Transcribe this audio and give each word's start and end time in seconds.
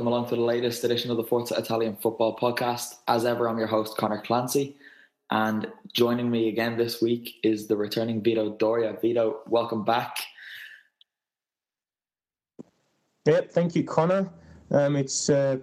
Welcome 0.00 0.14
along 0.14 0.26
to 0.30 0.34
the 0.34 0.40
latest 0.40 0.82
edition 0.82 1.10
of 1.10 1.18
the 1.18 1.24
Forza 1.24 1.54
Italian 1.58 1.94
Football 1.94 2.34
Podcast. 2.34 2.94
As 3.06 3.26
ever, 3.26 3.46
I'm 3.46 3.58
your 3.58 3.66
host, 3.66 3.98
Connor 3.98 4.22
Clancy. 4.22 4.74
And 5.30 5.70
joining 5.92 6.30
me 6.30 6.48
again 6.48 6.78
this 6.78 7.02
week 7.02 7.34
is 7.42 7.66
the 7.66 7.76
returning 7.76 8.22
Vito 8.22 8.48
Doria. 8.56 8.96
Vito, 8.98 9.40
welcome 9.46 9.84
back. 9.84 10.16
Yep, 13.26 13.50
thank 13.50 13.76
you, 13.76 13.84
Connor. 13.84 14.30
Um, 14.70 14.96
it's 14.96 15.28
uh, 15.28 15.58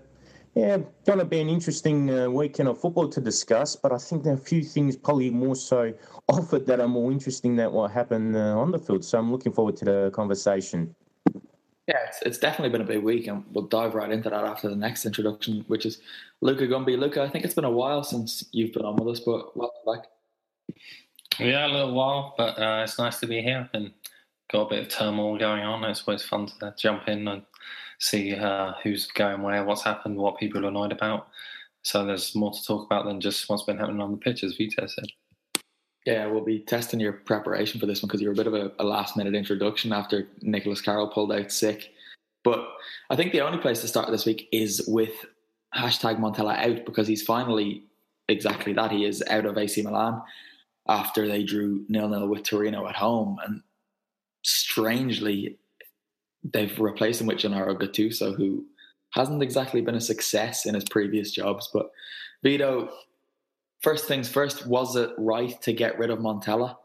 yeah 0.54 0.78
going 1.08 1.18
to 1.18 1.26
be 1.26 1.40
an 1.40 1.50
interesting 1.50 2.12
uh, 2.12 2.30
weekend 2.30 2.70
of 2.70 2.80
football 2.80 3.10
to 3.10 3.20
discuss, 3.20 3.76
but 3.76 3.92
I 3.92 3.98
think 3.98 4.24
there 4.24 4.34
are 4.34 4.38
a 4.38 4.50
few 4.54 4.62
things 4.62 4.96
probably 4.96 5.32
more 5.32 5.56
so 5.56 5.92
offered 6.28 6.68
that 6.68 6.80
are 6.80 6.88
more 6.88 7.12
interesting 7.12 7.56
than 7.56 7.72
what 7.72 7.90
happened 7.90 8.36
uh, 8.36 8.56
on 8.56 8.70
the 8.70 8.78
field. 8.78 9.04
So 9.04 9.18
I'm 9.18 9.32
looking 9.32 9.52
forward 9.52 9.78
to 9.78 9.86
the 9.86 10.12
conversation. 10.14 10.94
Yeah, 11.88 12.00
it's, 12.08 12.22
it's 12.22 12.38
definitely 12.38 12.70
been 12.70 12.82
a 12.82 12.94
big 12.94 13.02
week, 13.02 13.28
and 13.28 13.46
we'll 13.54 13.66
dive 13.66 13.96
right 13.96 14.12
into 14.12 14.30
that 14.30 14.44
after 14.44 14.68
the 14.68 14.76
next 14.76 15.06
introduction, 15.06 15.64
which 15.68 15.86
is 15.86 16.02
Luca 16.42 16.68
Gumby. 16.68 16.98
Luca, 16.98 17.24
I 17.24 17.30
think 17.30 17.46
it's 17.46 17.54
been 17.54 17.64
a 17.64 17.72
while 17.72 18.04
since 18.04 18.44
you've 18.52 18.74
been 18.74 18.86
on 18.86 18.98
with 18.98 19.08
us, 19.08 19.20
but 19.22 19.56
welcome 19.56 19.80
back. 19.86 20.78
Yeah, 21.40 21.66
a 21.66 21.70
little 21.70 21.94
while, 21.94 22.36
but 22.38 22.60
uh, 22.60 22.82
it's 22.84 23.00
nice 23.00 23.20
to 23.22 23.28
be 23.28 23.42
here 23.42 23.70
and 23.74 23.92
got 24.52 24.64
a 24.64 24.70
bit 24.70 24.84
of 24.84 24.90
turmoil 24.90 25.38
going 25.38 25.64
on. 25.64 25.84
It's 25.86 26.04
always 26.06 26.24
fun 26.24 26.48
to 26.60 26.74
jump 26.78 27.08
in 27.08 27.28
and 27.28 27.44
see 28.00 28.36
uh, 28.36 28.74
who's 28.84 29.08
going 29.08 29.42
where, 29.42 29.64
what's 29.64 29.84
happened, 29.84 30.18
what 30.18 30.38
people 30.38 30.66
are 30.66 30.70
annoyed 30.70 30.92
about. 30.92 31.28
So 31.84 32.06
there's 32.06 32.36
more 32.36 32.52
to 32.52 32.66
talk 32.66 32.86
about 32.86 33.06
than 33.06 33.22
just 33.22 33.48
what's 33.48 33.64
been 33.64 33.78
happening 33.78 34.02
on 34.02 34.12
the 34.12 34.18
pitch, 34.18 34.44
as 34.44 34.56
Vito 34.56 34.86
said. 34.88 35.08
Yeah, 36.08 36.28
we'll 36.28 36.40
be 36.40 36.60
testing 36.60 37.02
your 37.02 37.12
preparation 37.12 37.82
for 37.82 37.86
this 37.86 38.02
one 38.02 38.08
because 38.08 38.22
you 38.22 38.30
were 38.30 38.34
a 38.34 38.38
bit 38.38 38.48
of 38.48 38.54
a, 38.54 38.72
a 38.80 38.86
last 38.86 39.18
minute 39.18 39.36
introduction 39.36 39.92
after 39.92 40.30
Nicholas 40.42 40.80
Carroll 40.80 41.10
pulled 41.10 41.34
out 41.34 41.52
sick. 41.52 41.92
But 42.46 42.66
I 43.10 43.18
think 43.18 43.34
the 43.34 43.42
only 43.42 43.58
place 43.58 43.82
to 43.82 43.90
start 43.90 44.10
this 44.10 44.26
week 44.26 44.48
is 44.54 44.86
with 44.88 45.26
hashtag 45.76 46.18
Montella 46.18 46.58
out 46.60 46.86
because 46.86 47.10
he's 47.10 47.24
finally 47.24 47.84
exactly 48.30 48.72
that. 48.72 48.92
He 48.92 49.04
is 49.04 49.22
out 49.30 49.46
of 49.46 49.58
AC 49.58 49.82
Milan 49.82 50.22
after 50.88 51.28
they 51.28 51.44
drew 51.44 51.84
nil 51.90 52.08
nil 52.08 52.30
with 52.30 52.44
Torino 52.44 52.88
at 52.88 52.96
home. 52.96 53.38
And 53.46 53.62
strangely, 54.44 55.58
they've 56.42 56.80
replaced 56.80 57.20
him 57.20 57.28
with 57.28 57.40
Gennaro 57.40 57.76
Gattuso, 57.76 58.34
who 58.34 58.66
hasn't 59.12 59.44
exactly 59.44 59.82
been 59.82 59.96
a 59.96 60.00
success 60.00 60.66
in 60.66 60.74
his 60.74 60.86
previous 60.86 61.32
jobs. 61.32 61.70
But 61.74 61.92
Vito, 62.44 62.92
first 63.82 64.08
things 64.08 64.30
first, 64.30 64.66
was 64.68 64.96
it 64.96 65.12
right 65.18 65.60
to 65.62 65.74
get 65.74 65.98
rid 65.98 66.10
of 66.10 66.20
Montella? 66.20 66.78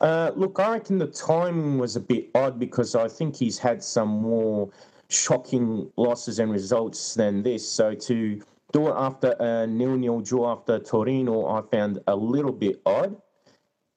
Uh, 0.00 0.30
look, 0.34 0.58
I 0.58 0.72
reckon 0.72 0.98
the 0.98 1.06
timing 1.06 1.78
was 1.78 1.96
a 1.96 2.00
bit 2.00 2.30
odd 2.34 2.58
because 2.58 2.94
I 2.94 3.06
think 3.06 3.36
he's 3.36 3.58
had 3.58 3.82
some 3.82 4.08
more 4.08 4.70
shocking 5.10 5.90
losses 5.96 6.38
and 6.38 6.50
results 6.50 7.14
than 7.14 7.42
this. 7.42 7.68
So 7.68 7.94
to 7.94 8.40
do 8.72 8.88
it 8.88 8.94
after 8.96 9.32
a 9.40 9.66
nil-nil 9.66 10.20
draw 10.20 10.52
after 10.52 10.78
Torino, 10.78 11.46
I 11.46 11.60
found 11.70 11.98
a 12.06 12.16
little 12.16 12.52
bit 12.52 12.80
odd. 12.86 13.20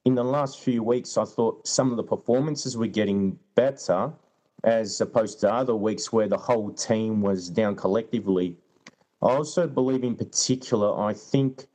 In 0.06 0.16
the 0.16 0.24
last 0.24 0.60
few 0.60 0.84
weeks, 0.84 1.18
I 1.18 1.24
thought 1.24 1.66
some 1.66 1.92
of 1.92 1.98
the 1.98 2.04
performances 2.04 2.76
were 2.76 2.88
getting 2.88 3.40
better 3.56 4.12
as 4.66 5.00
opposed 5.00 5.40
to 5.42 5.54
other 5.54 5.76
weeks 5.76 6.12
where 6.12 6.28
the 6.28 6.38
whole 6.38 6.72
team 6.72 7.22
was 7.22 7.50
down 7.50 7.76
collectively. 7.76 8.58
I 9.24 9.36
also 9.36 9.68
believe, 9.68 10.04
in 10.04 10.16
particular, 10.16 11.00
I 11.00 11.14
think 11.14 11.68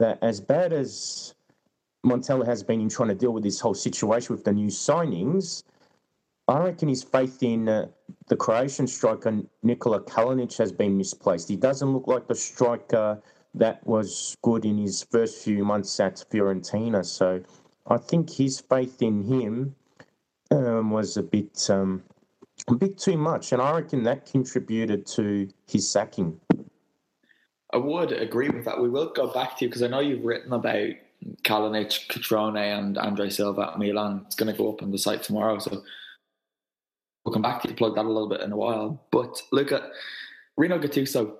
that 0.00 0.18
as 0.22 0.40
bad 0.40 0.72
as 0.72 1.34
Montella 2.04 2.44
has 2.44 2.64
been 2.64 2.80
in 2.80 2.88
trying 2.88 3.10
to 3.10 3.14
deal 3.14 3.32
with 3.32 3.44
this 3.44 3.60
whole 3.60 3.74
situation 3.74 4.34
with 4.34 4.44
the 4.44 4.52
new 4.52 4.68
signings, 4.68 5.62
I 6.48 6.58
reckon 6.58 6.88
his 6.88 7.04
faith 7.04 7.42
in 7.42 7.68
uh, 7.68 7.86
the 8.26 8.36
Croatian 8.36 8.88
striker 8.88 9.40
Nikola 9.62 10.00
Kalinic 10.00 10.56
has 10.58 10.72
been 10.72 10.96
misplaced. 10.96 11.48
He 11.48 11.56
doesn't 11.56 11.92
look 11.92 12.08
like 12.08 12.26
the 12.26 12.34
striker 12.34 13.22
that 13.54 13.86
was 13.86 14.36
good 14.42 14.64
in 14.64 14.76
his 14.76 15.04
first 15.10 15.44
few 15.44 15.64
months 15.64 15.98
at 16.00 16.24
Fiorentina. 16.30 17.04
So 17.04 17.40
I 17.86 17.98
think 17.98 18.30
his 18.30 18.60
faith 18.60 19.00
in 19.00 19.22
him 19.22 19.74
um, 20.50 20.90
was 20.90 21.16
a 21.16 21.22
bit 21.22 21.68
um, 21.70 22.02
a 22.68 22.74
bit 22.74 22.98
too 22.98 23.16
much, 23.16 23.52
and 23.52 23.60
I 23.62 23.76
reckon 23.76 24.02
that 24.04 24.26
contributed 24.26 25.06
to 25.06 25.48
his 25.68 25.88
sacking. 25.88 26.40
I 27.72 27.78
would 27.78 28.12
agree 28.12 28.48
with 28.48 28.64
that. 28.64 28.80
We 28.80 28.88
will 28.88 29.12
go 29.12 29.32
back 29.32 29.58
to 29.58 29.64
you 29.64 29.68
because 29.68 29.82
I 29.82 29.88
know 29.88 30.00
you've 30.00 30.24
written 30.24 30.52
about 30.52 30.90
Kalinic, 31.42 32.06
Cutrone, 32.08 32.56
and 32.56 32.98
Andre 32.98 33.28
Silva 33.28 33.72
at 33.72 33.78
Milan. 33.78 34.22
It's 34.26 34.36
going 34.36 34.52
to 34.52 34.56
go 34.56 34.72
up 34.72 34.82
on 34.82 34.92
the 34.92 34.98
site 34.98 35.22
tomorrow, 35.22 35.58
so 35.58 35.82
we'll 37.24 37.32
come 37.32 37.42
back 37.42 37.62
to 37.62 37.68
you 37.68 37.74
plug 37.74 37.96
that 37.96 38.04
a 38.04 38.08
little 38.08 38.28
bit 38.28 38.42
in 38.42 38.52
a 38.52 38.56
while. 38.56 39.04
But 39.10 39.40
look 39.50 39.72
at 39.72 39.82
Rino 40.56 40.78
Gattuso 40.78 41.34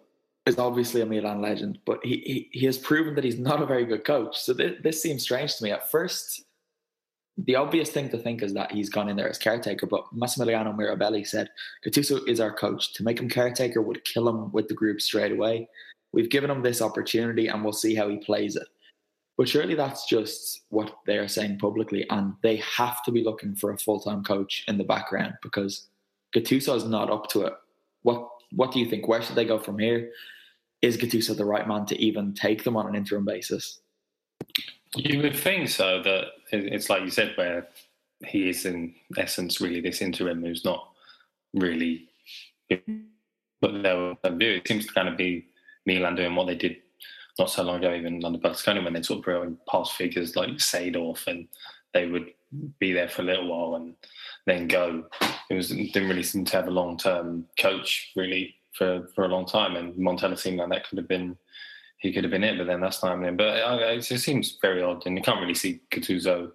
is 0.46 0.58
obviously 0.58 1.00
a 1.00 1.06
Milan 1.06 1.40
legend, 1.40 1.78
but 1.84 2.00
he, 2.02 2.48
he, 2.52 2.58
he 2.60 2.66
has 2.66 2.78
proven 2.78 3.14
that 3.14 3.24
he's 3.24 3.38
not 3.38 3.62
a 3.62 3.66
very 3.66 3.84
good 3.84 4.04
coach. 4.04 4.38
So 4.40 4.52
this, 4.52 4.74
this 4.82 5.02
seems 5.02 5.22
strange 5.22 5.56
to 5.56 5.64
me. 5.64 5.70
At 5.70 5.90
first, 5.90 6.44
the 7.36 7.56
obvious 7.56 7.90
thing 7.90 8.08
to 8.10 8.18
think 8.18 8.42
is 8.42 8.54
that 8.54 8.72
he's 8.72 8.88
gone 8.88 9.08
in 9.08 9.16
there 9.16 9.28
as 9.28 9.38
caretaker, 9.38 9.86
but 9.86 10.04
Massimiliano 10.14 10.74
Mirabelli 10.74 11.26
said 11.26 11.50
Gattuso 11.84 12.26
is 12.26 12.40
our 12.40 12.52
coach. 12.52 12.94
To 12.94 13.04
make 13.04 13.18
him 13.18 13.28
caretaker 13.28 13.82
would 13.82 14.04
kill 14.04 14.28
him 14.28 14.50
with 14.52 14.68
the 14.68 14.74
group 14.74 15.00
straight 15.00 15.32
away. 15.32 15.68
We've 16.16 16.30
given 16.30 16.50
him 16.50 16.62
this 16.62 16.80
opportunity 16.80 17.48
and 17.48 17.62
we'll 17.62 17.74
see 17.74 17.94
how 17.94 18.08
he 18.08 18.16
plays 18.16 18.56
it. 18.56 18.66
But 19.36 19.50
surely 19.50 19.74
that's 19.74 20.06
just 20.06 20.62
what 20.70 20.96
they're 21.04 21.28
saying 21.28 21.58
publicly, 21.58 22.08
and 22.08 22.32
they 22.42 22.56
have 22.56 23.02
to 23.02 23.12
be 23.12 23.22
looking 23.22 23.54
for 23.54 23.70
a 23.70 23.76
full 23.76 24.00
time 24.00 24.24
coach 24.24 24.64
in 24.66 24.78
the 24.78 24.84
background 24.84 25.34
because 25.42 25.88
Gattuso 26.34 26.74
is 26.74 26.86
not 26.86 27.10
up 27.10 27.28
to 27.28 27.42
it. 27.42 27.52
What 28.02 28.30
What 28.52 28.72
do 28.72 28.80
you 28.80 28.86
think? 28.86 29.06
Where 29.06 29.20
should 29.20 29.36
they 29.36 29.44
go 29.44 29.58
from 29.58 29.78
here? 29.78 30.10
Is 30.80 30.96
Gattuso 30.96 31.36
the 31.36 31.44
right 31.44 31.68
man 31.68 31.84
to 31.86 32.02
even 32.02 32.32
take 32.32 32.64
them 32.64 32.78
on 32.78 32.88
an 32.88 32.94
interim 32.94 33.26
basis? 33.26 33.80
You 34.94 35.20
would 35.20 35.36
think 35.36 35.68
so. 35.68 36.02
That 36.02 36.28
it's 36.50 36.88
like 36.88 37.02
you 37.02 37.10
said, 37.10 37.32
where 37.36 37.68
he 38.24 38.48
is 38.48 38.64
in 38.64 38.94
essence 39.18 39.60
really 39.60 39.82
this 39.82 40.00
interim 40.00 40.42
who's 40.42 40.64
not 40.64 40.88
really 41.52 42.08
but 43.60 43.82
their 43.82 44.16
view. 44.24 44.52
It 44.52 44.66
seems 44.66 44.86
to 44.86 44.94
kind 44.94 45.08
of 45.08 45.18
be 45.18 45.46
Milan 45.86 46.16
doing 46.16 46.34
what 46.34 46.46
they 46.46 46.54
did 46.54 46.76
not 47.38 47.50
so 47.50 47.62
long 47.62 47.78
ago, 47.78 47.94
even 47.94 48.24
under 48.24 48.38
Berlusconi, 48.38 48.82
when 48.82 48.94
they 48.94 49.02
sort 49.02 49.18
of 49.18 49.24
brought 49.24 49.66
past 49.66 49.92
figures 49.92 50.36
like 50.36 50.50
Seedorf, 50.50 51.26
and 51.26 51.48
they 51.92 52.06
would 52.06 52.28
be 52.78 52.92
there 52.92 53.08
for 53.08 53.22
a 53.22 53.26
little 53.26 53.48
while 53.48 53.76
and 53.76 53.94
then 54.46 54.68
go. 54.68 55.04
It 55.50 55.54
was 55.54 55.68
didn't 55.68 56.08
really 56.08 56.22
seem 56.22 56.44
to 56.46 56.56
have 56.56 56.68
a 56.68 56.70
long 56.70 56.96
term 56.96 57.46
coach 57.58 58.12
really 58.16 58.54
for 58.72 59.08
for 59.14 59.24
a 59.24 59.28
long 59.28 59.46
time, 59.46 59.76
and 59.76 59.94
Montella 59.94 60.38
seemed 60.38 60.58
like 60.58 60.70
that 60.70 60.88
could 60.88 60.98
have 60.98 61.08
been 61.08 61.36
he 61.98 62.12
could 62.12 62.24
have 62.24 62.30
been 62.30 62.44
it, 62.44 62.58
but 62.58 62.66
then 62.66 62.80
that's 62.80 63.02
not 63.02 63.22
him. 63.22 63.36
But 63.36 63.62
uh, 63.62 63.78
it, 63.80 64.10
it 64.10 64.18
seems 64.18 64.58
very 64.60 64.82
odd, 64.82 65.06
and 65.06 65.16
you 65.16 65.22
can't 65.22 65.40
really 65.40 65.54
see 65.54 65.80
Gattuso 65.90 66.52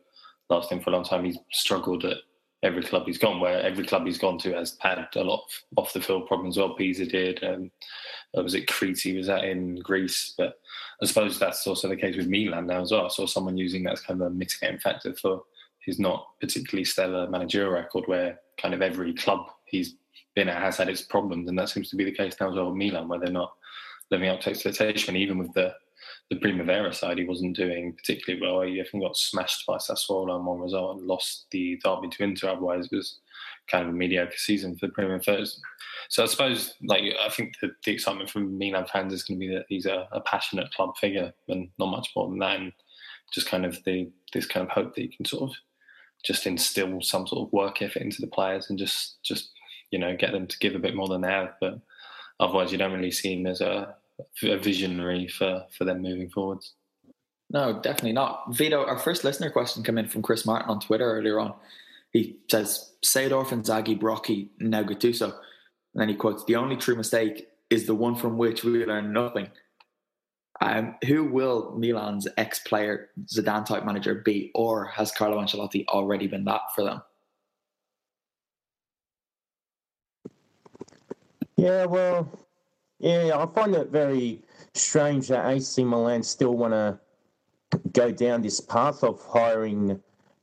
lasting 0.50 0.82
for 0.82 0.92
a 0.92 0.94
long 0.94 1.04
time. 1.04 1.26
He's 1.26 1.38
struggled 1.52 2.06
at 2.06 2.18
every 2.64 2.84
club 2.84 3.04
he's 3.06 3.18
gone, 3.18 3.40
where 3.40 3.62
every 3.62 3.86
club 3.86 4.06
he's 4.06 4.18
gone 4.18 4.38
to 4.40 4.54
has 4.54 4.78
had 4.80 5.08
a 5.16 5.24
lot 5.24 5.44
of 5.44 5.78
off 5.78 5.94
the 5.94 6.02
field 6.02 6.28
problems. 6.28 6.58
Well, 6.58 6.76
Pisa 6.76 7.06
did. 7.06 7.44
Um, 7.44 7.72
was 8.34 8.54
it 8.54 8.68
Crete? 8.68 9.18
Was 9.18 9.28
that 9.28 9.44
in 9.44 9.76
Greece? 9.78 10.34
But 10.38 10.60
I 11.02 11.06
suppose 11.06 11.40
that's 11.40 11.66
also 11.68 11.88
the 11.88 11.96
case 11.96 12.16
with 12.16 12.28
Milan 12.28 12.68
now 12.68 12.82
as 12.82 12.92
well. 12.92 13.06
I 13.06 13.10
saw 13.10 13.26
someone 13.26 13.58
using 13.58 13.84
that 13.84 13.94
as 13.94 14.02
kind 14.02 14.22
of 14.22 14.28
a 14.28 14.30
mitigating 14.30 14.80
factor 14.80 15.14
for 15.14 15.44
his 15.80 16.00
not 16.00 16.28
particularly 16.40 16.86
stellar 16.86 17.28
managerial 17.28 17.72
record, 17.72 18.06
where 18.08 18.40
kind 18.58 18.74
of 18.74 18.82
every 18.82 19.14
club 19.14 19.48
he's 19.66 19.96
been 20.36 20.48
at 20.48 20.62
has 20.62 20.78
had 20.78 20.90
its 20.90 21.02
problems, 21.02 21.50
and 21.50 21.58
that 21.58 21.70
seems 21.70 21.90
to 21.90 21.96
be 21.96 22.04
the 22.04 22.12
case 22.12 22.36
now 22.40 22.50
as 22.50 22.56
well 22.56 22.68
with 22.68 22.76
Milan, 22.76 23.08
where 23.08 23.20
they're 23.20 23.32
not 23.32 23.54
living 24.12 24.30
up 24.30 24.42
to 24.42 24.50
expectation, 24.50 25.16
even 25.16 25.38
with 25.38 25.52
the 25.54 25.74
the 26.32 26.38
Primavera 26.38 26.94
side, 26.94 27.18
he 27.18 27.26
wasn't 27.26 27.58
doing 27.58 27.92
particularly 27.92 28.42
well. 28.42 28.62
He 28.62 28.82
think 28.84 29.04
got 29.04 29.18
smashed 29.18 29.68
by 29.68 29.76
Sassuolo 29.76 30.32
on 30.32 30.46
one 30.46 30.62
result 30.62 30.98
and 30.98 31.06
lost 31.06 31.48
the 31.52 31.78
derby 31.84 32.08
to 32.08 32.24
Inter. 32.24 32.52
Otherwise, 32.52 32.86
it 32.90 32.96
was 32.96 33.20
kind 33.68 33.86
of 33.86 33.90
a 33.90 33.98
mediocre 33.98 34.38
season 34.38 34.78
for 34.78 34.88
the 34.88 34.94
Primavera. 34.94 35.46
So 36.08 36.24
I 36.24 36.28
suppose, 36.28 36.76
like, 36.84 37.04
I 37.22 37.28
think 37.28 37.56
the, 37.60 37.72
the 37.84 37.92
excitement 37.92 38.30
from 38.30 38.58
Milan 38.58 38.86
fans 38.86 39.12
is 39.12 39.24
going 39.24 39.42
to 39.42 39.46
be 39.46 39.54
that 39.54 39.66
he's 39.68 39.86
a, 39.86 40.08
a, 40.14 40.22
passionate 40.22 40.74
club 40.74 40.96
figure 40.96 41.34
and 41.50 41.68
not 41.78 41.92
much 41.92 42.12
more 42.16 42.30
than 42.30 42.40
that. 42.40 42.62
And 42.62 42.72
just 43.34 43.48
kind 43.48 43.66
of 43.66 43.84
the 43.84 44.10
this 44.32 44.46
kind 44.46 44.66
of 44.66 44.72
hope 44.72 44.96
that 44.96 45.02
he 45.02 45.10
can 45.10 45.26
sort 45.26 45.52
of 45.52 45.56
just 46.24 46.48
instill 46.48 47.02
some 47.02 47.28
sort 47.28 47.46
of 47.46 47.52
work 47.52 47.82
ethic 47.82 48.02
into 48.02 48.22
the 48.22 48.28
players 48.28 48.70
and 48.70 48.80
just 48.80 49.22
just 49.22 49.52
you 49.90 50.00
know 50.00 50.16
get 50.16 50.32
them 50.32 50.48
to 50.48 50.60
give 50.60 50.76
a 50.76 50.80
bit 50.80 50.96
more 50.96 51.10
than 51.10 51.22
they 51.22 51.30
have. 51.30 51.56
But 51.60 51.80
otherwise, 52.40 52.72
you 52.72 52.78
don't 52.78 52.94
really 52.94 53.12
see 53.12 53.34
him 53.38 53.48
as 53.48 53.60
a 53.60 53.96
a 54.44 54.58
visionary 54.58 55.28
for 55.28 55.66
for 55.78 55.86
them 55.86 56.02
moving 56.02 56.30
forwards. 56.30 56.74
No, 57.50 57.80
definitely 57.82 58.14
not. 58.14 58.46
Vito, 58.56 58.86
our 58.86 58.98
first 58.98 59.24
listener 59.24 59.50
question 59.50 59.84
came 59.84 59.98
in 59.98 60.08
from 60.08 60.22
Chris 60.22 60.46
Martin 60.46 60.70
on 60.70 60.80
Twitter 60.80 61.12
earlier 61.12 61.40
on. 61.40 61.54
He 62.12 62.38
says, 62.50 62.94
Seedorf 63.06 63.52
and 63.52 63.64
Zaghi, 63.64 64.00
Brocchi, 64.00 64.48
now 64.60 64.84
Gattuso. 64.84 65.34
And 65.94 66.02
then 66.02 66.10
he 66.10 66.16
quotes, 66.16 66.46
the 66.46 66.56
only 66.56 66.78
true 66.78 66.96
mistake 66.96 67.50
is 67.70 67.86
the 67.86 67.96
one 67.96 68.16
from 68.16 68.38
which 68.38 68.64
we 68.64 68.86
learn 68.86 69.12
nothing. 69.12 69.50
Um, 70.62 70.96
who 71.06 71.26
will 71.26 71.76
Milan's 71.78 72.28
ex-player 72.38 73.10
Zidane 73.26 73.66
type 73.66 73.84
manager 73.84 74.16
be, 74.16 74.52
or 74.54 74.86
has 74.86 75.12
Carlo 75.12 75.42
Ancelotti 75.42 75.86
already 75.88 76.28
been 76.28 76.46
that 76.46 76.62
for 76.76 76.84
them? 76.84 77.02
Yeah, 81.58 81.86
well, 81.86 82.30
yeah, 83.02 83.38
I 83.38 83.46
find 83.48 83.76
it 83.76 83.90
very 83.90 84.42
strange 84.74 85.28
that 85.30 85.46
AC 85.50 85.84
Milan 85.84 86.24
still 86.24 86.56
want 86.56 86.74
to 86.74 87.00
go 87.94 88.12
down 88.12 88.42
this 88.42 88.60
path 88.60 89.04
of 89.04 89.22
hiring 89.26 90.00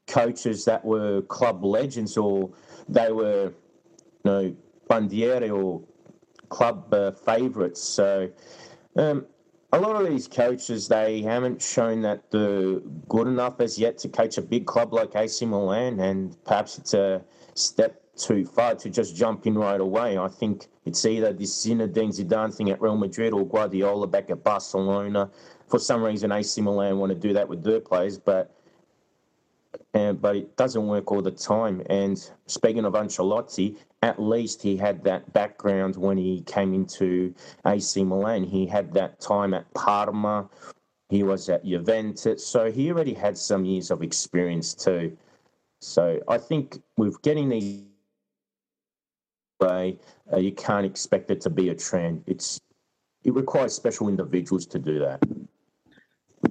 coaches 0.07 0.65
that 0.65 0.85
were 0.85 1.23
club 1.23 1.65
legends 1.65 2.17
or 2.17 2.51
they 2.89 3.13
were, 3.13 3.53
you 4.25 4.25
know, 4.25 4.57
bandiere 4.91 5.51
or 5.51 5.83
club 6.49 6.93
uh, 6.93 7.13
favourites. 7.13 7.83
So 7.83 8.31
um, 8.97 9.27
a 9.73 9.79
lot 9.79 10.01
of 10.03 10.09
these 10.09 10.27
coaches, 10.27 10.89
they 10.89 11.23
haven't 11.23 11.63
shown 11.63 12.03
that 12.03 12.31
they're 12.31 12.81
good 13.09 13.29
enough 13.29 13.61
as 13.61 13.79
yet 13.79 13.99
to 13.99 14.09
coach 14.09 14.39
a 14.39 14.43
big 14.43 14.67
club 14.67 14.93
like 14.93 15.15
AC 15.15 15.45
Milan, 15.45 16.01
and 16.01 16.43
perhaps 16.45 16.79
it's 16.79 16.95
a 16.95 17.23
step 17.55 18.03
too 18.19 18.45
far 18.45 18.75
to 18.75 18.91
just 18.91 19.17
jump 19.17 19.47
in 19.47 19.57
right 19.57 19.81
away. 19.81 20.19
I 20.19 20.29
think 20.29 20.67
it's 20.85 21.05
either 21.05 21.33
this 21.33 21.65
Zinedine 21.65 22.15
Zidane 22.15 22.55
thing 22.55 22.71
at 22.71 22.81
Real 22.81 22.97
Madrid 22.97 23.33
or 23.33 23.47
Guardiola 23.47 24.07
back 24.07 24.31
at 24.31 24.43
Barcelona. 24.43 25.31
For 25.69 25.79
some 25.79 26.03
reason, 26.03 26.33
AC 26.33 26.61
Milan 26.61 26.99
want 26.99 27.11
to 27.11 27.19
do 27.19 27.33
that 27.35 27.49
with 27.49 27.63
their 27.63 27.81
players, 27.81 28.19
but 28.19 28.55
and, 29.95 30.21
but 30.21 30.37
it 30.37 30.57
doesn't 30.57 30.87
work 30.87 31.11
all 31.11 31.23
the 31.23 31.31
time. 31.31 31.83
And 31.89 32.19
speaking 32.47 32.85
of 32.85 32.95
Ancelotti, 32.95 33.77
at 34.03 34.21
least 34.21 34.63
he 34.63 34.77
had 34.77 35.03
that 35.05 35.33
background 35.33 35.97
when 35.97 36.17
he 36.17 36.43
came 36.43 36.75
into 36.75 37.35
AC 37.67 38.05
Milan. 38.05 38.45
He 38.45 38.67
had 38.67 38.93
that 38.95 39.21
time 39.21 39.55
at 39.55 39.73
Parma. 39.75 40.49
He 41.09 41.23
was 41.23 41.49
at 41.49 41.65
Juventus, 41.65 42.47
so 42.47 42.71
he 42.71 42.91
already 42.91 43.15
had 43.15 43.37
some 43.39 43.65
years 43.65 43.91
of 43.91 44.03
experience 44.03 44.75
too. 44.75 45.17
So 45.81 46.21
I 46.29 46.39
think 46.39 46.83
with 46.97 47.21
getting 47.23 47.49
these 47.49 47.83
way, 49.61 49.99
uh, 50.33 50.39
you 50.39 50.53
can't 50.53 50.87
expect 50.87 51.31
it 51.31 51.41
to 51.43 51.51
be 51.51 51.69
a 51.69 51.75
trend. 51.75 52.25
It's 52.27 52.61
it 53.25 53.35
requires 53.35 53.75
special 53.75 54.09
individuals 54.09 54.67
to 54.67 54.79
do 54.79 54.99
that. 55.01 55.23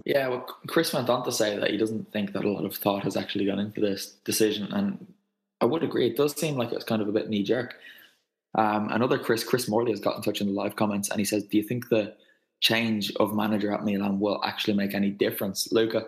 Yeah, 0.06 0.28
well, 0.28 0.46
Chris 0.68 0.94
went 0.94 1.10
on 1.10 1.24
to 1.24 1.32
say 1.32 1.58
that 1.58 1.72
he 1.72 1.78
doesn't 1.78 2.12
think 2.12 2.34
that 2.34 2.44
a 2.44 2.52
lot 2.52 2.66
of 2.66 2.76
thought 2.76 3.04
has 3.04 3.16
actually 3.16 3.46
gone 3.46 3.60
into 3.60 3.80
this 3.80 4.18
decision, 4.26 4.72
and 4.74 5.08
I 5.62 5.66
would 5.66 5.84
agree. 5.84 6.08
It 6.08 6.18
does 6.18 6.38
seem 6.38 6.58
like 6.58 6.72
it's 6.72 6.84
kind 6.84 7.02
of 7.02 7.08
a 7.08 7.14
bit 7.14 7.30
knee 7.30 7.44
jerk. 7.44 7.76
Um, 8.56 8.90
another 8.92 9.18
Chris, 9.18 9.44
Chris 9.44 9.68
Morley, 9.68 9.92
has 9.92 10.00
got 10.00 10.18
in 10.18 10.22
touch 10.22 10.42
in 10.42 10.48
the 10.48 10.54
live 10.54 10.76
comments, 10.76 11.10
and 11.10 11.20
he 11.20 11.26
says, 11.26 11.44
"Do 11.44 11.58
you 11.58 11.64
think 11.64 11.90
the 11.90 12.14
change 12.60 13.14
of 13.20 13.36
manager 13.36 13.72
at 13.72 13.86
Milan 13.86 14.20
will 14.20 14.44
actually 14.44 14.74
make 14.74 14.94
any 14.94 15.10
difference, 15.10 15.72
Luca?" 15.72 16.08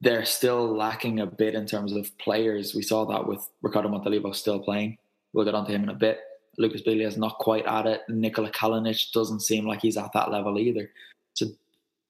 They're 0.00 0.24
still 0.24 0.74
lacking 0.74 1.18
a 1.20 1.26
bit 1.26 1.54
in 1.54 1.66
terms 1.66 1.92
of 1.92 2.16
players. 2.18 2.74
We 2.74 2.82
saw 2.82 3.04
that 3.06 3.26
with 3.26 3.46
Ricardo 3.62 3.88
Montolivo 3.88 4.34
still 4.34 4.60
playing. 4.60 4.98
We'll 5.38 5.44
get 5.44 5.54
onto 5.54 5.70
him 5.70 5.84
in 5.84 5.88
a 5.88 5.94
bit. 5.94 6.18
Lucas 6.58 6.82
Biglia 6.82 7.06
is 7.06 7.16
not 7.16 7.38
quite 7.38 7.64
at 7.64 7.86
it. 7.86 8.00
Nikola 8.08 8.50
Kalinic 8.50 9.12
doesn't 9.12 9.38
seem 9.38 9.68
like 9.68 9.82
he's 9.82 9.96
at 9.96 10.12
that 10.14 10.32
level 10.32 10.58
either. 10.58 10.90
So, 11.34 11.46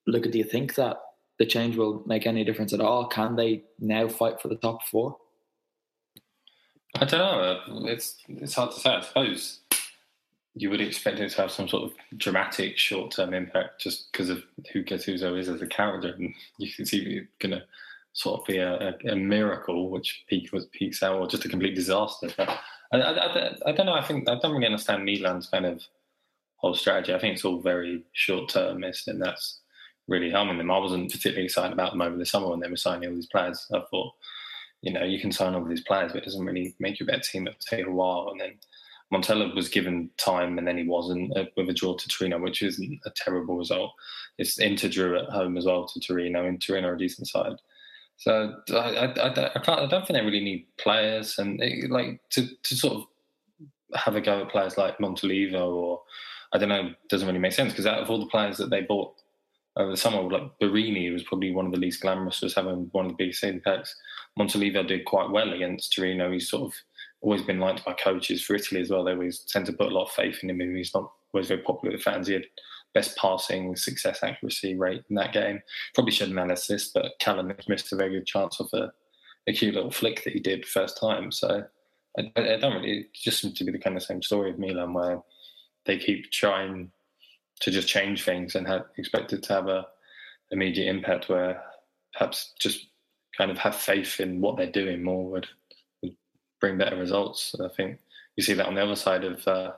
Luca, 0.07 0.29
do 0.29 0.39
you 0.39 0.43
think 0.43 0.73
that 0.73 0.97
the 1.37 1.45
change 1.45 1.75
will 1.75 2.01
make 2.07 2.25
any 2.25 2.43
difference 2.43 2.73
at 2.73 2.81
all? 2.81 3.05
Can 3.05 3.35
they 3.35 3.65
now 3.77 4.07
fight 4.07 4.41
for 4.41 4.47
the 4.47 4.55
top 4.55 4.83
four? 4.87 5.15
I 6.95 7.05
don't 7.05 7.19
know. 7.19 7.59
Uh, 7.77 7.85
it's 7.85 8.17
it's 8.27 8.55
hard 8.55 8.71
to 8.71 8.79
say. 8.79 8.95
I 8.95 9.01
suppose 9.01 9.59
you 10.55 10.71
would 10.71 10.81
expect 10.81 11.19
it 11.19 11.29
to 11.29 11.41
have 11.41 11.51
some 11.51 11.67
sort 11.67 11.83
of 11.83 11.93
dramatic 12.17 12.79
short 12.79 13.11
term 13.11 13.35
impact 13.35 13.79
just 13.79 14.11
because 14.11 14.29
of 14.29 14.41
who 14.73 14.83
Gattuso 14.83 15.37
is 15.37 15.49
as 15.49 15.61
a 15.61 15.67
character, 15.67 16.15
and 16.17 16.33
you 16.57 16.73
can 16.73 16.83
see 16.83 16.97
it's 16.97 17.27
going 17.37 17.51
to 17.51 17.63
sort 18.13 18.41
of 18.41 18.47
be 18.47 18.57
a, 18.57 18.89
a, 18.89 19.11
a 19.11 19.15
miracle, 19.15 19.91
which 19.91 20.25
peak 20.27 20.51
was 20.51 20.65
peaks 20.71 21.03
out, 21.03 21.19
or 21.19 21.27
just 21.27 21.45
a 21.45 21.49
complete 21.49 21.75
disaster. 21.75 22.27
But 22.35 22.59
I, 22.91 22.97
I, 22.97 23.55
I, 23.67 23.71
don't 23.71 23.85
know. 23.85 23.93
I 23.93 24.03
think 24.03 24.27
I 24.27 24.37
don't 24.39 24.53
really 24.53 24.65
understand 24.65 25.05
Milan's 25.05 25.47
kind 25.47 25.65
of 25.65 25.83
whole 26.57 26.73
strategy. 26.73 27.13
I 27.13 27.19
think 27.19 27.35
it's 27.35 27.45
all 27.45 27.61
very 27.61 28.03
short 28.13 28.49
termist, 28.49 29.07
and 29.07 29.21
that's 29.21 29.59
really 30.07 30.31
harming 30.31 30.57
them. 30.57 30.71
I 30.71 30.77
wasn't 30.79 31.11
particularly 31.11 31.45
excited 31.45 31.73
about 31.73 31.91
them 31.91 32.01
over 32.01 32.17
the 32.17 32.25
summer 32.25 32.49
when 32.49 32.59
they 32.59 32.69
were 32.69 32.77
signing 32.77 33.09
all 33.09 33.15
these 33.15 33.27
players. 33.27 33.65
I 33.73 33.81
thought, 33.91 34.13
you 34.81 34.91
know, 34.91 35.03
you 35.03 35.19
can 35.19 35.31
sign 35.31 35.53
all 35.53 35.63
these 35.63 35.83
players, 35.83 36.11
but 36.11 36.23
it 36.23 36.25
doesn't 36.25 36.45
really 36.45 36.75
make 36.79 36.99
you 36.99 37.05
a 37.05 37.07
better 37.07 37.21
team. 37.21 37.47
It'll 37.47 37.59
take 37.59 37.85
a 37.85 37.91
while. 37.91 38.29
And 38.31 38.41
then 38.41 38.53
Montella 39.13 39.53
was 39.55 39.69
given 39.69 40.09
time, 40.17 40.57
and 40.57 40.67
then 40.67 40.77
he 40.77 40.87
wasn't 40.87 41.35
uh, 41.37 41.45
with 41.55 41.69
a 41.69 41.73
draw 41.73 41.95
to 41.95 42.07
Torino, 42.07 42.39
which 42.39 42.61
isn't 42.61 42.99
a 43.05 43.11
terrible 43.15 43.57
result. 43.57 43.91
It's 44.37 44.59
Inter 44.59 44.89
drew 44.89 45.17
at 45.17 45.29
home 45.29 45.57
as 45.57 45.65
well 45.65 45.87
to 45.87 45.99
Torino, 45.99 46.45
and 46.45 46.61
Torino 46.61 46.89
are 46.89 46.95
a 46.95 46.97
decent 46.97 47.27
side. 47.27 47.57
So 48.19 48.53
I, 48.71 48.75
I, 48.75 49.05
I, 49.05 49.29
I, 49.55 49.59
can't, 49.59 49.79
I 49.79 49.85
don't 49.87 50.05
think 50.05 50.19
they 50.19 50.25
really 50.25 50.43
need 50.43 50.67
players, 50.77 51.39
and 51.39 51.61
it, 51.63 51.89
like 51.89 52.19
to, 52.31 52.47
to 52.63 52.75
sort 52.75 52.95
of 52.95 53.03
have 53.95 54.15
a 54.15 54.21
go 54.21 54.41
at 54.41 54.49
players 54.49 54.77
like 54.77 54.97
Montolivo 54.99 55.73
or 55.73 56.01
I 56.51 56.57
don't 56.57 56.69
know, 56.69 56.93
doesn't 57.09 57.27
really 57.27 57.39
make 57.39 57.53
sense 57.53 57.71
because 57.71 57.85
out 57.85 57.99
of 57.99 58.09
all 58.09 58.19
the 58.19 58.25
players 58.25 58.57
that 58.57 58.69
they 58.69 58.81
bought 58.81 59.13
over 59.77 59.91
the 59.91 59.97
summer, 59.97 60.21
like 60.21 60.51
Borini 60.61 61.11
was 61.13 61.23
probably 61.23 61.51
one 61.51 61.65
of 61.65 61.71
the 61.71 61.79
least 61.79 62.01
glamorous, 62.01 62.41
was 62.41 62.55
having 62.55 62.89
one 62.91 63.05
of 63.05 63.11
the 63.11 63.17
biggest 63.17 63.43
impacts. 63.43 63.95
Montolivo 64.37 64.85
did 64.85 65.05
quite 65.05 65.29
well 65.29 65.53
against 65.53 65.93
Torino. 65.93 66.31
He's 66.31 66.49
sort 66.49 66.63
of 66.63 66.73
always 67.21 67.43
been 67.43 67.59
liked 67.59 67.85
by 67.85 67.93
coaches 67.93 68.43
for 68.43 68.55
Italy 68.55 68.81
as 68.81 68.89
well. 68.89 69.03
They 69.03 69.11
always 69.13 69.39
tend 69.39 69.65
to 69.67 69.73
put 69.73 69.91
a 69.91 69.95
lot 69.95 70.05
of 70.05 70.11
faith 70.11 70.39
in 70.43 70.49
him. 70.49 70.75
He's 70.75 70.93
not 70.93 71.11
always 71.33 71.47
very 71.47 71.61
popular 71.61 71.95
with 71.95 72.03
fans. 72.03 72.27
He 72.27 72.33
had 72.33 72.45
best 72.93 73.15
passing 73.17 73.75
success 73.75 74.23
accuracy 74.23 74.75
rate 74.75 75.03
in 75.09 75.15
that 75.15 75.33
game. 75.33 75.61
Probably 75.93 76.11
shouldn't 76.11 76.37
have 76.37 76.49
assist, 76.49 76.93
but 76.93 77.13
Callum 77.19 77.53
missed 77.67 77.93
a 77.93 77.95
very 77.95 78.11
good 78.11 78.25
chance 78.25 78.59
of 78.59 78.69
a, 78.73 78.91
a 79.47 79.53
cute 79.53 79.75
little 79.75 79.91
flick 79.91 80.23
that 80.23 80.33
he 80.33 80.39
did 80.39 80.65
first 80.65 80.99
time. 80.99 81.31
So 81.31 81.63
I, 82.17 82.31
I, 82.35 82.57
don't 82.57 82.75
really. 82.75 82.99
It 82.99 83.13
just 83.13 83.41
seems 83.41 83.55
to 83.55 83.63
be 83.63 83.71
the 83.71 83.79
kind 83.79 83.95
of 83.95 84.03
same 84.03 84.21
story 84.21 84.49
of 84.49 84.59
Milan 84.59 84.93
where 84.93 85.21
they 85.85 85.97
keep 85.97 86.31
trying 86.31 86.91
to 87.61 87.71
just 87.71 87.87
change 87.87 88.23
things 88.23 88.55
and 88.55 88.67
have 88.67 88.85
expected 88.97 89.43
to 89.43 89.53
have 89.53 89.67
a 89.67 89.85
immediate 90.51 90.89
impact. 90.89 91.29
Where 91.29 91.61
perhaps 92.13 92.53
just 92.59 92.87
kind 93.37 93.51
of 93.51 93.57
have 93.57 93.75
faith 93.75 94.19
in 94.19 94.41
what 94.41 94.57
they're 94.57 94.71
doing 94.71 95.03
more 95.03 95.29
would, 95.29 95.47
would 96.01 96.15
bring 96.59 96.77
better 96.77 96.97
results. 96.97 97.53
And 97.53 97.65
I 97.65 97.73
think 97.73 97.99
you 98.35 98.43
see 98.43 98.53
that 98.53 98.65
on 98.65 98.75
the 98.75 98.83
other 98.83 98.95
side 98.95 99.23
of 99.23 99.47
uh, 99.47 99.73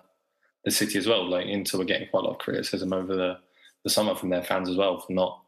the 0.66 0.72
city 0.72 0.98
as 0.98 1.08
well. 1.08 1.28
Like 1.28 1.48
Inter 1.48 1.78
were 1.78 1.86
getting 1.86 2.08
quite 2.10 2.24
a 2.24 2.28
lot 2.28 2.34
of 2.34 2.40
criticism 2.40 2.94
over 2.94 3.16
the, 3.16 3.38
the 3.84 3.90
summer 3.90 4.16
from 4.16 4.30
their 4.30 4.44
fans 4.44 4.70
as 4.70 4.78
well 4.78 5.00
for 5.00 5.14
not 5.14 5.42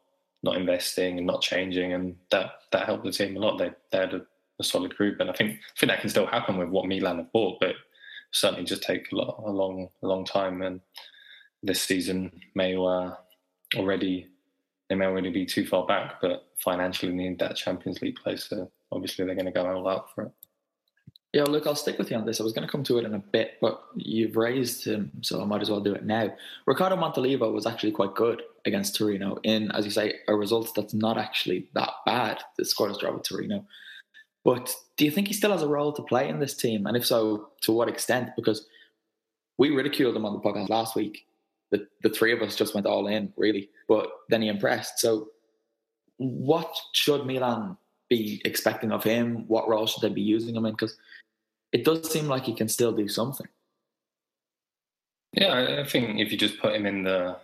not 0.46 0.58
investing 0.58 1.17
and 1.17 1.25
not 1.25 1.41
changing, 1.41 1.93
and 1.93 2.15
that 2.32 2.51
that 2.72 2.86
helped 2.86 3.05
the 3.05 3.12
team 3.12 3.38
a 3.38 3.39
lot. 3.39 3.58
They 3.58 3.72
they 3.91 4.00
had 4.00 4.13
a, 4.13 4.22
a 4.60 4.63
solid 4.63 4.96
group, 4.96 5.20
and 5.20 5.29
I 5.29 5.34
think 5.34 5.51
I 5.51 5.79
think 5.79 5.91
that 5.91 6.01
can 6.01 6.10
still 6.10 6.27
happen 6.27 6.58
with 6.58 6.70
what 6.70 6.86
Milan 6.86 7.17
have 7.17 7.32
bought, 7.32 7.60
but 7.60 7.75
certainly 8.32 8.65
just 8.65 8.84
take 8.84 9.12
a, 9.12 9.15
lot, 9.15 9.41
a 9.46 9.51
long 9.51 9.89
a 10.01 10.08
long 10.08 10.25
time. 10.25 10.62
And 10.62 10.82
this 11.62 11.82
season 11.82 12.32
may 12.55 12.75
uh, 12.75 13.12
already 13.75 14.27
they 14.89 14.96
may 14.96 15.05
already 15.05 15.32
be 15.32 15.46
too 15.46 15.65
far 15.65 15.86
back, 15.86 16.22
but 16.22 16.48
financially 16.58 17.13
need 17.13 17.39
that 17.39 17.55
Champions 17.55 18.01
League 18.01 18.17
place. 18.17 18.48
So 18.50 18.70
obviously 18.91 19.25
they're 19.25 19.36
going 19.36 19.46
to 19.46 19.51
go 19.51 19.65
all 19.65 19.88
out 19.88 20.13
for 20.13 20.25
it. 20.25 20.32
Yeah, 21.34 21.44
look, 21.46 21.66
I'll 21.66 21.74
stick 21.74 21.98
with 21.98 22.12
you 22.12 22.18
on 22.18 22.28
this. 22.28 22.40
I 22.40 22.44
was 22.44 22.54
going 22.54 22.68
to 22.68 22.72
come 22.72 22.84
to 22.84 23.00
it 23.00 23.06
in 23.06 23.16
a 23.16 23.20
bit, 23.20 23.58
but 23.60 23.84
you've 23.96 24.38
raised 24.38 24.86
him, 24.86 25.12
so 25.22 25.42
I 25.42 25.46
might 25.46 25.63
as 25.63 25.70
well 25.72 25.80
do 25.80 25.96
it 25.96 26.06
now. 26.06 26.32
Ricardo 26.68 26.96
Montolivo 26.96 27.52
was 27.52 27.66
actually 27.66 27.92
quite 27.92 28.13
good 28.13 28.44
against 28.66 28.96
Torino 28.96 29.40
in, 29.42 29.72
as 29.72 29.84
you 29.84 29.90
say, 29.90 30.20
a 30.28 30.36
result 30.36 30.75
that's 30.75 30.94
not 30.94 31.18
actually 31.18 31.68
that 31.74 31.90
bad. 32.06 32.40
The 32.58 32.63
scoreless 32.63 33.00
draw 33.00 33.13
with 33.13 33.24
Torino. 33.24 33.66
But 34.46 34.75
do 34.96 35.06
you 35.06 35.12
think 35.12 35.28
he 35.28 35.34
still 35.34 35.52
has 35.52 35.63
a 35.63 35.68
role 35.68 35.92
to 35.94 36.04
play 36.04 36.30
in 36.30 36.40
this 36.40 36.56
team? 36.56 36.86
And 36.86 36.96
if 36.96 37.06
so, 37.06 37.50
to 37.62 37.72
what 37.72 37.90
extent? 37.90 38.30
Because 38.36 38.68
we 39.58 39.72
ridiculed 39.72 40.16
him 40.16 40.25
on 40.25 40.34
the 40.34 40.40
podcast 40.40 40.70
last 40.70 40.96
week. 40.96 41.25
The, 41.72 41.88
the 42.04 42.10
three 42.10 42.32
of 42.32 42.44
us 42.44 42.56
just 42.56 42.75
went 42.75 42.86
all 42.86 43.08
in, 43.08 43.34
really. 43.38 43.70
But 43.88 44.08
then 44.30 44.44
he 44.44 44.50
impressed. 44.50 45.00
So, 45.00 45.30
what 46.18 46.72
should 46.92 47.25
Milan 47.25 47.78
be 48.10 48.40
expecting 48.46 48.92
of 48.92 49.04
him? 49.04 49.46
What 49.48 49.68
role 49.68 49.88
should 49.88 50.02
they 50.02 50.13
be 50.13 50.22
using 50.22 50.56
him 50.56 50.66
in? 50.66 50.74
Because 50.74 50.96
it 51.74 51.84
does 51.84 52.10
seem 52.10 52.27
like 52.27 52.46
he 52.46 52.53
can 52.53 52.70
still 52.70 52.94
do 52.94 53.08
something. 53.08 53.48
Yeah, 55.34 55.80
I 55.82 55.89
think 55.89 56.20
if 56.20 56.32
you 56.32 56.38
just 56.38 56.60
put 56.60 56.75
him 56.75 56.86
in 56.86 57.03
the 57.03 57.38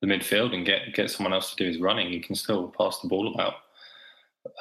the 0.00 0.06
midfield 0.06 0.54
and 0.54 0.64
get 0.64 0.94
get 0.94 1.10
someone 1.10 1.34
else 1.34 1.50
to 1.50 1.56
do 1.56 1.68
his 1.68 1.80
running, 1.80 2.10
he 2.10 2.20
can 2.20 2.34
still 2.34 2.72
pass 2.76 2.98
the 3.00 3.08
ball 3.08 3.32
about 3.34 3.54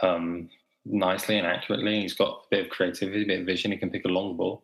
um, 0.02 0.50
nicely 0.86 1.38
and 1.38 1.48
accurately. 1.48 2.02
He's 2.02 2.14
got 2.14 2.30
a 2.30 2.48
bit 2.52 2.66
of 2.66 2.72
creativity, 2.72 3.24
a 3.24 3.28
bit 3.28 3.40
of 3.40 3.46
vision. 3.46 3.72
He 3.72 3.78
can 3.78 3.90
pick 3.90 4.06
a 4.06 4.10
long 4.10 4.36
ball. 4.36 4.64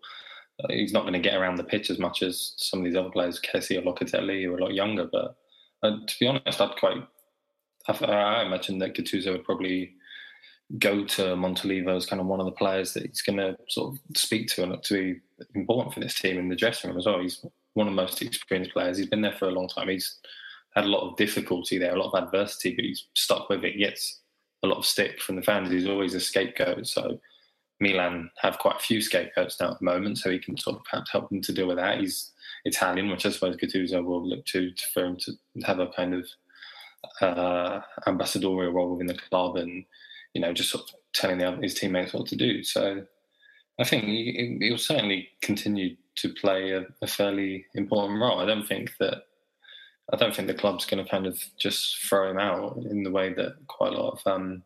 Uh, 0.61 0.67
he's 0.69 0.93
not 0.93 1.01
going 1.01 1.13
to 1.13 1.19
get 1.19 1.35
around 1.35 1.55
the 1.55 1.63
pitch 1.63 1.89
as 1.89 1.97
much 1.97 2.21
as 2.21 2.53
some 2.57 2.79
of 2.79 2.85
these 2.85 2.95
other 2.95 3.09
players, 3.09 3.39
Kessie 3.39 3.77
or 3.77 3.81
Locatelli, 3.81 4.43
who 4.43 4.53
are 4.53 4.57
a 4.57 4.63
lot 4.63 4.73
younger. 4.73 5.07
But 5.09 5.37
uh, 5.81 5.97
to 6.05 6.15
be 6.19 6.27
honest, 6.27 6.59
I'd 6.59 6.75
quite. 6.75 6.97
I, 7.87 8.05
I 8.05 8.45
imagine 8.45 8.79
that 8.79 8.95
Gattuso 8.95 9.31
would 9.31 9.45
probably 9.45 9.93
go 10.79 11.05
to 11.05 11.21
Montolivo 11.35 11.95
as 11.95 12.05
kind 12.05 12.19
of 12.19 12.27
one 12.27 12.39
of 12.39 12.45
the 12.45 12.51
players 12.51 12.93
that 12.93 13.05
he's 13.05 13.21
going 13.21 13.37
to 13.37 13.55
sort 13.69 13.93
of 13.93 14.17
speak 14.17 14.47
to 14.49 14.63
and 14.63 14.83
to 14.83 14.93
be 14.93 15.19
important 15.55 15.93
for 15.93 15.99
this 15.99 16.19
team 16.19 16.37
in 16.37 16.49
the 16.49 16.55
dressing 16.55 16.89
room 16.89 16.97
as 16.97 17.05
well. 17.05 17.19
He's 17.19 17.45
one 17.73 17.87
of 17.87 17.93
the 17.93 18.01
most 18.01 18.21
experienced 18.21 18.73
players. 18.73 18.97
He's 18.97 19.09
been 19.09 19.21
there 19.21 19.33
for 19.33 19.47
a 19.47 19.51
long 19.51 19.67
time. 19.67 19.89
He's 19.89 20.19
had 20.75 20.85
a 20.85 20.89
lot 20.89 21.07
of 21.07 21.17
difficulty 21.17 21.77
there, 21.77 21.95
a 21.95 22.01
lot 22.01 22.13
of 22.13 22.23
adversity, 22.23 22.75
but 22.75 22.85
he's 22.85 23.07
stuck 23.13 23.49
with 23.49 23.63
it. 23.63 23.73
He 23.73 23.79
gets 23.79 24.21
a 24.63 24.67
lot 24.67 24.77
of 24.77 24.85
stick 24.85 25.21
from 25.21 25.35
the 25.35 25.41
fans. 25.41 25.69
He's 25.69 25.87
always 25.87 26.15
a 26.15 26.19
scapegoat. 26.19 26.87
So 26.87 27.19
Milan 27.79 28.31
have 28.41 28.57
quite 28.57 28.77
a 28.77 28.83
few 28.83 29.01
scapegoats 29.01 29.59
now 29.59 29.71
at 29.71 29.79
the 29.79 29.85
moment, 29.85 30.17
so 30.17 30.31
he 30.31 30.39
can 30.39 30.57
sort 30.57 30.77
of 30.77 30.83
perhaps 30.85 31.11
help 31.11 31.29
them 31.29 31.41
to 31.41 31.53
deal 31.53 31.67
with 31.67 31.77
that. 31.77 31.99
He's 31.99 32.31
Italian, 32.65 33.09
which 33.09 33.25
I 33.25 33.29
suppose 33.29 33.57
Gattuso 33.57 34.03
will 34.03 34.27
look 34.27 34.45
to, 34.47 34.71
to 34.71 34.83
for 34.93 35.05
him 35.05 35.17
to 35.17 35.33
have 35.65 35.79
a 35.79 35.87
kind 35.87 36.15
of 36.15 36.27
uh, 37.21 37.81
ambassadorial 38.07 38.71
role 38.71 38.91
within 38.91 39.07
the 39.07 39.17
club 39.29 39.57
and 39.57 39.83
you 40.33 40.41
know, 40.41 40.53
just 40.53 40.69
sort 40.69 40.83
of 40.85 40.95
telling 41.13 41.37
the, 41.37 41.51
his 41.61 41.75
teammates 41.75 42.13
what 42.13 42.27
to 42.27 42.35
do. 42.35 42.63
So 42.63 43.05
I 43.79 43.83
think 43.83 44.05
he, 44.05 44.69
will 44.69 44.77
certainly 44.77 45.29
continue 45.41 45.95
to 46.17 46.29
play 46.29 46.71
a, 46.71 46.85
a, 47.01 47.07
fairly 47.07 47.65
important 47.73 48.21
role. 48.21 48.39
I 48.39 48.45
don't 48.45 48.67
think 48.67 48.91
that 48.99 49.23
I 50.11 50.17
don't 50.17 50.35
think 50.35 50.47
the 50.47 50.53
club's 50.53 50.85
going 50.85 51.03
to 51.03 51.09
kind 51.09 51.25
of 51.25 51.41
just 51.57 51.97
throw 52.07 52.29
him 52.29 52.37
out 52.37 52.77
in 52.77 53.03
the 53.03 53.11
way 53.11 53.33
that 53.33 53.55
quite 53.67 53.93
a 53.93 53.97
lot 53.97 54.19
of 54.19 54.31
um, 54.31 54.63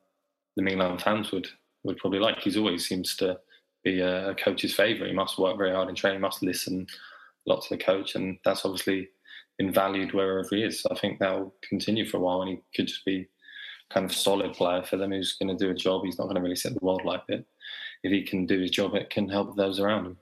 the 0.55 0.63
Milan 0.63 0.97
fans 0.97 1.31
would 1.31 1.47
would 1.83 1.97
probably 1.97 2.19
like. 2.19 2.39
He's 2.39 2.57
always 2.57 2.87
seems 2.87 3.15
to 3.17 3.39
be 3.83 4.01
a, 4.01 4.31
a 4.31 4.35
coach's 4.35 4.73
favourite. 4.73 5.09
He 5.09 5.15
must 5.15 5.39
work 5.39 5.57
very 5.57 5.71
hard 5.71 5.89
in 5.89 5.95
training, 5.95 6.21
must 6.21 6.43
listen 6.43 6.87
a 7.47 7.49
lot 7.49 7.61
to 7.63 7.77
the 7.77 7.83
coach, 7.83 8.15
and 8.15 8.37
that's 8.43 8.65
obviously 8.65 9.09
been 9.57 9.71
valued 9.71 10.13
wherever 10.13 10.47
he 10.49 10.63
is. 10.63 10.81
So 10.81 10.89
I 10.91 10.99
think 10.99 11.19
that 11.19 11.31
will 11.31 11.53
continue 11.67 12.05
for 12.05 12.17
a 12.17 12.19
while, 12.19 12.41
and 12.41 12.49
he 12.51 12.59
could 12.75 12.87
just 12.87 13.05
be 13.05 13.29
kind 13.89 14.05
of 14.05 14.15
solid 14.15 14.53
player 14.53 14.83
for 14.83 14.97
them 14.97 15.11
who's 15.11 15.37
going 15.37 15.55
to 15.55 15.65
do 15.65 15.71
a 15.71 15.75
job. 15.75 16.03
He's 16.03 16.17
not 16.17 16.25
going 16.25 16.35
to 16.35 16.41
really 16.41 16.55
set 16.55 16.73
the 16.73 16.85
world 16.85 17.03
like 17.05 17.23
it. 17.29 17.45
If 18.03 18.11
he 18.11 18.23
can 18.23 18.45
do 18.45 18.59
his 18.59 18.71
job, 18.71 18.95
it 18.95 19.09
can 19.09 19.29
help 19.29 19.55
those 19.55 19.79
around 19.79 20.05
him. 20.05 20.17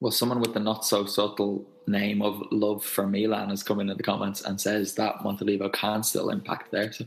Well, 0.00 0.12
someone 0.12 0.40
with 0.40 0.52
the 0.52 0.60
not 0.60 0.84
so 0.84 1.06
subtle 1.06 1.66
name 1.86 2.20
of 2.20 2.42
love 2.50 2.84
for 2.84 3.06
Milan 3.06 3.48
has 3.48 3.62
come 3.62 3.80
in 3.80 3.86
the 3.86 3.94
comments 4.02 4.42
and 4.42 4.60
says 4.60 4.94
that 4.94 5.20
Montolivo 5.20 5.72
can 5.72 6.02
still 6.02 6.28
impact 6.30 6.70
there. 6.70 6.92
So 6.92 7.06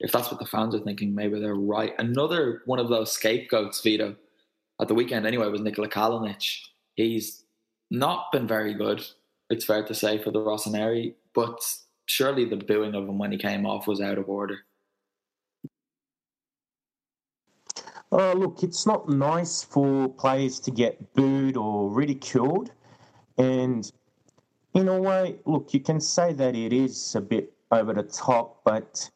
if 0.00 0.12
that's 0.12 0.30
what 0.30 0.38
the 0.38 0.46
fans 0.46 0.74
are 0.74 0.80
thinking, 0.80 1.14
maybe 1.14 1.40
they're 1.40 1.54
right. 1.54 1.94
Another 1.98 2.62
one 2.66 2.78
of 2.78 2.88
those 2.88 3.12
scapegoats, 3.12 3.80
Vito, 3.80 4.14
at 4.80 4.88
the 4.88 4.94
weekend 4.94 5.26
anyway, 5.26 5.48
was 5.48 5.60
Nikola 5.60 5.88
Kalinic. 5.88 6.58
He's 6.94 7.44
not 7.90 8.30
been 8.30 8.46
very 8.46 8.74
good, 8.74 9.04
it's 9.48 9.64
fair 9.64 9.84
to 9.84 9.94
say, 9.94 10.18
for 10.18 10.30
the 10.30 10.40
Rossoneri, 10.40 11.14
but 11.34 11.58
surely 12.06 12.44
the 12.44 12.56
booing 12.56 12.94
of 12.94 13.08
him 13.08 13.18
when 13.18 13.32
he 13.32 13.38
came 13.38 13.64
off 13.64 13.86
was 13.86 14.00
out 14.00 14.18
of 14.18 14.28
order. 14.28 14.58
Uh, 18.10 18.32
look, 18.32 18.62
it's 18.62 18.86
not 18.86 19.08
nice 19.08 19.62
for 19.62 20.08
players 20.08 20.58
to 20.60 20.70
get 20.70 21.12
booed 21.14 21.56
or 21.56 21.90
ridiculed. 21.90 22.70
And 23.36 23.90
in 24.74 24.88
a 24.88 25.00
way, 25.00 25.36
look, 25.44 25.74
you 25.74 25.80
can 25.80 26.00
say 26.00 26.32
that 26.32 26.56
it 26.56 26.72
is 26.72 27.14
a 27.14 27.20
bit 27.20 27.52
over 27.70 27.92
the 27.92 28.02
top, 28.02 28.62
but 28.64 29.10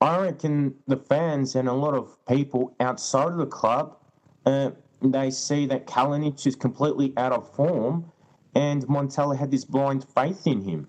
I 0.00 0.18
reckon 0.18 0.74
the 0.86 0.96
fans 0.96 1.56
and 1.56 1.68
a 1.68 1.72
lot 1.72 1.94
of 1.94 2.16
people 2.26 2.74
outside 2.80 3.32
of 3.32 3.38
the 3.38 3.46
club, 3.46 3.96
uh, 4.44 4.70
they 5.00 5.30
see 5.30 5.66
that 5.66 5.86
Kalinic 5.86 6.46
is 6.46 6.54
completely 6.54 7.14
out 7.16 7.32
of 7.32 7.50
form 7.54 8.12
and 8.54 8.86
Montella 8.88 9.36
had 9.36 9.50
this 9.50 9.64
blind 9.64 10.04
faith 10.14 10.46
in 10.46 10.62
him. 10.62 10.88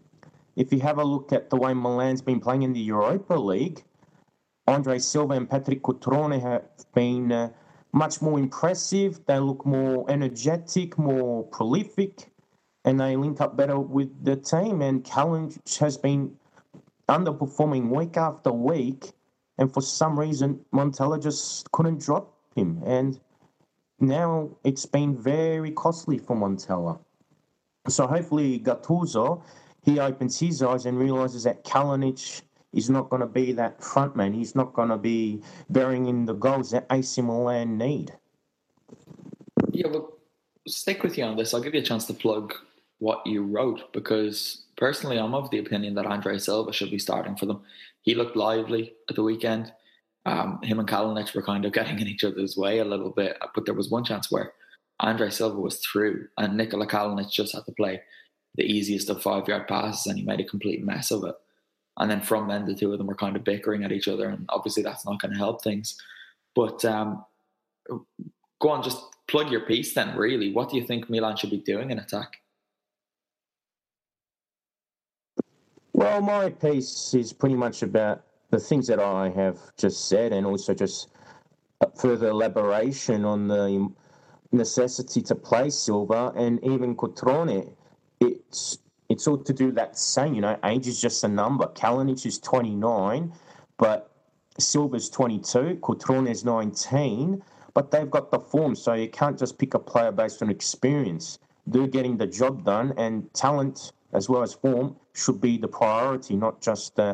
If 0.56 0.74
you 0.74 0.80
have 0.82 0.98
a 0.98 1.04
look 1.04 1.32
at 1.32 1.50
the 1.50 1.56
way 1.56 1.74
Milan's 1.74 2.22
been 2.22 2.40
playing 2.40 2.64
in 2.64 2.74
the 2.74 2.80
Europa 2.80 3.36
League, 3.36 3.84
Andre 4.70 5.00
Silva 5.00 5.34
and 5.34 5.50
Patrick 5.50 5.82
Cutrone 5.82 6.40
have 6.40 6.64
been 6.94 7.32
uh, 7.32 7.50
much 7.92 8.22
more 8.22 8.38
impressive. 8.38 9.20
They 9.26 9.40
look 9.40 9.66
more 9.66 10.06
energetic, 10.10 10.98
more 10.98 11.44
prolific, 11.46 12.32
and 12.86 13.00
they 13.00 13.16
link 13.16 13.42
up 13.42 13.58
better 13.58 13.80
with 13.80 14.24
the 14.24 14.36
team. 14.36 14.84
And 14.84 15.04
Kalinic 15.04 15.78
has 15.80 15.98
been 15.98 16.36
underperforming 17.08 17.90
week 17.90 18.16
after 18.16 18.52
week, 18.52 19.12
and 19.58 19.74
for 19.74 19.82
some 19.82 20.20
reason, 20.20 20.60
Montella 20.72 21.22
just 21.22 21.72
couldn't 21.72 22.00
drop 22.00 22.32
him. 22.56 22.82
And 22.86 23.20
now 24.00 24.52
it's 24.64 24.86
been 24.86 25.18
very 25.18 25.72
costly 25.72 26.20
for 26.20 26.36
Montella. 26.36 27.00
So 27.88 28.06
hopefully 28.06 28.60
Gattuso, 28.60 29.42
he 29.82 30.00
opens 30.00 30.40
his 30.40 30.62
eyes 30.62 30.86
and 30.86 31.00
realizes 31.00 31.44
that 31.44 31.64
Kalinic 31.64 32.44
He's 32.72 32.90
not 32.90 33.10
going 33.10 33.22
to 33.22 33.28
be 33.28 33.52
that 33.54 33.84
front 33.84 34.16
man. 34.16 34.34
He's 34.34 34.56
not 34.56 34.74
going 34.74 34.90
to 34.90 34.98
be 34.98 35.42
bearing 35.70 36.06
in 36.06 36.26
the 36.26 36.34
goals 36.34 36.72
that 36.72 36.86
AC 36.92 37.22
Milan 37.22 37.78
need. 37.78 38.14
Yeah, 39.72 39.88
well, 39.88 40.14
stick 40.68 41.04
with 41.04 41.18
you 41.18 41.24
on 41.24 41.36
this. 41.36 41.54
I'll 41.54 41.62
give 41.62 41.74
you 41.74 41.82
a 41.82 41.84
chance 41.84 42.06
to 42.06 42.14
plug 42.14 42.54
what 43.00 43.26
you 43.26 43.44
wrote 43.44 43.92
because 43.94 44.66
personally, 44.78 45.18
I'm 45.18 45.34
of 45.34 45.50
the 45.50 45.60
opinion 45.60 45.96
that 45.96 46.06
Andre 46.06 46.38
Silva 46.38 46.72
should 46.72 46.92
be 46.92 47.00
starting 47.00 47.36
for 47.36 47.46
them. 47.46 47.62
He 48.02 48.14
looked 48.14 48.36
lively 48.36 48.94
at 49.10 49.16
the 49.16 49.24
weekend. 49.24 49.72
Um, 50.26 50.60
him 50.62 50.80
and 50.80 50.88
Kalinic 50.88 51.34
were 51.34 51.42
kind 51.42 51.66
of 51.66 51.74
getting 51.74 52.00
in 52.00 52.08
each 52.08 52.24
other's 52.24 52.56
way 52.56 52.80
a 52.80 52.86
little 52.86 53.10
bit, 53.10 53.38
but 53.56 53.66
there 53.66 53.74
was 53.74 53.90
one 53.90 54.04
chance 54.04 54.32
where 54.32 54.54
Andre 55.00 55.30
Silva 55.30 55.60
was 55.60 55.80
through 55.80 56.28
and 56.38 56.58
Nikola 56.58 56.86
Kalinic 56.86 57.32
just 57.32 57.56
had 57.56 57.66
to 57.66 57.72
play 57.72 58.02
the 58.56 58.64
easiest 58.64 59.10
of 59.10 59.22
five 59.22 59.48
yard 59.48 59.68
passes 59.68 60.08
and 60.08 60.20
he 60.20 60.26
made 60.26 60.42
a 60.42 60.46
complete 60.46 60.84
mess 60.84 61.12
of 61.12 61.24
it. 61.24 61.36
And 62.00 62.10
then 62.10 62.22
from 62.22 62.48
then, 62.48 62.66
the 62.66 62.74
two 62.74 62.92
of 62.92 62.98
them 62.98 63.08
were 63.08 63.16
kind 63.16 63.36
of 63.36 63.44
bickering 63.44 63.84
at 63.84 63.92
each 63.92 64.08
other, 64.08 64.30
and 64.30 64.46
obviously 64.50 64.84
that's 64.84 65.06
not 65.06 65.22
going 65.22 65.32
to 65.32 65.38
help 65.38 65.62
things. 65.64 65.98
But 66.56 66.84
um, 66.86 67.26
go 68.60 68.70
on, 68.70 68.84
just 68.84 69.02
plug 69.28 69.52
your 69.52 69.62
piece 69.62 69.94
then. 69.94 70.16
Really, 70.16 70.54
what 70.54 70.70
do 70.70 70.78
you 70.78 70.84
think 70.84 71.10
Milan 71.10 71.36
should 71.36 71.50
be 71.50 71.58
doing 71.58 71.92
in 71.92 72.00
attack? 72.00 72.38
Well, 75.94 76.22
my 76.22 76.50
piece 76.50 77.14
is 77.14 77.34
pretty 77.34 77.56
much 77.56 77.84
about 77.84 78.24
the 78.52 78.60
things 78.60 78.88
that 78.88 79.00
I 79.00 79.30
have 79.36 79.60
just 79.78 80.08
said, 80.08 80.32
and 80.32 80.48
also 80.48 80.74
just 80.74 81.10
further 81.98 82.30
elaboration 82.30 83.26
on 83.26 83.48
the 83.48 83.90
necessity 84.52 85.22
to 85.24 85.36
play 85.36 85.70
Silva 85.70 86.32
and 86.36 86.64
even 86.64 86.96
Cutrone. 86.96 87.74
It's 88.22 88.80
it's 89.10 89.28
all 89.28 89.38
to 89.38 89.54
do 89.54 89.72
that 89.72 89.98
same, 89.98 90.36
you 90.36 90.42
know, 90.42 90.58
age 90.64 90.88
is 90.88 91.02
just 91.02 91.24
a 91.24 91.28
number. 91.28 91.66
Kalinic 91.68 92.26
is 92.26 92.38
29, 92.40 93.34
but 93.78 94.12
Silva's 94.60 95.10
22, 95.10 95.80
Cutrone 95.82 96.30
is 96.30 96.46
19, 96.46 97.42
but 97.74 97.92
they've 97.92 98.10
got 98.10 98.30
the 98.32 98.40
form, 98.40 98.76
so 98.76 98.94
you 98.94 99.10
can't 99.10 99.38
just 99.38 99.58
pick 99.58 99.74
a 99.74 99.80
player 99.80 100.12
based 100.12 100.42
on 100.42 100.50
experience. 100.50 101.40
they're 101.68 101.88
getting 101.88 102.18
the 102.18 102.26
job 102.26 102.66
done, 102.66 102.94
and 102.98 103.32
talent 103.34 103.92
as 104.14 104.28
well 104.28 104.42
as 104.42 104.54
form 104.54 104.96
should 105.14 105.40
be 105.40 105.58
the 105.58 105.68
priority, 105.68 106.36
not 106.36 106.62
just 106.62 107.00
uh, 107.00 107.14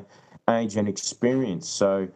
age 0.50 0.78
and 0.78 0.88
experience. 0.88 1.68
So, 1.68 2.08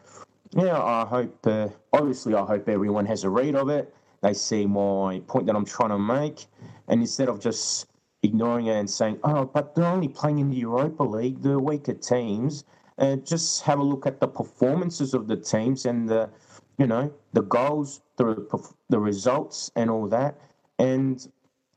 yeah, 0.52 0.82
I 0.82 1.06
hope, 1.06 1.36
uh, 1.46 1.68
obviously, 1.92 2.36
I 2.36 2.46
hope 2.46 2.70
everyone 2.70 3.06
has 3.08 3.26
a 3.26 3.30
read 3.30 3.56
of 3.56 3.70
it. 3.70 3.94
They 4.22 4.34
see 4.34 4.66
my 4.66 5.22
point 5.28 5.48
that 5.48 5.56
I'm 5.56 5.66
trying 5.66 5.90
to 5.90 6.00
make, 6.00 6.46
and 6.88 7.02
instead 7.02 7.28
of 7.28 7.42
just 7.42 7.89
ignoring 8.24 8.68
it 8.68 8.76
and 8.76 8.90
saying, 8.90 9.20
oh, 9.24 9.46
but 9.46 9.76
they're 9.76 9.86
only 9.86 10.08
playing 10.08 10.40
in 10.40 10.50
the 10.50 10.58
Europa 10.58 11.04
League, 11.04 11.42
they're 11.42 11.60
weaker 11.60 11.94
teams, 11.94 12.66
uh, 12.98 13.16
just 13.18 13.64
have 13.64 13.80
a 13.80 13.84
look 13.84 14.06
at 14.06 14.20
the 14.20 14.28
performances 14.28 15.14
of 15.14 15.28
the 15.28 15.38
teams 15.38 15.86
and 15.86 16.08
the, 16.08 16.30
you 16.78 16.86
know, 16.86 17.12
the 17.34 17.42
goals, 17.44 18.02
the, 18.18 18.46
the 18.90 19.00
results, 19.00 19.72
and 19.76 19.90
all 19.90 20.08
that. 20.08 20.36
And 20.80 21.26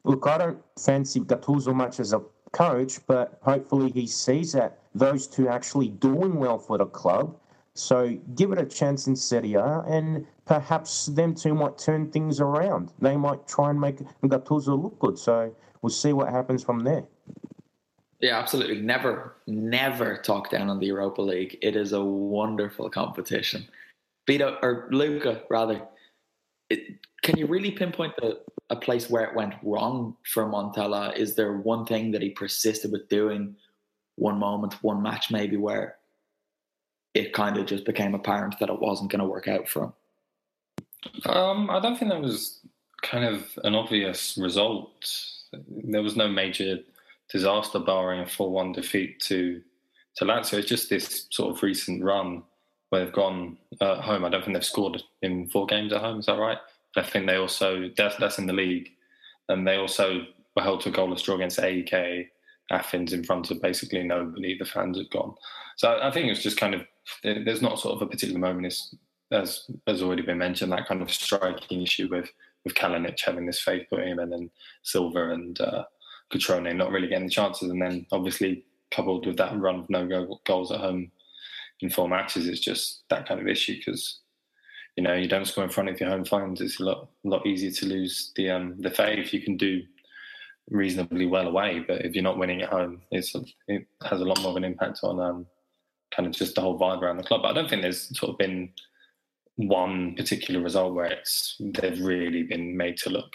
look, 0.05 0.27
I 0.27 0.39
don't 0.39 0.59
fancy 0.79 1.21
Gattuso 1.21 1.75
much 1.75 2.01
as 2.01 2.13
a 2.13 2.23
coach, 2.53 3.05
but 3.07 3.39
hopefully 3.43 3.91
he 3.91 4.07
sees 4.07 4.53
that 4.53 4.79
those 4.95 5.27
two 5.27 5.49
actually 5.49 5.89
doing 5.89 6.37
well 6.37 6.59
for 6.59 6.77
the 6.77 6.87
club. 6.87 7.37
So 7.75 8.19
give 8.35 8.53
it 8.53 8.59
a 8.59 8.67
chance 8.67 9.07
in 9.07 9.17
Serie 9.17 9.55
A, 9.55 9.81
and 9.87 10.27
perhaps 10.45 11.07
them 11.07 11.35
two 11.35 11.55
might 11.55 11.79
turn 11.79 12.11
things 12.11 12.41
around. 12.41 12.93
They 12.99 13.17
might 13.17 13.49
try 13.49 13.71
and 13.71 13.81
make 13.81 14.01
Gattuso 14.23 14.83
look 14.83 14.99
good. 14.99 15.19
So 15.19 15.55
we'll 15.83 15.91
see 15.91 16.13
what 16.13 16.31
happens 16.31 16.65
from 16.65 16.81
there. 16.81 17.05
Yeah, 18.21 18.39
absolutely. 18.39 18.81
Never, 18.81 19.35
never 19.49 20.17
talk 20.17 20.51
down 20.51 20.71
on 20.71 20.79
the 20.79 20.87
Europa 20.87 21.21
League. 21.21 21.59
It 21.61 21.75
is 21.75 21.93
a 21.93 22.03
wonderful 22.03 22.89
competition. 22.89 23.67
Vito 24.29 24.59
or 24.63 24.89
Luca, 24.93 25.43
rather. 25.51 25.83
It, 26.71 26.99
can 27.23 27.37
you 27.37 27.47
really 27.47 27.73
pinpoint 27.73 28.15
the, 28.17 28.41
a 28.71 28.77
place 28.77 29.11
where 29.11 29.25
it 29.25 29.35
went 29.35 29.55
wrong 29.65 30.17
for 30.25 30.47
Montella? 30.47 31.17
Is 31.17 31.35
there 31.35 31.59
one 31.59 31.85
thing 31.85 32.13
that 32.13 32.23
he 32.23 32.31
persisted 32.31 32.93
with 32.93 33.09
doing, 33.09 33.57
one 34.15 34.39
moment, 34.39 34.75
one 34.83 35.03
match 35.03 35.33
maybe, 35.33 35.57
where 35.57 35.97
it 37.15 37.33
kind 37.33 37.57
of 37.59 37.67
just 37.67 37.85
became 37.85 38.15
apparent 38.15 38.59
that 38.61 38.71
it 38.71 38.81
wasn't 38.81 39.11
going 39.11 39.21
to 39.21 39.27
work 39.27 39.49
out 39.49 39.69
for 39.69 39.85
him? 39.85 39.93
Um, 41.27 41.71
I 41.71 41.81
don't 41.81 41.99
think 41.99 42.13
that 42.13 42.21
was 42.21 42.61
kind 43.03 43.25
of 43.25 43.47
an 43.65 43.75
obvious 43.75 44.39
result. 44.39 44.93
There 45.69 46.03
was 46.03 46.17
no 46.17 46.29
major 46.29 46.79
disaster 47.31 47.79
barring 47.79 48.21
a 48.21 48.27
4 48.27 48.51
1 48.51 48.73
defeat 48.73 49.21
to, 49.21 49.61
to 50.17 50.25
Lazio. 50.25 50.59
It's 50.59 50.69
just 50.69 50.91
this 50.91 51.27
sort 51.31 51.55
of 51.55 51.63
recent 51.63 52.03
run 52.03 52.43
where 52.91 53.05
they've 53.05 53.15
gone 53.15 53.57
uh, 53.81 53.93
at 53.93 54.05
home. 54.05 54.25
I 54.25 54.29
don't 54.29 54.45
think 54.45 54.55
they've 54.55 54.65
scored 54.65 55.03
in 55.23 55.49
four 55.49 55.67
games 55.67 55.93
at 55.93 56.03
home, 56.03 56.21
is 56.21 56.27
that 56.27 56.39
right? 56.39 56.59
I 56.97 57.03
think 57.03 57.27
they 57.27 57.37
also 57.37 57.91
that's 57.97 58.17
that's 58.17 58.39
in 58.39 58.47
the 58.47 58.53
league, 58.53 58.91
and 59.49 59.67
they 59.67 59.77
also 59.77 60.27
were 60.55 60.63
held 60.63 60.83
to 60.83 60.91
a 60.91 60.93
goalless 60.93 61.23
draw 61.23 61.37
against 61.37 61.59
AEK 61.59 62.29
Athens 62.71 63.15
in 63.15 63.25
front 63.25 63.51
of 63.51 63.63
basically 63.63 64.03
nobody. 64.03 64.59
The 64.59 64.67
fans 64.67 64.99
had 64.99 65.09
gone, 65.11 65.35
so 65.77 65.99
I 66.03 66.11
think 66.11 66.31
it's 66.31 66.43
just 66.43 66.59
kind 66.59 66.75
of 66.75 66.83
there's 67.23 67.63
not 67.63 67.79
sort 67.79 67.97
of 67.97 68.03
a 68.03 68.11
particular 68.11 68.39
moment. 68.39 68.67
It's, 68.67 68.95
as 69.31 69.71
has 69.87 70.03
already 70.03 70.21
been 70.21 70.37
mentioned, 70.37 70.71
that 70.73 70.87
kind 70.87 71.01
of 71.01 71.11
striking 71.11 71.81
issue 71.81 72.09
with 72.11 72.31
with 72.65 72.75
Kalinic 72.75 73.21
having 73.25 73.47
this 73.47 73.61
faith 73.61 73.87
put 73.91 74.01
in 74.01 74.09
him, 74.09 74.19
and 74.19 74.33
then 74.33 74.51
Silva 74.83 75.31
and 75.31 75.61
uh, 75.61 75.85
Cutrone 76.33 76.77
not 76.77 76.91
really 76.91 77.09
getting 77.09 77.27
the 77.27 77.33
chances, 77.33 77.71
and 77.71 77.81
then 77.81 78.07
obviously 78.13 78.65
coupled 78.91 79.27
with 79.27 79.37
that 79.39 79.59
run 79.59 79.81
of 79.81 79.91
no 79.91 80.39
goals 80.45 80.71
at 80.71 80.81
home 80.81 81.11
in 81.83 81.91
four 81.91 82.09
matches, 82.09 82.47
it's 82.47 82.61
just 82.61 83.03
that 83.11 83.27
kind 83.27 83.41
of 83.41 83.49
issue 83.49 83.77
because 83.77 84.21
you 84.97 85.03
know 85.03 85.15
you 85.15 85.29
don't 85.29 85.47
score 85.47 85.65
in 85.65 85.71
front 85.71 85.89
of 85.89 86.01
your 86.01 86.09
home 86.09 86.25
fans. 86.25 86.61
It's 86.61 86.81
a 86.81 86.85
lot 86.85 87.09
lot 87.25 87.47
easier 87.47 87.71
to 87.71 87.87
lose 87.87 88.33
the 88.37 88.51
um, 88.51 88.77
the 88.79 88.91
faith. 88.91 89.33
You 89.33 89.43
can 89.43 89.57
do 89.57 89.83
reasonably 90.71 91.27
well 91.27 91.49
away, 91.49 91.85
but 91.87 92.05
if 92.05 92.15
you're 92.15 92.23
not 92.23 92.39
winning 92.39 92.63
at 92.63 92.71
home, 92.71 93.03
it's 93.11 93.35
it 93.69 93.87
has 94.09 94.21
a 94.21 94.25
lot 94.25 94.41
more 94.41 94.51
of 94.51 94.57
an 94.57 94.65
impact 94.65 95.01
on 95.03 95.21
um, 95.21 95.47
kind 96.15 96.27
of 96.27 96.35
just 96.35 96.55
the 96.55 96.61
whole 96.61 96.79
vibe 96.79 97.03
around 97.03 97.17
the 97.17 97.25
club. 97.25 97.43
But 97.43 97.51
I 97.51 97.55
don't 97.55 97.69
think 97.69 97.83
there's 97.83 98.17
sort 98.19 98.31
of 98.31 98.39
been 98.39 98.71
one 99.57 100.15
particular 100.15 100.61
result 100.61 100.95
where 100.95 101.07
it's 101.07 101.57
they've 101.61 102.01
really 102.01 102.43
been 102.43 102.77
made 102.77 102.97
to 102.99 103.11
look 103.11 103.35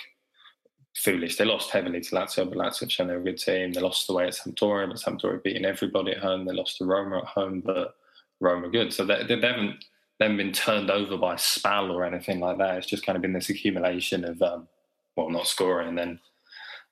foolish. 0.95 1.37
They 1.37 1.45
lost 1.45 1.69
heavily 1.69 2.01
to 2.01 2.15
Lazio, 2.15 2.49
but 2.49 2.57
Lazio 2.57 2.89
shown 2.89 3.07
they're 3.07 3.19
a 3.19 3.23
good 3.23 3.37
team. 3.37 3.71
They 3.71 3.81
lost 3.81 4.09
away 4.09 4.27
at 4.27 4.33
Sampdoria, 4.33 4.87
but 4.87 4.97
Sampdoria 4.97 5.43
beating 5.43 5.65
everybody 5.65 6.11
at 6.11 6.23
home. 6.23 6.45
They 6.45 6.53
lost 6.53 6.77
to 6.77 6.85
Roma 6.85 7.19
at 7.19 7.25
home, 7.25 7.61
but 7.63 7.95
Roma 8.39 8.69
good. 8.69 8.91
So 8.91 9.05
they, 9.05 9.23
they 9.23 9.39
haven't 9.39 9.83
then 10.19 10.37
been 10.37 10.51
turned 10.51 10.89
over 10.89 11.17
by 11.17 11.35
Spal 11.35 11.91
or 11.91 12.03
anything 12.03 12.39
like 12.39 12.57
that. 12.57 12.77
It's 12.77 12.87
just 12.87 13.05
kind 13.05 13.15
of 13.15 13.21
been 13.21 13.33
this 13.33 13.49
accumulation 13.49 14.25
of, 14.25 14.41
um, 14.41 14.67
well, 15.15 15.29
not 15.29 15.47
scoring, 15.47 15.89
and 15.89 15.97
then 15.97 16.19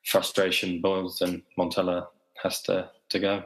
frustration 0.05 0.81
boils, 0.81 1.21
and 1.21 1.41
Montella 1.57 2.07
has 2.43 2.61
to, 2.63 2.91
to 3.09 3.19
go. 3.19 3.43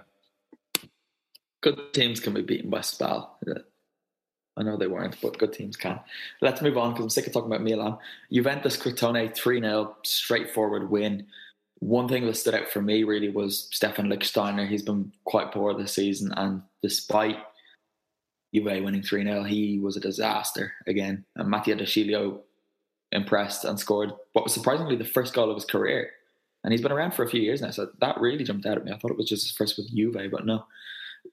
Good 1.61 1.93
teams 1.93 2.19
can 2.19 2.33
be 2.33 2.41
beaten 2.41 2.69
by 2.69 2.81
Spal. 2.81 3.37
I 4.59 4.63
know 4.63 4.75
they 4.75 4.87
weren't, 4.87 5.15
but 5.21 5.37
good 5.37 5.53
teams 5.53 5.77
can. 5.77 5.99
Let's 6.41 6.61
move 6.61 6.77
on 6.77 6.91
because 6.91 7.05
I'm 7.05 7.09
sick 7.09 7.27
of 7.27 7.33
talking 7.33 7.49
about 7.49 7.63
Milan. 7.63 7.97
Juventus 8.31 8.75
Crotone 8.75 9.33
3 9.33 9.61
0, 9.61 9.95
straightforward 10.03 10.89
win. 10.89 11.27
One 11.79 12.09
thing 12.09 12.25
that 12.25 12.35
stood 12.35 12.55
out 12.55 12.67
for 12.67 12.81
me 12.81 13.03
really 13.03 13.29
was 13.29 13.69
Stefan 13.71 14.09
Lichtsteiner. 14.09 14.67
He's 14.67 14.83
been 14.83 15.13
quite 15.23 15.53
poor 15.53 15.73
this 15.73 15.93
season, 15.93 16.33
and 16.35 16.61
despite 16.83 17.37
Juve 18.53 18.83
winning 18.83 19.01
3 19.01 19.23
0, 19.23 19.43
he 19.43 19.79
was 19.79 19.95
a 19.95 20.01
disaster 20.01 20.73
again. 20.87 21.23
And 21.37 21.49
Mattia 21.49 21.75
De 21.75 21.85
Sciglio 21.85 22.41
impressed 23.13 23.63
and 23.63 23.79
scored 23.79 24.11
what 24.33 24.43
was 24.43 24.53
surprisingly 24.53 24.97
the 24.97 25.05
first 25.05 25.33
goal 25.33 25.49
of 25.49 25.55
his 25.55 25.65
career. 25.65 26.11
And 26.65 26.73
he's 26.73 26.81
been 26.81 26.91
around 26.91 27.13
for 27.13 27.23
a 27.23 27.29
few 27.29 27.41
years 27.41 27.61
now, 27.61 27.71
so 27.71 27.89
that 28.01 28.19
really 28.19 28.43
jumped 28.43 28.65
out 28.65 28.77
at 28.77 28.83
me. 28.83 28.91
I 28.91 28.97
thought 28.97 29.11
it 29.11 29.17
was 29.17 29.29
just 29.29 29.43
his 29.43 29.53
first 29.53 29.77
with 29.77 29.95
Juve, 29.95 30.29
but 30.29 30.45
no. 30.45 30.65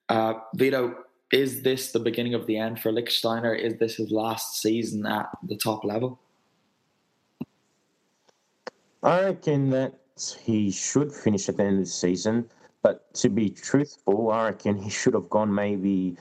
Uh, 0.09 0.35
Vito, 0.55 0.95
is 1.33 1.63
this 1.63 1.93
the 1.93 2.01
beginning 2.01 2.35
of 2.35 2.47
the 2.47 2.57
end 2.57 2.81
for 2.81 2.93
Lichtsteiner? 2.93 3.59
Is 3.59 3.77
this 3.79 3.97
his 3.97 4.11
last 4.11 4.61
season 4.61 5.07
at 5.07 5.29
the 5.43 5.57
top 5.57 5.85
level? 5.85 6.19
I 9.03 9.25
reckon 9.25 9.71
that 9.71 9.95
he 10.41 10.71
should 10.71 11.13
finish 11.13 11.49
at 11.49 11.57
the 11.57 11.65
end 11.65 11.79
of 11.79 11.85
the 11.85 11.91
season. 11.91 12.49
But 12.83 13.13
to 13.15 13.29
be 13.29 13.51
truthful, 13.51 14.31
I 14.31 14.47
reckon 14.47 14.77
he 14.77 14.91
should 14.91 15.15
have 15.15 15.29
gone 15.29 15.53
maybe 15.53 16.17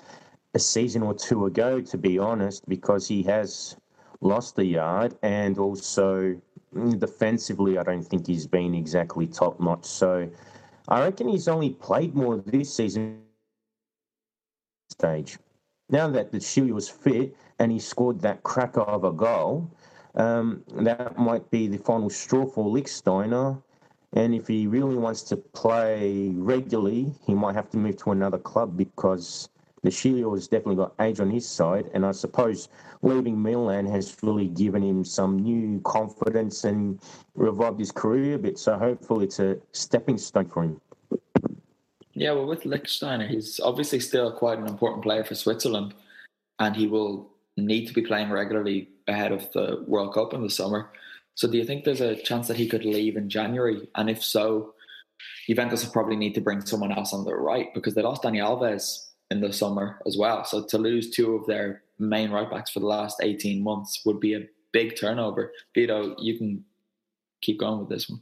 a 0.56 0.60
season 0.60 1.04
or 1.04 1.14
two 1.14 1.46
ago, 1.46 1.82
to 1.82 1.98
be 1.98 2.18
honest, 2.18 2.68
because 2.68 3.08
he 3.08 3.22
has 3.24 3.76
lost 4.22 4.56
the 4.56 4.66
yard 4.66 5.16
and 5.22 5.60
also 5.60 6.36
mm, 6.74 7.00
defensively, 7.00 7.78
I 7.78 7.84
don't 7.84 8.04
think 8.04 8.26
he's 8.26 8.48
been 8.48 8.74
exactly 8.74 9.28
top 9.28 9.60
notch. 9.60 9.86
So 9.86 10.28
I 10.88 11.02
reckon 11.02 11.28
he's 11.28 11.48
only 11.48 11.72
played 11.72 12.16
more 12.16 12.38
this 12.38 12.74
season 12.74 13.22
stage. 14.98 15.38
Now 15.90 16.10
that 16.10 16.32
De 16.32 16.40
Sciglio 16.40 16.74
was 16.74 16.90
fit 16.90 17.36
and 17.60 17.72
he 17.72 17.80
scored 17.80 18.20
that 18.22 18.44
cracker 18.44 18.82
of 18.82 19.04
a 19.04 19.12
goal, 19.12 19.70
um, 20.16 20.64
that 20.78 21.18
might 21.18 21.50
be 21.52 21.68
the 21.68 21.78
final 21.78 22.10
straw 22.10 22.46
for 22.46 22.66
Lichtsteiner. 22.66 23.62
And 24.14 24.34
if 24.34 24.48
he 24.48 24.66
really 24.66 24.96
wants 24.96 25.22
to 25.24 25.38
play 25.38 26.30
regularly, 26.36 27.14
he 27.26 27.34
might 27.34 27.56
have 27.56 27.70
to 27.72 27.78
move 27.78 27.98
to 27.98 28.12
another 28.12 28.38
club 28.38 28.78
because 28.78 29.50
De 29.84 29.92
Sciglio 29.92 30.34
has 30.34 30.48
definitely 30.48 30.78
got 30.78 30.96
age 31.00 31.20
on 31.20 31.30
his 31.30 31.48
side, 31.48 31.92
and 31.94 32.04
I 32.04 32.12
suppose 32.12 32.70
leaving 33.04 33.40
Milan 33.40 33.86
has 33.86 34.18
really 34.24 34.48
given 34.48 34.82
him 34.82 35.06
some 35.06 35.38
new 35.38 35.80
confidence 35.82 36.64
and 36.64 37.00
revived 37.36 37.80
his 37.80 37.92
career 37.92 38.36
a 38.36 38.40
bit. 38.40 38.58
So 38.58 38.78
hopefully 38.80 39.26
it's 39.26 39.40
a 39.40 39.58
stepping 39.74 40.18
stone 40.18 40.50
for 40.50 40.64
him. 40.64 40.82
Yeah, 42.16 42.32
well, 42.32 42.48
with 42.48 42.64
Lichtsteiner, 42.64 43.28
he's 43.28 43.60
obviously 43.60 44.00
still 44.00 44.32
quite 44.32 44.58
an 44.58 44.68
important 44.68 45.04
player 45.04 45.26
for 45.26 45.36
Switzerland, 45.36 45.94
and 46.60 46.76
he 46.76 46.88
will 46.88 47.30
need 47.58 47.88
to 47.88 47.94
be 47.94 48.02
playing 48.02 48.32
regularly 48.32 48.90
ahead 49.08 49.34
of 49.34 49.52
the 49.52 49.84
World 49.86 50.14
Cup 50.14 50.34
in 50.34 50.42
the 50.42 50.50
summer. 50.50 50.92
So, 51.36 51.50
do 51.50 51.58
you 51.58 51.66
think 51.66 51.84
there's 51.84 52.02
a 52.02 52.16
chance 52.16 52.48
that 52.48 52.56
he 52.56 52.70
could 52.70 52.86
leave 52.86 53.18
in 53.18 53.30
January? 53.30 53.90
And 53.96 54.10
if 54.10 54.24
so, 54.24 54.74
Juventus 55.48 55.84
will 55.84 55.92
probably 55.92 56.16
need 56.16 56.36
to 56.36 56.42
bring 56.42 56.62
someone 56.62 56.94
else 56.94 57.14
on 57.14 57.26
the 57.26 57.36
right 57.36 57.74
because 57.74 57.94
they 57.94 58.02
lost 58.02 58.24
Dani 58.24 58.38
Alves 58.38 59.10
in 59.30 59.42
the 59.42 59.52
summer 59.52 60.00
as 60.08 60.18
well. 60.18 60.46
So 60.46 60.64
to 60.64 60.78
lose 60.78 61.12
two 61.12 61.36
of 61.36 61.46
their 61.46 61.84
main 62.00 62.32
right 62.32 62.50
backs 62.50 62.72
for 62.72 62.80
the 62.80 62.88
last 62.88 63.18
18 63.22 63.62
months 63.62 64.02
would 64.06 64.20
be 64.20 64.36
a 64.36 64.48
big 64.72 64.98
turnover. 64.98 65.52
Vito, 65.74 66.16
you 66.20 66.38
can 66.38 66.64
keep 67.42 67.60
going 67.60 67.80
with 67.80 67.90
this 67.90 68.10
one. 68.10 68.22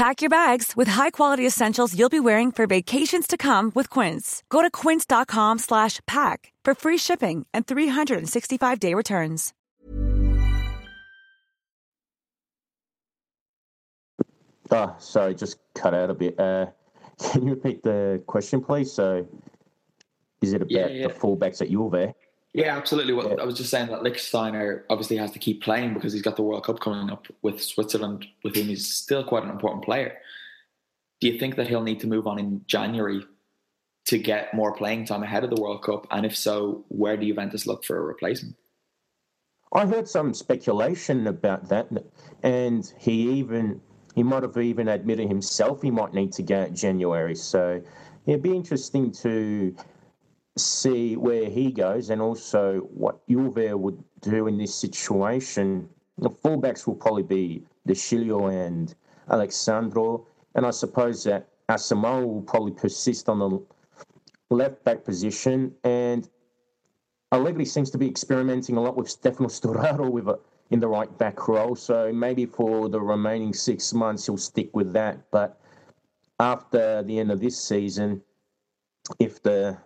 Pack 0.00 0.22
your 0.22 0.30
bags 0.30 0.74
with 0.78 0.88
high-quality 0.88 1.46
essentials 1.46 1.94
you'll 1.94 2.08
be 2.08 2.20
wearing 2.20 2.50
for 2.50 2.66
vacations 2.66 3.26
to 3.26 3.36
come 3.36 3.70
with 3.74 3.90
Quince. 3.90 4.42
Go 4.48 4.62
to 4.62 4.70
quince.com 4.70 5.58
slash 5.58 6.00
pack 6.06 6.54
for 6.64 6.74
free 6.74 6.96
shipping 6.96 7.44
and 7.52 7.66
365-day 7.66 8.94
returns. 8.94 9.52
Ah, 14.70 14.94
sorry, 14.98 15.34
just 15.34 15.58
cut 15.74 15.92
out 15.92 16.08
a 16.08 16.14
bit. 16.14 16.40
Uh, 16.40 16.64
can 17.32 17.42
you 17.42 17.50
repeat 17.50 17.82
the 17.82 18.22
question, 18.26 18.62
please? 18.62 18.90
So, 18.90 19.28
is 20.40 20.54
it 20.54 20.62
about 20.62 20.70
Yeah, 20.70 20.86
yeah. 20.86 21.08
the 21.08 21.12
fullbacks 21.12 21.60
at 21.60 21.68
Juve? 21.68 22.14
Yeah, 22.52 22.76
absolutely. 22.76 23.12
Well, 23.12 23.40
I 23.40 23.44
was 23.44 23.56
just 23.56 23.70
saying 23.70 23.88
that 23.88 24.00
Lichtsteiner 24.00 24.82
obviously 24.90 25.16
has 25.18 25.30
to 25.32 25.38
keep 25.38 25.62
playing 25.62 25.94
because 25.94 26.12
he's 26.12 26.22
got 26.22 26.34
the 26.36 26.42
World 26.42 26.64
Cup 26.64 26.80
coming 26.80 27.08
up 27.08 27.26
with 27.42 27.62
Switzerland, 27.62 28.26
with 28.42 28.56
whom 28.56 28.66
he's 28.66 28.92
still 28.92 29.22
quite 29.22 29.44
an 29.44 29.50
important 29.50 29.84
player. 29.84 30.16
Do 31.20 31.28
you 31.28 31.38
think 31.38 31.56
that 31.56 31.68
he'll 31.68 31.82
need 31.82 32.00
to 32.00 32.08
move 32.08 32.26
on 32.26 32.40
in 32.40 32.62
January 32.66 33.24
to 34.06 34.18
get 34.18 34.52
more 34.52 34.74
playing 34.74 35.04
time 35.04 35.22
ahead 35.22 35.44
of 35.44 35.50
the 35.50 35.60
World 35.60 35.84
Cup? 35.84 36.08
And 36.10 36.26
if 36.26 36.36
so, 36.36 36.84
where 36.88 37.16
do 37.16 37.24
Juventus 37.24 37.66
look 37.66 37.84
for 37.84 37.96
a 37.96 38.02
replacement? 38.02 38.56
I 39.72 39.86
heard 39.86 40.08
some 40.08 40.34
speculation 40.34 41.28
about 41.28 41.68
that, 41.68 41.88
and 42.42 42.92
he 42.98 43.30
even 43.38 43.80
he 44.16 44.24
might 44.24 44.42
have 44.42 44.56
even 44.56 44.88
admitted 44.88 45.28
himself 45.28 45.82
he 45.82 45.92
might 45.92 46.12
need 46.12 46.32
to 46.32 46.42
go 46.42 46.68
January. 46.70 47.36
So 47.36 47.80
it'd 48.26 48.42
be 48.42 48.56
interesting 48.56 49.12
to 49.12 49.74
see 50.64 51.16
where 51.16 51.48
he 51.48 51.70
goes 51.70 52.10
and 52.10 52.20
also 52.20 52.80
what 52.92 53.26
Juve 53.28 53.78
would 53.78 54.02
do 54.20 54.46
in 54.46 54.58
this 54.58 54.74
situation. 54.74 55.88
The 56.18 56.30
fullbacks 56.30 56.86
will 56.86 56.94
probably 56.94 57.22
be 57.22 57.64
De 57.86 57.94
Sciglio 57.94 58.48
and 58.48 58.94
Alex 59.30 59.56
Sandro, 59.56 60.26
and 60.54 60.66
I 60.66 60.70
suppose 60.70 61.24
that 61.24 61.48
Asamoah 61.68 62.26
will 62.26 62.42
probably 62.42 62.72
persist 62.72 63.28
on 63.28 63.38
the 63.38 63.60
left 64.50 64.82
back 64.84 65.04
position 65.04 65.72
and 65.84 66.28
Allegri 67.32 67.64
seems 67.64 67.90
to 67.90 67.98
be 67.98 68.08
experimenting 68.08 68.76
a 68.76 68.80
lot 68.80 68.96
with 68.96 69.08
Stefano 69.08 69.48
Sturaro 69.48 70.10
with 70.10 70.26
a, 70.26 70.38
in 70.70 70.80
the 70.80 70.88
right 70.88 71.16
back 71.18 71.46
role. 71.46 71.76
So 71.76 72.12
maybe 72.12 72.44
for 72.44 72.88
the 72.88 73.00
remaining 73.00 73.52
six 73.52 73.94
months 73.94 74.26
he'll 74.26 74.36
stick 74.36 74.74
with 74.74 74.92
that. 74.94 75.30
But 75.30 75.60
after 76.40 77.02
the 77.04 77.18
end 77.20 77.30
of 77.30 77.40
this 77.40 77.56
season, 77.56 78.22
if 79.20 79.40
the 79.42 79.78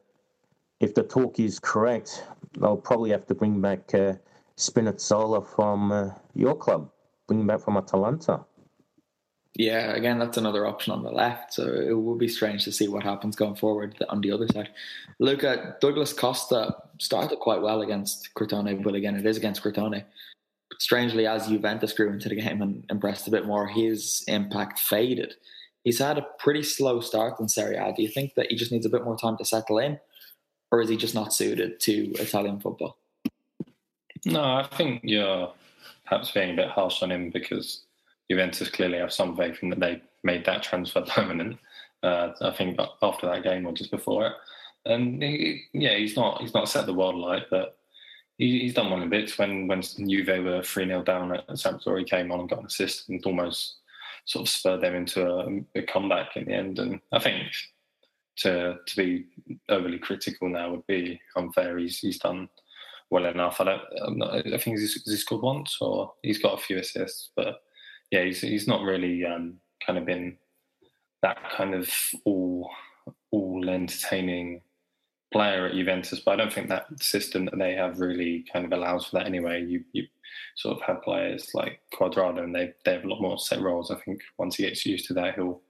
if 0.81 0.95
the 0.95 1.03
talk 1.03 1.39
is 1.39 1.59
correct, 1.59 2.25
they'll 2.59 2.77
probably 2.77 3.11
have 3.11 3.27
to 3.27 3.35
bring 3.35 3.61
back 3.61 3.95
uh, 3.95 4.15
Spinazzola 4.57 5.47
from 5.47 5.93
uh, 5.93 6.11
your 6.35 6.57
club, 6.57 6.91
bring 7.27 7.41
him 7.41 7.47
back 7.47 7.61
from 7.61 7.77
Atalanta. 7.77 8.45
Yeah, 9.57 9.93
again, 9.93 10.19
that's 10.19 10.37
another 10.37 10.67
option 10.67 10.93
on 10.93 11.05
the 11.05 11.13
left. 11.13 11.55
So 11.55 11.63
it 11.73 11.93
will 11.93 12.17
be 12.17 12.27
strange 12.27 12.65
to 12.65 12.73
see 12.73 12.89
what 12.89 13.05
happens 13.05 13.37
going 13.37 13.55
forward 13.55 13.97
on 14.09 14.21
the 14.21 14.33
other 14.33 14.49
side. 14.49 14.71
Look 15.21 15.45
at 15.45 15.81
Douglas 15.81 16.13
Costa 16.13 16.75
started 16.99 17.39
quite 17.39 17.63
well 17.63 17.83
against 17.83 18.35
Crotone, 18.35 18.83
but 18.83 18.95
again, 18.95 19.15
it 19.15 19.27
is 19.27 19.37
against 19.37 19.63
Crotone. 19.63 20.03
But 20.71 20.83
strangely, 20.83 21.27
as 21.27 21.47
Juventus 21.47 21.93
grew 21.93 22.11
into 22.11 22.29
the 22.29 22.41
game 22.41 22.63
and 22.63 22.85
impressed 22.91 23.29
a 23.29 23.31
bit 23.31 23.47
more, 23.47 23.69
his 23.69 24.25
impact 24.27 24.81
faded. 24.81 25.35
He's 25.85 26.01
had 26.01 26.19
a 26.19 26.27
pretty 26.39 26.65
slow 26.65 27.01
start 27.01 27.39
in 27.39 27.49
Serie 27.49 27.77
A. 27.77 27.93
Do 27.95 28.03
you 28.03 28.09
think 28.09 28.35
that 28.35 28.47
he 28.49 28.57
just 28.57 28.73
needs 28.73 28.87
a 28.87 28.91
bit 28.91 29.05
more 29.05 29.17
time 29.17 29.37
to 29.37 29.45
settle 29.45 29.79
in, 29.79 30.01
or 30.75 30.83
is 30.83 30.89
he 30.89 30.97
just 30.97 31.15
not 31.15 31.33
suited 31.33 31.79
to 31.79 32.13
Italian 32.15 32.59
football? 32.59 32.99
No, 34.27 34.43
I 34.43 34.69
think 34.77 35.03
you're 35.05 35.53
perhaps 36.05 36.33
being 36.33 36.51
a 36.51 36.57
bit 36.57 36.69
harsh 36.69 37.01
on 37.01 37.13
him 37.13 37.31
because 37.31 37.83
Juventus 38.29 38.71
clearly 38.71 38.99
have 38.99 39.13
some 39.13 39.37
faith 39.37 39.59
in 39.63 39.71
that 39.71 39.79
they 39.79 40.03
made 40.25 40.45
that 40.47 40.65
transfer 40.65 41.01
permanent. 41.09 41.59
Uh, 42.03 42.33
I 42.41 42.51
think 42.51 42.79
after 43.03 43.27
that 43.29 43.45
game 43.45 43.67
or 43.67 43.73
just 43.73 43.93
before 43.93 44.27
it, 44.27 44.33
and 44.87 45.23
he, 45.23 45.63
yeah, 45.73 45.97
he's 45.97 46.17
not 46.17 46.41
he's 46.41 46.53
not 46.53 46.69
set 46.69 46.87
the 46.87 46.93
world 46.93 47.15
alight, 47.15 47.45
but 47.51 47.79
he, 48.37 48.61
he's 48.61 48.75
done 48.75 48.91
one 48.91 49.03
in 49.03 49.09
bits. 49.09 49.39
When 49.39 49.69
when 49.69 49.81
Juve 49.81 50.45
were 50.45 50.63
three 50.63 50.87
0 50.87 51.05
down 51.05 51.35
at 51.35 51.49
Sampdoria, 51.51 52.01
he 52.01 52.05
came 52.05 52.33
on 52.33 52.41
and 52.41 52.49
got 52.49 52.59
an 52.59 52.67
assist 52.67 53.09
and 53.09 53.25
almost 53.25 53.77
sort 54.25 54.47
of 54.47 54.49
spurred 54.53 54.81
them 54.81 54.97
into 54.97 55.25
a, 55.25 55.79
a 55.79 55.83
comeback 55.83 56.37
in 56.37 56.47
the 56.47 56.53
end. 56.53 56.79
And 56.81 57.01
I 57.13 57.21
think 57.21 57.45
to 58.37 58.77
to 58.87 58.97
be 58.97 59.27
overly 59.68 59.99
critical 59.99 60.49
now 60.49 60.70
would 60.70 60.87
be 60.87 61.20
unfair. 61.37 61.79
He's 61.79 61.99
he's 61.99 62.18
done 62.18 62.49
well 63.11 63.27
enough. 63.27 63.61
I 63.61 63.64
don't. 63.64 64.18
Not, 64.18 64.35
I 64.35 64.59
think 64.59 64.79
he's, 64.79 65.03
he's 65.05 65.20
scored 65.20 65.42
once 65.42 65.77
or 65.81 66.12
he's 66.23 66.42
got 66.42 66.59
a 66.59 66.62
few 66.62 66.79
assists, 66.79 67.31
but 67.37 67.62
yeah, 68.11 68.25
he's 68.25 68.40
he's 68.40 68.68
not 68.68 68.83
really 68.83 69.25
um, 69.25 69.59
kind 69.85 69.99
of 69.99 70.07
been 70.07 70.37
that 71.23 71.38
kind 71.51 71.75
of 71.75 71.90
all 72.25 72.70
all 73.31 73.68
entertaining 73.68 74.62
player 75.33 75.66
at 75.66 75.75
Juventus. 75.75 76.20
But 76.20 76.33
I 76.33 76.37
don't 76.37 76.53
think 76.53 76.68
that 76.68 76.87
system 77.03 77.44
that 77.47 77.59
they 77.59 77.75
have 77.75 78.01
really 78.01 78.44
kind 78.53 78.64
of 78.64 78.73
allows 78.73 79.07
for 79.07 79.18
that 79.18 79.27
anyway. 79.27 79.64
You 79.64 79.85
you 79.92 80.07
sort 80.57 80.77
of 80.77 80.83
have 80.83 81.03
players 81.03 81.51
like 81.55 81.81
Cuadrado, 81.94 82.42
and 82.42 82.55
they 82.55 82.73
they 82.85 82.94
have 82.94 83.05
a 83.05 83.09
lot 83.09 83.23
more 83.23 83.38
set 83.38 83.61
roles. 83.61 83.90
I 83.90 83.97
think 83.97 84.20
once 84.38 84.57
he 84.57 84.64
gets 84.64 84.85
used 84.85 85.07
to 85.07 85.14
that, 85.14 85.35
he'll 85.37 85.61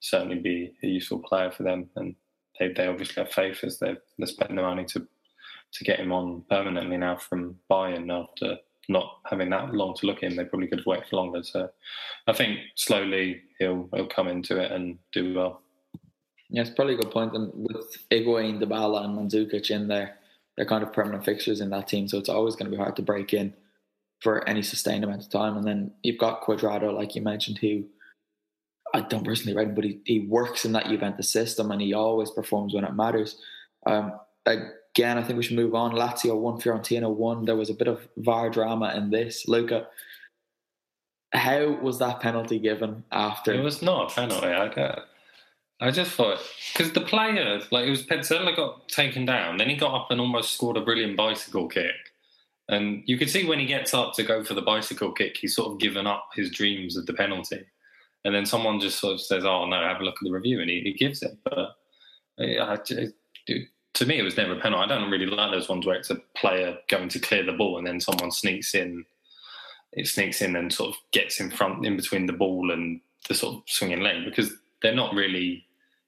certainly 0.00 0.38
be 0.38 0.72
a 0.82 0.86
useful 0.86 1.18
player 1.20 1.50
for 1.50 1.62
them. 1.62 1.90
And 1.96 2.14
they 2.58 2.72
they 2.72 2.86
obviously 2.86 3.22
have 3.22 3.32
faith 3.32 3.62
as 3.64 3.78
they've 3.78 3.98
they 4.18 4.26
spent 4.26 4.54
the 4.54 4.62
money 4.62 4.84
to 4.86 5.06
to 5.72 5.84
get 5.84 5.98
him 5.98 6.12
on 6.12 6.44
permanently 6.48 6.96
now 6.96 7.16
from 7.16 7.58
Bayern 7.70 8.10
after 8.12 8.58
not 8.88 9.18
having 9.26 9.50
that 9.50 9.74
long 9.74 9.94
to 9.96 10.06
look 10.06 10.22
in. 10.22 10.36
They 10.36 10.44
probably 10.44 10.68
could 10.68 10.80
have 10.80 10.86
waited 10.86 11.06
for 11.08 11.16
longer. 11.16 11.42
So 11.42 11.70
I 12.26 12.32
think 12.32 12.58
slowly 12.76 13.42
he'll 13.58 13.88
he'll 13.94 14.06
come 14.06 14.28
into 14.28 14.60
it 14.60 14.70
and 14.72 14.98
do 15.12 15.34
well. 15.34 15.62
Yeah, 16.50 16.62
it's 16.62 16.70
probably 16.70 16.94
a 16.94 16.98
good 16.98 17.10
point. 17.10 17.34
And 17.34 17.50
with 17.54 17.96
Higuain, 18.10 18.62
Dybala, 18.62 19.04
and 19.04 19.18
Mandzukic 19.18 19.70
in 19.70 19.88
there, 19.88 20.16
they're 20.56 20.66
kind 20.66 20.84
of 20.84 20.92
permanent 20.92 21.24
fixtures 21.24 21.60
in 21.60 21.70
that 21.70 21.88
team. 21.88 22.06
So 22.06 22.18
it's 22.18 22.28
always 22.28 22.54
going 22.54 22.70
to 22.70 22.76
be 22.76 22.80
hard 22.80 22.96
to 22.96 23.02
break 23.02 23.32
in 23.34 23.54
for 24.20 24.46
any 24.48 24.62
sustained 24.62 25.04
amount 25.04 25.22
of 25.22 25.30
time. 25.30 25.56
And 25.56 25.66
then 25.66 25.90
you've 26.02 26.18
got 26.18 26.42
Cuadrado, 26.42 26.94
like 26.94 27.14
you 27.14 27.22
mentioned, 27.22 27.58
who 27.58 27.84
I 28.94 29.00
don't 29.00 29.24
personally 29.24 29.56
rate 29.56 29.68
him, 29.68 29.74
but 29.74 29.84
he, 29.84 30.00
he 30.04 30.20
works 30.20 30.64
in 30.64 30.72
that 30.72 30.86
Juventus 30.86 31.28
system 31.28 31.70
and 31.72 31.82
he 31.82 31.92
always 31.92 32.30
performs 32.30 32.72
when 32.72 32.84
it 32.84 32.94
matters. 32.94 33.36
Um, 33.86 34.12
again, 34.46 35.18
I 35.18 35.22
think 35.22 35.36
we 35.36 35.42
should 35.42 35.56
move 35.56 35.74
on. 35.74 35.92
Lazio 35.92 36.38
one, 36.38 36.60
Fiorentina 36.60 37.12
one. 37.12 37.44
There 37.44 37.56
was 37.56 37.70
a 37.70 37.74
bit 37.74 37.88
of 37.88 38.06
VAR 38.16 38.48
drama 38.50 38.94
in 38.94 39.10
this. 39.10 39.48
Luca, 39.48 39.88
how 41.32 41.72
was 41.82 41.98
that 41.98 42.20
penalty 42.20 42.60
given 42.60 43.02
after? 43.10 43.52
It 43.52 43.62
was 43.62 43.82
not 43.82 44.12
a 44.12 44.14
penalty. 44.14 44.46
I. 44.46 45.02
I 45.80 45.90
just 45.90 46.12
thought 46.12 46.38
because 46.72 46.92
the 46.92 47.00
player, 47.00 47.60
like 47.72 47.86
it 47.86 47.90
was 47.90 48.06
Pezzella 48.06 48.54
got 48.54 48.88
taken 48.88 49.26
down, 49.26 49.56
then 49.56 49.68
he 49.68 49.76
got 49.76 49.92
up 49.92 50.10
and 50.10 50.20
almost 50.20 50.54
scored 50.54 50.76
a 50.76 50.80
brilliant 50.80 51.16
bicycle 51.16 51.66
kick, 51.66 51.96
and 52.68 53.02
you 53.06 53.18
could 53.18 53.28
see 53.28 53.44
when 53.44 53.58
he 53.58 53.66
gets 53.66 53.92
up 53.92 54.14
to 54.14 54.22
go 54.22 54.44
for 54.44 54.54
the 54.54 54.62
bicycle 54.62 55.10
kick, 55.10 55.36
he's 55.36 55.56
sort 55.56 55.72
of 55.72 55.80
given 55.80 56.06
up 56.06 56.28
his 56.34 56.50
dreams 56.50 56.96
of 56.96 57.06
the 57.06 57.12
penalty, 57.12 57.66
and 58.24 58.34
then 58.34 58.46
someone 58.46 58.80
just 58.80 58.98
sort 58.98 59.14
of 59.14 59.20
says, 59.20 59.44
"Oh 59.44 59.66
no, 59.66 59.80
have 59.80 60.00
a 60.00 60.04
look 60.04 60.16
at 60.20 60.24
the 60.24 60.32
review," 60.32 60.60
and 60.60 60.70
he, 60.70 60.80
he 60.80 60.92
gives 60.92 61.22
it. 61.22 61.36
But 61.44 61.76
I, 62.38 62.76
to 63.94 64.06
me, 64.06 64.18
it 64.18 64.22
was 64.22 64.36
never 64.36 64.54
a 64.54 64.60
penalty. 64.60 64.84
I 64.84 64.88
don't 64.88 65.10
really 65.10 65.26
like 65.26 65.52
those 65.52 65.68
ones 65.68 65.86
where 65.86 65.96
it's 65.96 66.10
a 66.10 66.20
player 66.36 66.76
going 66.88 67.08
to 67.10 67.20
clear 67.20 67.44
the 67.44 67.52
ball 67.52 67.78
and 67.78 67.86
then 67.86 68.00
someone 68.00 68.32
sneaks 68.32 68.74
in 68.74 69.04
it 69.94 70.08
sneaks 70.08 70.42
in 70.42 70.56
and 70.56 70.72
sort 70.72 70.90
of 70.90 70.96
gets 71.12 71.40
in 71.40 71.50
front, 71.50 71.86
in 71.86 71.96
between 71.96 72.26
the 72.26 72.32
ball 72.32 72.72
and 72.72 73.00
the 73.28 73.34
sort 73.34 73.56
of 73.56 73.62
swinging 73.66 74.00
leg 74.00 74.24
because 74.24 74.52
they're 74.82 74.94
not 74.94 75.14
really 75.14 75.64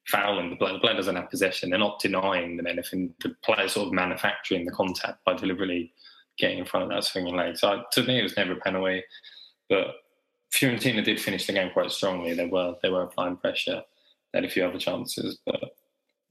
fouling 0.08 0.50
the 0.50 0.56
player. 0.56 0.72
The 0.72 0.80
player 0.80 0.96
doesn't 0.96 1.16
have 1.16 1.30
possession. 1.30 1.70
They're 1.70 1.78
not 1.78 2.00
denying 2.00 2.56
them 2.56 2.66
anything. 2.66 3.14
The 3.22 3.34
player 3.44 3.68
sort 3.68 3.86
of 3.86 3.92
manufacturing 3.92 4.64
the 4.64 4.72
contact 4.72 5.24
by 5.24 5.34
deliberately 5.34 5.92
getting 6.38 6.58
in 6.58 6.64
front 6.64 6.84
of 6.84 6.90
that 6.90 7.04
swinging 7.04 7.36
leg. 7.36 7.56
So 7.56 7.84
to 7.92 8.02
me, 8.02 8.18
it 8.18 8.24
was 8.24 8.36
never 8.36 8.52
a 8.52 8.56
penalty. 8.56 9.04
But 9.68 9.86
Fiorentina 10.52 11.04
did 11.04 11.20
finish 11.20 11.46
the 11.46 11.52
game 11.52 11.70
quite 11.72 11.90
strongly. 11.90 12.34
They 12.34 12.46
were 12.46 12.74
they 12.82 12.88
were 12.88 13.02
applying 13.02 13.36
pressure. 13.36 13.82
They 14.32 14.38
had 14.38 14.44
a 14.44 14.50
few 14.50 14.64
other 14.64 14.78
chances, 14.78 15.38
but 15.44 15.60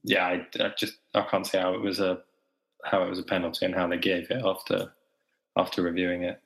yeah, 0.02 0.26
I, 0.26 0.46
I 0.60 0.72
just 0.78 0.94
I 1.14 1.22
can't 1.22 1.46
see 1.46 1.58
how 1.58 1.74
it 1.74 1.80
was 1.80 2.00
a 2.00 2.18
how 2.84 3.02
it 3.02 3.10
was 3.10 3.18
a 3.18 3.24
penalty 3.24 3.66
and 3.66 3.74
how 3.74 3.86
they 3.86 3.98
gave 3.98 4.30
it 4.30 4.42
after 4.44 4.92
after 5.56 5.82
reviewing 5.82 6.22
it. 6.22 6.40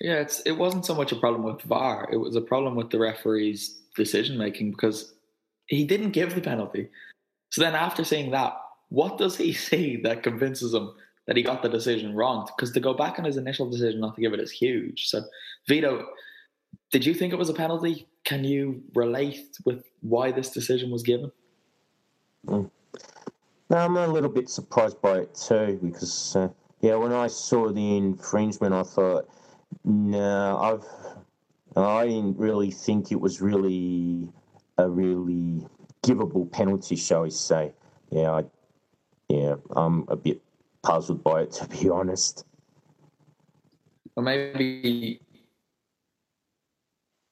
Yeah, 0.00 0.20
it's 0.20 0.40
it 0.40 0.52
wasn't 0.52 0.86
so 0.86 0.94
much 0.94 1.12
a 1.12 1.16
problem 1.16 1.42
with 1.42 1.62
VAR. 1.62 2.08
It 2.12 2.18
was 2.18 2.36
a 2.36 2.40
problem 2.40 2.76
with 2.76 2.90
the 2.90 2.98
referee's 2.98 3.80
decision 3.96 4.38
making 4.38 4.70
because 4.72 5.14
he 5.66 5.84
didn't 5.84 6.12
give 6.12 6.34
the 6.34 6.40
penalty. 6.40 6.88
So 7.50 7.62
then 7.62 7.74
after 7.74 8.04
seeing 8.04 8.30
that, 8.30 8.54
what 8.90 9.18
does 9.18 9.36
he 9.36 9.52
see 9.68 10.00
that 10.02 10.22
convinces 10.22 10.74
him 10.74 10.92
that 11.26 11.36
he 11.36 11.42
got 11.42 11.62
the 11.62 11.68
decision 11.68 12.14
wrong? 12.14 12.46
Because 12.46 12.72
to 12.72 12.80
go 12.80 12.94
back 12.94 13.18
on 13.18 13.24
his 13.24 13.36
initial 13.36 13.68
decision 13.68 14.00
not 14.00 14.14
to 14.14 14.20
give 14.20 14.32
it 14.32 14.40
is 14.40 14.52
huge. 14.52 15.08
So 15.08 15.24
Vito, 15.66 16.06
did 16.90 17.04
you 17.04 17.14
think 17.14 17.32
it 17.32 17.38
was 17.38 17.48
a 17.48 17.54
penalty? 17.54 18.06
Can 18.24 18.44
you 18.44 18.82
relate 18.94 19.58
with 19.64 19.84
why 20.00 20.32
this 20.32 20.50
decision 20.50 20.90
was 20.90 21.02
given? 21.02 21.30
Mm. 22.46 22.70
No, 23.70 23.76
I'm 23.76 23.96
a 23.96 24.06
little 24.06 24.30
bit 24.30 24.48
surprised 24.48 25.00
by 25.02 25.18
it 25.18 25.34
too 25.34 25.78
because 25.82 26.36
uh, 26.36 26.48
yeah, 26.80 26.94
when 26.94 27.12
I 27.12 27.26
saw 27.26 27.70
the 27.70 27.96
infringement, 27.96 28.72
I 28.72 28.82
thought, 28.82 29.28
no, 29.84 30.58
I've 30.58 30.84
I 31.76 32.06
didn't 32.06 32.38
really 32.38 32.70
think 32.70 33.12
it 33.12 33.20
was 33.20 33.40
really 33.40 34.28
a 34.78 34.88
really 34.88 35.66
givable 36.02 36.50
penalty, 36.50 36.96
shall 36.96 37.22
we 37.22 37.30
say? 37.30 37.72
Yeah, 38.10 38.30
I, 38.30 38.44
yeah, 39.28 39.56
I'm 39.76 40.06
a 40.08 40.16
bit 40.16 40.40
puzzled 40.82 41.22
by 41.22 41.42
it 41.42 41.52
to 41.52 41.68
be 41.68 41.88
honest. 41.90 42.44
Or 44.16 44.22
maybe 44.22 45.20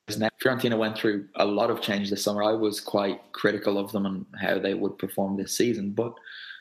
Fiorentina 0.09 0.79
went 0.79 0.97
through 0.97 1.27
a 1.35 1.45
lot 1.45 1.71
of 1.71 1.81
change 1.81 2.11
this 2.11 2.23
summer. 2.23 2.43
I 2.43 2.53
was 2.53 2.81
quite 2.81 3.21
critical 3.33 3.79
of 3.79 3.91
them 3.93 4.07
and 4.07 4.25
how 4.41 4.59
they 4.59 4.75
would 4.75 4.99
perform 4.99 5.37
this 5.37 5.57
season, 5.57 5.91
but 5.91 6.15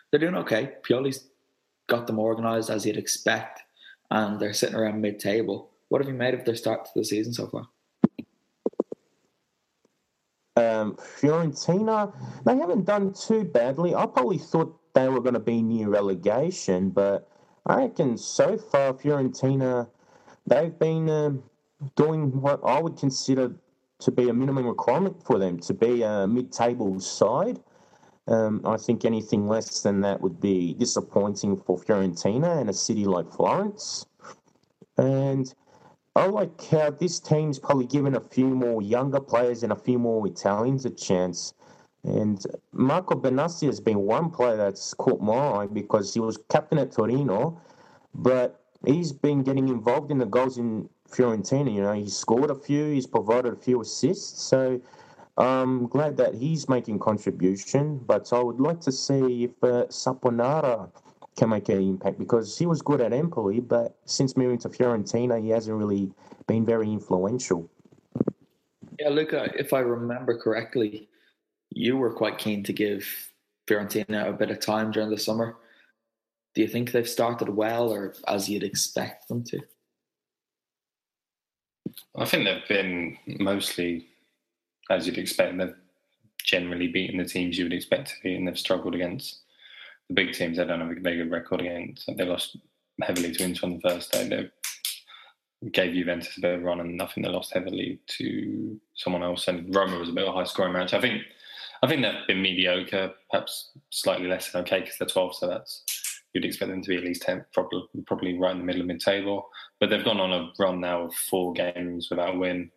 they're 0.10 0.19
doing 0.19 0.36
okay. 0.36 0.73
Pioli's 0.84 1.27
got 1.88 2.08
them 2.08 2.19
organised 2.19 2.69
as 2.69 2.86
you'd 2.86 2.97
expect, 2.97 3.62
and 4.10 4.39
they're 4.39 4.53
sitting 4.53 4.75
around 4.75 4.99
mid-table. 4.99 5.69
What 5.89 6.01
have 6.01 6.08
you 6.08 6.15
made 6.15 6.34
of 6.34 6.43
their 6.43 6.55
start 6.55 6.86
to 6.86 6.91
the 6.95 7.05
season 7.05 7.34
so 7.34 7.47
far? 7.47 7.67
Um, 10.58 10.95
Fiorentina, 10.95 12.13
they 12.45 12.58
haven't 12.58 12.86
done 12.86 13.13
too 13.13 13.43
badly. 13.43 13.93
I 13.93 14.05
probably 14.08 14.38
thought 14.39 14.79
they 14.95 15.10
were 15.10 15.19
going 15.19 15.34
to 15.34 15.39
be 15.39 15.62
near 15.62 15.89
relegation, 15.89 16.89
but 16.89 17.29
I 17.67 17.75
reckon 17.75 18.17
so 18.17 18.58
far 18.58 18.93
Fiorentina, 18.93 19.88
they've 20.47 20.77
been 20.79 21.10
um, 21.10 21.43
doing 21.95 22.41
what 22.41 22.59
I 22.63 22.79
would 22.79 22.97
consider 22.97 23.53
to 23.99 24.11
be 24.11 24.29
a 24.29 24.33
minimum 24.33 24.67
requirement 24.67 25.23
for 25.23 25.39
them 25.39 25.59
to 25.59 25.73
be 25.73 26.03
a 26.03 26.27
mid-table 26.27 26.99
side. 26.99 27.59
Um, 28.27 28.61
I 28.65 28.77
think 28.77 29.05
anything 29.05 29.47
less 29.47 29.81
than 29.81 30.01
that 30.01 30.19
would 30.21 30.41
be 30.41 30.73
disappointing 30.73 31.57
for 31.57 31.77
Fiorentina 31.77 32.59
and 32.59 32.69
a 32.69 32.73
city 32.73 33.05
like 33.05 33.31
Florence. 33.31 34.05
And 34.97 35.53
I 36.15 36.25
like 36.27 36.65
how 36.67 36.89
this 36.89 37.19
team's 37.19 37.59
probably 37.59 37.85
given 37.85 38.15
a 38.15 38.21
few 38.21 38.47
more 38.47 38.81
younger 38.81 39.19
players 39.19 39.63
and 39.63 39.71
a 39.71 39.75
few 39.75 39.99
more 39.99 40.25
Italians 40.25 40.85
a 40.85 40.89
chance. 40.89 41.53
And 42.03 42.41
Marco 42.71 43.15
Benassi 43.15 43.65
has 43.65 43.79
been 43.79 43.99
one 43.99 44.29
player 44.29 44.55
that's 44.55 44.93
caught 44.93 45.21
my 45.21 45.33
eye 45.33 45.67
because 45.67 46.13
he 46.13 46.19
was 46.19 46.38
captain 46.49 46.77
at 46.77 46.91
Torino, 46.91 47.59
but 48.13 48.63
he's 48.85 49.11
been 49.11 49.43
getting 49.43 49.67
involved 49.67 50.09
in 50.09 50.17
the 50.17 50.25
goals 50.25 50.57
in 50.57 50.88
Fiorentina. 51.15 51.73
You 51.73 51.82
know, 51.82 51.93
he's 51.93 52.15
scored 52.15 52.51
a 52.51 52.56
few, 52.56 52.91
he's 52.91 53.08
provided 53.08 53.54
a 53.54 53.56
few 53.56 53.82
assists. 53.82 54.41
So 54.43 54.82
I'm 55.38 55.88
glad 55.88 56.17
that 56.17 56.36
he's 56.36 56.67
making 56.69 56.99
contribution. 56.99 57.99
But 58.06 58.32
I 58.34 58.41
would 58.41 58.60
like 58.60 58.82
to 58.82 58.91
see 58.91 59.45
if 59.45 59.63
uh, 59.63 59.86
Saponara 59.88 60.89
can 61.36 61.49
make 61.49 61.69
an 61.69 61.82
impact 61.82 62.17
because 62.17 62.58
he 62.58 62.65
was 62.65 62.82
good 62.82 63.01
at 63.01 63.13
Empoli, 63.13 63.60
but 63.60 63.97
since 64.06 64.38
moving 64.38 64.58
to 64.60 64.69
Fiorentina, 64.69 65.41
he 65.41 65.49
hasn't 65.49 65.75
really 65.78 66.12
been 66.47 66.65
very 66.65 66.91
influential. 66.91 67.69
Yeah, 68.99 69.10
Luca, 69.10 69.49
if 69.58 69.73
I 69.73 69.80
remember 69.80 70.38
correctly, 70.38 71.10
you 71.71 71.97
were 71.97 72.13
quite 72.13 72.38
keen 72.38 72.63
to 72.63 72.73
give 72.73 73.06
Fiorentina 73.67 74.30
a 74.30 74.34
bit 74.34 74.49
of 74.49 74.60
time 74.60 74.91
during 74.91 75.10
the 75.10 75.17
summer. 75.17 75.58
Do 76.54 76.62
you 76.62 76.69
think 76.69 76.91
they've 76.91 77.08
started 77.08 77.49
well 77.49 77.91
or 77.91 78.15
as 78.28 78.47
you'd 78.47 78.63
expect 78.63 79.28
them 79.28 79.43
to? 79.45 79.60
I 82.17 82.25
think 82.25 82.45
they've 82.45 82.67
been 82.67 83.17
mostly 83.39 84.08
as 84.89 85.08
you'd 85.08 85.17
expect. 85.17 85.58
They've 85.58 85.75
generally 86.43 86.88
beaten 86.88 87.17
the 87.17 87.25
teams 87.25 87.58
you 87.58 87.65
would 87.65 87.73
expect 87.73 88.10
to 88.10 88.13
beat, 88.23 88.36
and 88.36 88.47
they've 88.47 88.58
struggled 88.58 88.95
against 88.95 89.39
the 90.08 90.13
big 90.13 90.34
teams. 90.34 90.58
They 90.58 90.65
don't 90.65 90.81
have 90.81 90.91
a 90.91 90.99
very 90.99 91.17
good 91.17 91.31
record 91.31 91.62
against. 91.62 92.10
They 92.15 92.25
lost 92.25 92.58
heavily 93.01 93.31
to 93.31 93.43
Inter 93.43 93.67
on 93.67 93.73
the 93.75 93.89
first 93.89 94.12
day. 94.12 94.27
They 94.27 95.69
gave 95.69 95.93
Juventus 95.93 96.38
a 96.38 96.41
bit 96.41 96.55
of 96.55 96.62
a 96.62 96.63
run, 96.63 96.79
and 96.79 97.01
I 97.01 97.05
think 97.08 97.25
they 97.25 97.34
lost 97.34 97.53
heavily 97.53 97.99
to 98.17 98.79
someone 98.95 99.23
else. 99.23 99.47
And 99.47 99.73
Roma 99.75 99.97
was 99.97 100.10
a 100.10 100.13
bit 100.13 100.27
of 100.27 100.34
a 100.34 100.38
high 100.38 100.45
scoring 100.45 100.73
match. 100.73 100.93
I 100.93 101.01
think. 101.01 101.23
I 101.84 101.88
think 101.88 102.01
they've 102.01 102.27
been 102.27 102.41
mediocre, 102.41 103.12
perhaps 103.29 103.71
slightly 103.89 104.27
less 104.27 104.51
than 104.51 104.62
okay 104.62 104.79
because 104.79 104.97
they're 104.97 105.08
12, 105.08 105.36
so 105.36 105.47
that's 105.47 105.84
you'd 106.36 106.45
expect 106.45 106.69
them 106.69 106.82
to 106.82 106.89
be 106.89 106.98
at 106.98 107.04
least 107.04 107.21
10, 107.24 107.45
probably, 107.54 107.84
probably 108.06 108.38
right 108.38 108.52
in 108.52 108.60
the 108.60 108.65
middle 108.65 108.82
of 108.82 108.88
mid 108.88 109.00
table. 109.00 109.50
But 109.80 109.89
they've 109.89 110.04
gone 110.04 110.19
on 110.19 110.34
a 110.34 110.52
run 110.60 110.82
now 110.82 111.04
of 111.04 111.15
four 111.15 111.54
games 111.54 112.10
without 112.10 112.38
win. 112.38 112.69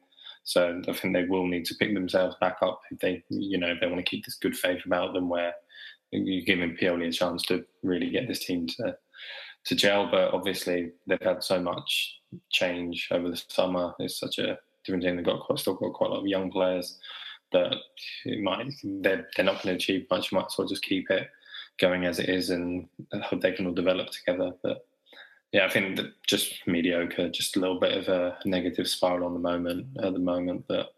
So 0.44 0.81
I 0.88 0.92
think 0.92 1.12
they 1.12 1.25
will 1.25 1.47
need 1.47 1.64
to 1.66 1.75
pick 1.75 1.92
themselves 1.92 2.37
back 2.40 2.59
up 2.62 2.81
if 2.92 3.01
they, 3.01 3.23
you 3.29 3.59
know, 3.59 3.75
they 3.79 3.88
want 3.88 3.99
to 3.99 4.09
keep 4.09 4.25
this 4.25 4.37
good 4.37 4.57
faith 4.57 4.87
about 4.87 5.12
them, 5.12 5.29
where 5.29 5.53
you're 6.12 6.44
giving 6.44 6.77
Pioli 6.77 7.09
a 7.09 7.12
chance 7.12 7.42
to 7.47 7.64
really 7.83 8.09
get 8.11 8.29
this 8.29 8.44
team 8.44 8.66
to 8.68 8.97
to 9.64 9.75
gel. 9.75 10.09
But 10.09 10.33
obviously, 10.33 10.92
they've 11.09 11.21
had 11.21 11.42
so 11.42 11.61
much 11.61 12.21
change 12.51 13.09
over 13.11 13.29
the 13.29 13.42
summer. 13.49 13.92
It's 13.99 14.21
such 14.21 14.38
a 14.38 14.57
different 14.85 15.03
team. 15.03 15.16
They've 15.16 15.25
got 15.25 15.44
quite, 15.44 15.59
still 15.59 15.75
got 15.75 15.92
quite 15.92 16.11
a 16.11 16.14
lot 16.14 16.21
of 16.21 16.27
young 16.27 16.51
players 16.51 16.97
that 17.51 17.75
might 18.40 18.73
they're, 18.85 19.27
they're 19.35 19.44
not 19.44 19.62
going 19.62 19.77
to 19.77 19.83
achieve 19.83 20.07
much. 20.11 20.33
Might 20.33 20.47
as 20.47 20.55
well 20.57 20.68
just 20.68 20.85
keep 20.85 21.11
it 21.11 21.29
going 21.81 22.05
as 22.05 22.19
it 22.19 22.29
is, 22.29 22.51
and 22.51 22.88
hope 23.23 23.41
they 23.41 23.53
can 23.53 23.67
all 23.67 23.73
develop 23.73 24.11
together. 24.11 24.53
But 24.62 24.87
yeah, 25.53 25.64
I 25.64 25.71
think 25.71 25.97
that 25.97 26.12
just 26.27 26.67
mediocre, 26.67 27.29
just 27.29 27.57
a 27.57 27.61
little 27.61 27.81
bit 27.81 27.97
of 27.97 28.09
a 28.09 28.38
negative 28.45 28.88
spiral 28.88 29.27
on 29.27 29.35
the 29.35 29.41
moment 29.41 29.87
at 30.03 30.12
the 30.12 30.19
moment. 30.19 30.64
But 30.69 30.95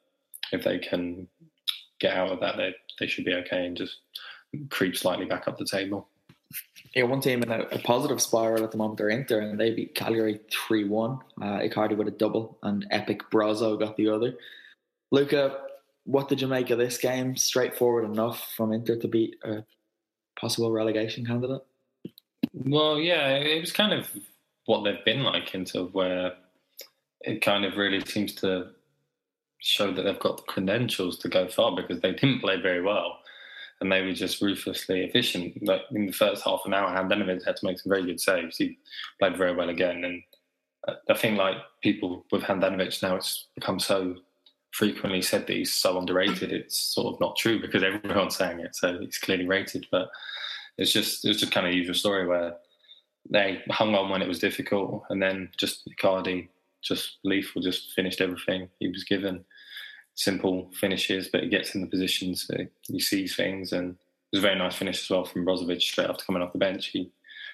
if 0.53 0.65
they 0.65 0.79
can 0.79 1.29
get 2.01 2.17
out 2.17 2.31
of 2.31 2.41
that, 2.41 2.57
they 2.57 2.75
they 2.99 3.07
should 3.07 3.25
be 3.25 3.35
okay 3.35 3.67
and 3.67 3.77
just 3.77 3.99
creep 4.69 4.97
slightly 4.97 5.25
back 5.25 5.49
up 5.49 5.59
the 5.59 5.65
table. 5.65 6.09
Yeah, 6.95 7.05
one 7.05 7.21
team 7.21 7.43
in 7.43 7.53
a, 7.53 7.61
a 7.71 7.79
positive 7.79 8.21
spiral 8.21 8.65
at 8.65 8.73
the 8.73 8.77
moment 8.77 8.99
They're 8.99 9.11
Inter, 9.11 9.41
and 9.41 9.61
they 9.61 9.71
beat 9.73 9.95
Cagliari 9.95 10.41
3 10.51 10.85
1. 10.89 11.19
Uh, 11.41 11.45
Icardi 11.61 11.97
with 11.97 12.09
a 12.09 12.13
double, 12.13 12.59
and 12.65 12.87
Epic 12.91 13.23
Brazzo 13.31 13.79
got 13.79 13.97
the 13.97 14.09
other. 14.09 14.35
Luca, 15.13 15.59
what 16.05 16.29
did 16.29 16.41
you 16.41 16.49
make 16.49 16.71
of 16.71 16.79
this 16.79 16.99
game? 16.99 17.37
Straightforward 17.37 18.05
enough 18.05 18.53
from 18.57 18.73
Inter 18.73 18.97
to 18.97 19.09
beat 19.09 19.37
a 19.45 19.65
possible 20.41 20.71
relegation 20.71 21.25
candidate? 21.25 21.63
Well, 22.53 22.99
yeah, 22.99 23.29
it 23.29 23.61
was 23.61 23.73
kind 23.73 23.93
of 23.93 24.09
what 24.67 24.83
they've 24.83 25.05
been 25.05 25.23
like 25.23 25.55
Inter, 25.55 25.85
where 25.85 26.33
it 27.21 27.43
kind 27.43 27.65
of 27.65 27.77
really 27.77 28.01
seems 28.05 28.35
to 28.37 28.71
show 29.59 29.93
that 29.93 30.03
they've 30.03 30.19
got 30.19 30.39
the 30.39 30.43
credentials 30.45 31.19
to 31.19 31.29
go 31.29 31.47
far 31.49 31.77
because 31.77 32.01
they 32.01 32.13
didn't 32.13 32.41
play 32.41 32.61
very 32.61 32.81
well 32.81 33.19
and 33.81 33.91
they 33.91 34.03
were 34.03 34.13
just 34.13 34.43
ruthlessly 34.43 35.05
efficient. 35.05 35.63
Like 35.67 35.83
in 35.91 36.07
the 36.07 36.13
first 36.13 36.45
half 36.45 36.63
an 36.67 36.75
hour, 36.75 36.91
Handanovic 36.91 37.45
had 37.45 37.57
to 37.57 37.67
make 37.67 37.79
some 37.79 37.91
very 37.91 38.05
good 38.05 38.21
saves. 38.21 38.57
He 38.57 38.79
played 39.19 39.37
very 39.37 39.55
well 39.55 39.71
again, 39.71 40.05
and 40.05 40.23
uh, 40.87 40.95
I 41.09 41.15
think 41.15 41.39
like 41.39 41.57
people 41.83 42.27
with 42.31 42.43
Handanovic 42.43 43.03
now, 43.03 43.17
it's 43.17 43.47
become 43.55 43.79
so 43.79 44.17
frequently 44.73 45.23
said 45.23 45.47
that 45.47 45.57
he's 45.57 45.73
so 45.73 45.99
underrated. 45.99 46.53
It's 46.53 46.77
sort 46.77 47.15
of 47.15 47.21
not 47.21 47.37
true 47.37 47.61
because 47.61 47.83
everyone's 47.83 48.37
saying 48.37 48.61
it, 48.61 48.77
so 48.77 48.99
he's 48.99 49.19
clearly 49.19 49.47
rated. 49.47 49.87
But 49.91 50.09
it's 50.79 50.93
just 50.93 51.25
it's 51.25 51.41
just 51.41 51.53
kind 51.53 51.67
of 51.67 51.75
usual 51.75 51.95
story 51.95 52.27
where 52.27 52.57
they 53.31 53.63
hung 53.71 53.95
on 53.95 54.11
when 54.11 54.23
it 54.23 54.29
was 54.29 54.39
difficult, 54.39 55.05
and 55.11 55.23
then 55.23 55.51
just 55.59 55.89
Icardi, 55.89 56.49
just 56.83 57.19
lethal, 57.25 57.63
just 57.63 57.93
finished 57.93 58.21
everything 58.21 58.69
he 58.79 58.89
was 58.89 59.05
given 59.05 59.45
simple 60.21 60.71
finishes, 60.79 61.29
but 61.29 61.43
he 61.43 61.49
gets 61.49 61.75
in 61.75 61.81
the 61.81 61.87
positions, 61.87 62.47
so 62.47 62.55
he 62.89 63.01
sees 63.01 63.35
things. 63.37 63.73
And 63.73 63.93
it 63.93 64.37
was 64.37 64.45
a 64.45 64.47
very 64.47 64.59
nice 64.59 64.77
finish 64.77 65.03
as 65.03 65.11
well 65.11 65.25
from 65.25 65.47
Brozovic 65.47 65.81
straight 65.81 66.11
after 66.11 66.25
coming 66.25 66.43
off 66.43 66.53
the 66.53 66.59
bench. 66.59 66.87
He 66.89 67.11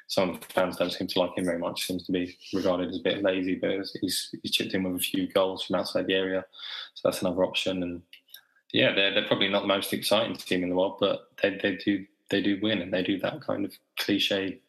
some 0.08 0.38
fans 0.38 0.76
don't 0.76 0.92
seem 0.92 1.06
to 1.08 1.18
like 1.18 1.36
him 1.36 1.44
very 1.44 1.58
much. 1.58 1.86
Seems 1.86 2.04
to 2.06 2.12
be 2.12 2.36
regarded 2.54 2.90
as 2.90 2.98
a 2.98 3.02
bit 3.02 3.22
lazy, 3.22 3.56
but 3.56 3.70
he's, 4.00 4.34
he's 4.42 4.52
chipped 4.52 4.74
in 4.74 4.84
with 4.84 5.00
a 5.00 5.04
few 5.04 5.26
goals 5.28 5.64
from 5.64 5.76
outside 5.76 6.06
the 6.06 6.14
area, 6.14 6.44
so 6.94 7.08
that's 7.08 7.22
another 7.22 7.44
option. 7.44 7.82
And 7.82 8.02
yeah, 8.72 8.94
they're 8.94 9.14
they're 9.14 9.26
probably 9.26 9.48
not 9.48 9.62
the 9.62 9.68
most 9.68 9.92
exciting 9.92 10.36
team 10.36 10.62
in 10.62 10.70
the 10.70 10.76
world, 10.76 10.98
but 11.00 11.30
they 11.42 11.58
they 11.62 11.76
do 11.76 12.04
they 12.30 12.40
do 12.40 12.58
win, 12.62 12.82
and 12.82 12.92
they 12.92 13.02
do 13.02 13.18
that 13.20 13.40
kind 13.40 13.64
of 13.64 13.72
cliche 13.98 14.60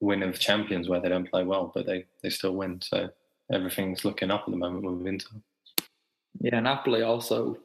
win 0.00 0.22
of 0.22 0.38
champions 0.38 0.88
where 0.88 1.00
they 1.00 1.08
don't 1.08 1.30
play 1.30 1.44
well, 1.44 1.70
but 1.74 1.86
they 1.86 2.06
they 2.22 2.30
still 2.30 2.54
win. 2.54 2.80
So 2.82 3.10
everything's 3.52 4.04
looking 4.04 4.30
up 4.30 4.44
at 4.46 4.50
the 4.50 4.56
moment 4.56 4.84
with 4.84 5.06
Inter. 5.06 5.30
Yeah, 6.40 6.60
Napoli 6.60 7.02
also 7.02 7.58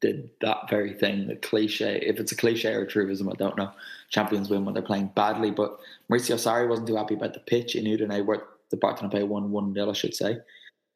did 0.00 0.30
that 0.40 0.68
very 0.68 0.92
thing, 0.94 1.26
the 1.26 1.36
cliche. 1.36 2.00
If 2.02 2.20
it's 2.20 2.32
a 2.32 2.36
cliche 2.36 2.72
or 2.74 2.86
truism, 2.86 3.28
I 3.28 3.34
don't 3.34 3.56
know. 3.56 3.70
Champions 4.10 4.50
win 4.50 4.64
when 4.64 4.74
they're 4.74 4.82
playing 4.82 5.12
badly, 5.14 5.50
but 5.50 5.78
Maurizio 6.10 6.36
Sarri 6.36 6.68
wasn't 6.68 6.88
too 6.88 6.96
happy 6.96 7.14
about 7.14 7.34
the 7.34 7.40
pitch 7.40 7.74
in 7.74 7.84
Udine, 7.84 8.24
where 8.24 8.44
the 8.70 8.76
Partenopei 8.76 9.26
won 9.26 9.50
1 9.50 9.74
0, 9.74 9.90
I 9.90 9.92
should 9.92 10.14
say. 10.14 10.38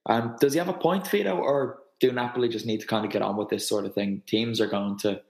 Um, 0.06 0.36
does 0.40 0.52
he 0.52 0.58
have 0.58 0.68
a 0.68 0.74
point, 0.74 1.06
Vito, 1.06 1.36
or 1.36 1.78
do 2.00 2.12
Napoli 2.12 2.48
just 2.48 2.66
need 2.66 2.80
to 2.80 2.86
kind 2.86 3.04
of 3.04 3.10
get 3.10 3.22
on 3.22 3.36
with 3.36 3.48
this 3.48 3.68
sort 3.68 3.86
of 3.86 3.94
thing? 3.94 4.22
Teams 4.26 4.60
are 4.60 4.66
going 4.66 4.98
to 4.98 5.20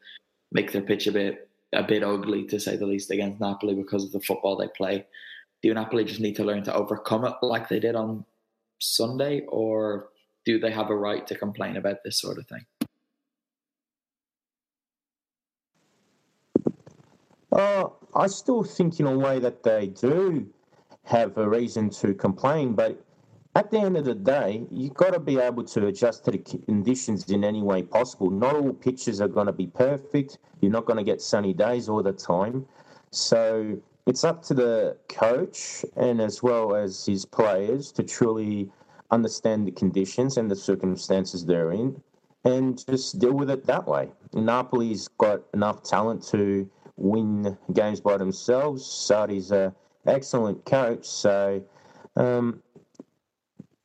make 0.53 0.73
their 0.73 0.83
pitch 0.83 1.07
a 1.07 1.13
bit 1.13 1.49
a 1.73 1.83
bit 1.83 2.05
ugly, 2.05 2.45
to 2.47 2.61
say 2.61 2.77
the 2.77 2.87
least, 2.87 3.11
against 3.11 3.41
Napoli 3.41 3.75
because 3.75 4.05
of 4.05 4.13
the 4.13 4.21
football 4.21 4.57
they 4.57 4.69
play. 4.69 5.05
Do 5.63 5.75
Napoli 5.75 6.05
just 6.05 6.21
need 6.21 6.37
to 6.37 6.45
learn 6.45 6.63
to 6.65 6.75
overcome 6.75 7.25
it 7.25 7.35
like 7.43 7.69
they 7.69 7.81
did 7.81 7.97
on 7.97 8.25
Sunday, 8.81 9.45
or 9.49 10.11
do 10.45 10.59
they 10.59 10.71
have 10.71 10.91
a 10.91 10.97
right 10.97 11.27
to 11.27 11.35
complain 11.35 11.77
about 11.77 12.05
this 12.05 12.21
sort 12.21 12.39
of 12.39 12.47
thing? 12.47 12.65
Uh, 17.55 17.89
I 18.17 18.27
still 18.27 18.65
think, 18.65 18.99
in 18.99 19.07
a 19.07 19.17
way, 19.17 19.39
that 19.39 19.63
they 19.63 19.87
do 19.87 20.47
have 21.05 21.39
a 21.39 21.49
reason 21.49 21.89
to 21.91 22.13
complain, 22.15 22.75
but 22.75 23.01
at 23.55 23.71
the 23.71 23.79
end 23.79 23.97
of 23.97 24.05
the 24.05 24.15
day, 24.15 24.67
you've 24.71 24.95
got 24.95 25.13
to 25.13 25.21
be 25.21 25.39
able 25.39 25.63
to 25.63 25.87
adjust 25.87 26.25
to 26.25 26.33
the 26.33 26.39
conditions 26.39 27.31
in 27.31 27.45
any 27.45 27.63
way 27.63 27.83
possible. 27.83 28.29
Not 28.29 28.57
all 28.57 28.73
pitches 28.73 29.21
are 29.21 29.29
going 29.29 29.47
to 29.47 29.53
be 29.53 29.69
perfect. 29.69 30.39
You're 30.61 30.73
not 30.73 30.87
going 30.87 30.97
to 30.97 31.05
get 31.05 31.23
sunny 31.23 31.53
days 31.53 31.89
all 31.89 32.03
the 32.03 32.13
time. 32.13 32.67
So 33.13 33.81
it's 34.07 34.25
up 34.25 34.43
to 34.45 34.55
the 34.55 34.97
coach 35.09 35.85
and 35.97 36.21
as 36.21 36.43
well 36.43 36.75
as 36.75 37.07
his 37.07 37.25
players 37.25 37.93
to 37.93 38.03
truly 38.03 38.73
understand 39.13 39.69
the 39.69 39.71
conditions 39.71 40.37
and 40.37 40.51
the 40.51 40.57
circumstances 40.57 41.47
they're 41.47 41.71
in 41.71 42.03
and 42.45 42.85
just 42.87 43.21
deal 43.21 43.35
with 43.35 43.51
it 43.51 43.65
that 43.67 43.87
way. 43.87 44.11
Napoli's 44.33 45.07
got 45.19 45.43
enough 45.55 45.85
talent 45.85 46.27
to 46.29 46.69
win 46.97 47.57
games 47.73 48.01
by 48.01 48.17
themselves. 48.17 48.85
Sarri's 48.85 49.51
an 49.51 49.75
excellent 50.07 50.65
coach, 50.65 51.07
so 51.07 51.63
um, 52.17 52.63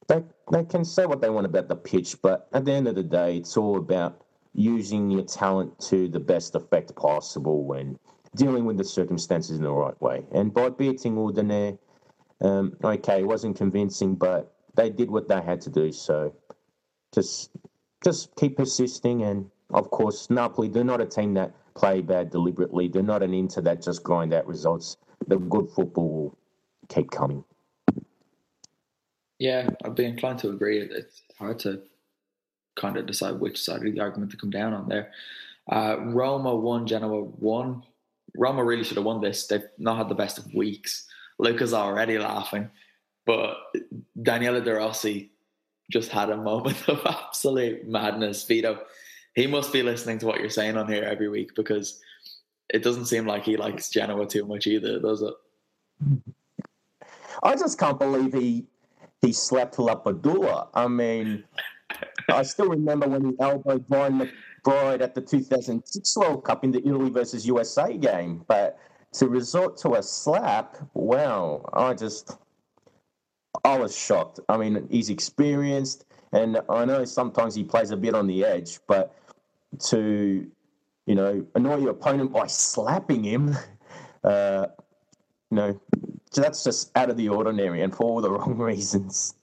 they 0.08 0.24
they 0.52 0.64
can 0.64 0.84
say 0.84 1.06
what 1.06 1.22
they 1.22 1.30
want 1.30 1.46
about 1.46 1.68
the 1.68 1.76
pitch, 1.76 2.22
but 2.22 2.48
at 2.54 2.66
the 2.66 2.72
end 2.72 2.88
of 2.88 2.96
the 2.96 3.04
day, 3.04 3.38
it's 3.38 3.56
all 3.58 3.78
about 3.78 4.26
using 4.54 5.10
your 5.10 5.24
talent 5.24 5.80
to 5.80 6.08
the 6.08 6.20
best 6.20 6.56
effect 6.56 6.96
possible 6.96 7.64
when 7.64 7.98
dealing 8.36 8.66
with 8.66 8.78
the 8.78 8.84
circumstances 8.84 9.58
in 9.58 9.64
the 9.64 9.72
right 9.72 10.00
way. 10.02 10.26
And 10.32 10.54
by 10.54 10.70
beating 10.70 11.16
Udine, 11.16 11.78
um, 12.42 12.76
okay, 12.84 13.20
it 13.20 13.28
wasn't 13.28 13.58
convincing, 13.58 14.16
but 14.16 14.54
they 14.76 14.90
did 14.90 15.12
what 15.12 15.28
they 15.28 15.42
had 15.42 15.62
to 15.62 15.70
do. 15.70 15.92
So 15.92 16.34
just 17.14 17.52
just 18.04 18.36
keep 18.36 18.58
persisting, 18.58 19.24
and 19.24 19.50
of 19.72 19.92
course, 19.92 20.30
Napoli, 20.30 20.70
they're 20.70 20.84
not 20.84 21.02
a 21.02 21.06
team 21.06 21.34
that 21.36 21.54
play 21.80 22.02
bad 22.02 22.30
deliberately. 22.30 22.90
They're 22.90 23.02
not 23.02 23.24
an 23.24 23.34
into 23.34 23.62
that 23.62 23.82
just 23.82 24.04
grind 24.04 24.34
out 24.34 24.46
results. 24.46 24.98
The 25.28 25.38
good 25.38 25.70
football 25.70 26.10
will 26.10 26.38
keep 26.90 27.10
coming. 27.10 27.44
Yeah, 29.40 29.70
I'd 29.86 29.96
be 29.96 30.04
inclined 30.06 30.40
to 30.40 30.50
agree. 30.50 30.80
It's 30.80 31.22
hard 31.38 31.60
to 31.60 31.82
kind 32.76 32.98
of 32.98 33.06
decide 33.06 33.40
which 33.40 33.62
side 33.62 33.86
of 33.86 33.94
the 33.94 34.02
argument 34.02 34.32
to 34.32 34.38
come 34.38 34.50
down 34.50 34.74
on 34.74 34.90
there. 34.90 35.12
Uh, 35.72 35.98
Roma 36.00 36.54
won, 36.54 36.86
Genoa 36.86 37.24
won. 37.24 37.84
Roma 38.36 38.64
really 38.64 38.84
should 38.84 38.98
have 38.98 39.06
won 39.06 39.22
this. 39.22 39.48
They've 39.48 39.64
not 39.78 39.98
had 39.98 40.10
the 40.10 40.16
best 40.16 40.38
of 40.38 40.54
weeks. 40.54 41.06
Luca's 41.38 41.74
already 41.74 42.20
laughing, 42.20 42.70
but 43.26 43.56
Daniele 44.22 44.62
De 44.62 44.74
Rossi 44.74 45.32
just 45.90 46.12
had 46.12 46.30
a 46.30 46.38
moment 46.38 46.78
of 46.90 47.00
absolute 47.06 47.88
madness. 47.88 48.44
Vito, 48.44 48.82
he 49.36 49.48
must 49.48 49.72
be 49.72 49.84
listening 49.84 50.20
to 50.20 50.26
what 50.26 50.40
you're 50.40 50.50
saying 50.50 50.78
on 50.78 50.92
here 50.92 51.04
every 51.04 51.30
week 51.30 51.56
because 51.56 52.02
it 52.70 52.84
doesn't 52.84 53.06
seem 53.06 53.26
like 53.26 53.44
he 53.44 53.58
likes 53.58 53.90
Genoa 53.90 54.26
too 54.26 54.46
much 54.46 54.68
either, 54.68 55.00
does 55.00 55.22
it? 55.22 55.34
I 57.44 57.56
just 57.56 57.80
can't 57.80 58.00
believe 58.00 58.34
he 58.34 58.66
he 59.22 59.34
slapped 59.34 59.76
Lapadula. 59.78 60.70
I 60.74 60.88
mean, 60.88 61.44
I 62.30 62.44
still 62.44 62.70
remember 62.70 63.08
when 63.08 63.26
he 63.26 63.36
elbowed 63.40 63.88
Brian 63.88 64.20
McBride 64.20 65.02
at 65.02 65.16
the 65.16 65.22
2006 65.22 66.18
World 66.18 66.44
Cup 66.44 66.64
in 66.64 66.72
the 66.72 66.80
Italy 66.80 67.10
versus 67.10 67.46
USA 67.46 67.98
game. 67.98 68.46
But 68.48 68.78
to 69.14 69.28
resort 69.28 69.78
to 69.78 69.96
a 69.96 70.04
slap, 70.04 70.78
wow, 70.94 71.68
I 71.74 71.94
just, 71.94 72.38
I 73.66 73.78
was 73.78 73.98
shocked. 73.98 74.40
I 74.48 74.58
mean, 74.58 74.88
he's 74.90 75.10
experienced, 75.10 76.06
and 76.32 76.62
I 76.70 76.86
know 76.86 77.06
sometimes 77.06 77.56
he 77.56 77.64
plays 77.64 77.92
a 77.92 77.98
bit 77.98 78.14
on 78.14 78.28
the 78.28 78.46
edge, 78.46 78.80
but 78.88 79.16
to, 79.88 80.50
you 81.06 81.16
know, 81.16 81.46
annoy 81.56 81.78
your 81.78 81.92
opponent 81.92 82.32
by 82.32 82.48
slapping 82.48 83.24
him, 83.24 83.56
uh, 84.24 84.68
you 85.52 85.58
know, 85.58 85.80
that's 86.34 86.64
just 86.64 86.96
out 86.96 87.10
of 87.10 87.18
the 87.18 87.30
ordinary 87.30 87.82
and 87.82 87.96
for 87.96 88.04
all 88.04 88.22
the 88.22 88.32
wrong 88.32 88.58
reasons. 88.58 89.36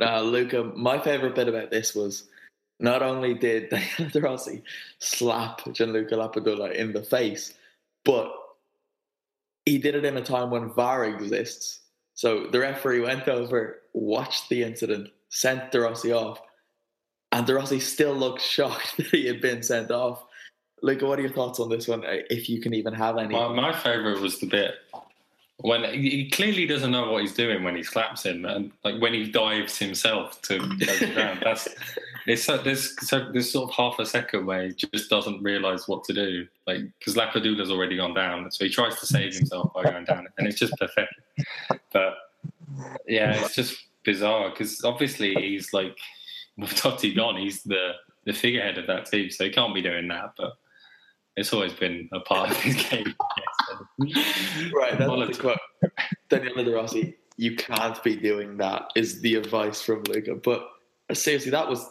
Uh, 0.00 0.22
Luca, 0.22 0.64
my 0.76 0.98
favourite 0.98 1.34
bit 1.34 1.48
about 1.48 1.70
this 1.70 1.94
was 1.94 2.28
not 2.78 3.02
only 3.02 3.34
did 3.34 3.68
De 4.12 4.20
Rossi 4.20 4.62
slap 4.98 5.60
Gianluca 5.72 6.14
Lapadula 6.14 6.74
in 6.74 6.92
the 6.92 7.02
face, 7.02 7.52
but 8.04 8.32
he 9.66 9.76
did 9.76 9.94
it 9.94 10.06
in 10.06 10.16
a 10.16 10.24
time 10.24 10.50
when 10.50 10.72
VAR 10.72 11.04
exists. 11.04 11.80
So 12.14 12.46
the 12.46 12.60
referee 12.60 13.00
went 13.00 13.28
over, 13.28 13.82
watched 13.92 14.48
the 14.48 14.62
incident, 14.62 15.10
sent 15.30 15.70
De 15.70 15.80
Rossi 15.80 16.12
off, 16.12 16.40
and 17.32 17.46
De 17.46 17.54
Rossi 17.54 17.80
still 17.80 18.14
looked 18.14 18.42
shocked 18.42 18.96
that 18.98 19.06
he 19.06 19.26
had 19.26 19.40
been 19.40 19.62
sent 19.62 19.90
off. 19.90 20.24
Luca, 20.82 21.06
what 21.06 21.18
are 21.18 21.22
your 21.22 21.32
thoughts 21.32 21.60
on 21.60 21.68
this 21.68 21.88
one, 21.88 22.04
uh, 22.04 22.18
if 22.30 22.48
you 22.48 22.60
can 22.60 22.74
even 22.74 22.94
have 22.94 23.18
any? 23.18 23.34
My, 23.34 23.48
my 23.48 23.72
favourite 23.72 24.20
was 24.20 24.38
the 24.38 24.46
bit 24.46 24.74
when 25.62 25.84
he 25.92 26.30
clearly 26.30 26.66
doesn't 26.66 26.90
know 26.90 27.10
what 27.10 27.20
he's 27.20 27.34
doing 27.34 27.62
when 27.62 27.76
he 27.76 27.82
slaps 27.82 28.24
him, 28.24 28.44
and 28.44 28.70
like 28.84 29.00
when 29.00 29.12
he 29.12 29.30
dives 29.30 29.78
himself 29.78 30.40
to 30.42 30.58
go 30.58 30.86
to 30.86 31.06
the 31.06 31.12
ground. 31.14 31.40
That's 31.44 31.68
it's 32.26 32.44
so, 32.44 32.58
there's 32.58 32.96
so 33.06 33.30
there's 33.32 33.50
sort 33.50 33.70
of 33.70 33.76
half 33.76 33.98
a 33.98 34.06
second 34.06 34.46
where 34.46 34.68
he 34.68 34.72
just 34.72 35.10
doesn't 35.10 35.42
realise 35.42 35.86
what 35.86 36.04
to 36.04 36.12
do, 36.12 36.46
like 36.66 36.82
because 36.98 37.14
Lapadula's 37.14 37.70
already 37.70 37.96
gone 37.96 38.14
down, 38.14 38.50
so 38.50 38.64
he 38.64 38.70
tries 38.70 38.98
to 39.00 39.06
save 39.06 39.34
himself 39.34 39.72
by 39.74 39.84
going 39.84 40.04
down, 40.04 40.26
and 40.38 40.46
it's 40.46 40.58
just 40.58 40.74
pathetic. 40.78 41.08
But 41.92 42.14
yeah, 43.06 43.34
it's 43.34 43.54
just 43.54 43.84
bizarre 44.04 44.50
because 44.50 44.82
obviously 44.84 45.34
he's 45.34 45.72
like 45.72 45.96
with 46.56 46.70
Totti 46.70 47.14
gone, 47.14 47.36
he's 47.36 47.62
the 47.62 47.92
the 48.26 48.32
figurehead 48.32 48.78
of 48.78 48.86
that 48.86 49.06
team, 49.06 49.30
so 49.30 49.44
he 49.44 49.50
can't 49.50 49.74
be 49.74 49.82
doing 49.82 50.08
that, 50.08 50.32
but. 50.36 50.52
It's 51.36 51.54
always 51.54 51.72
been 51.72 52.08
a 52.12 52.20
part 52.20 52.50
of 52.50 52.56
his 52.58 52.74
game. 52.74 53.14
right, 54.74 54.98
that's 54.98 55.38
the 55.38 55.38
quote. 55.40 55.58
Daniele 56.28 56.64
De 56.64 56.74
Rossi, 56.74 57.16
you 57.36 57.56
can't 57.56 58.02
be 58.02 58.16
doing 58.16 58.58
that, 58.58 58.90
is 58.94 59.22
the 59.22 59.36
advice 59.36 59.80
from 59.80 60.02
Luca. 60.08 60.34
But 60.34 60.68
uh, 61.08 61.14
seriously, 61.14 61.50
that 61.52 61.66
was 61.66 61.88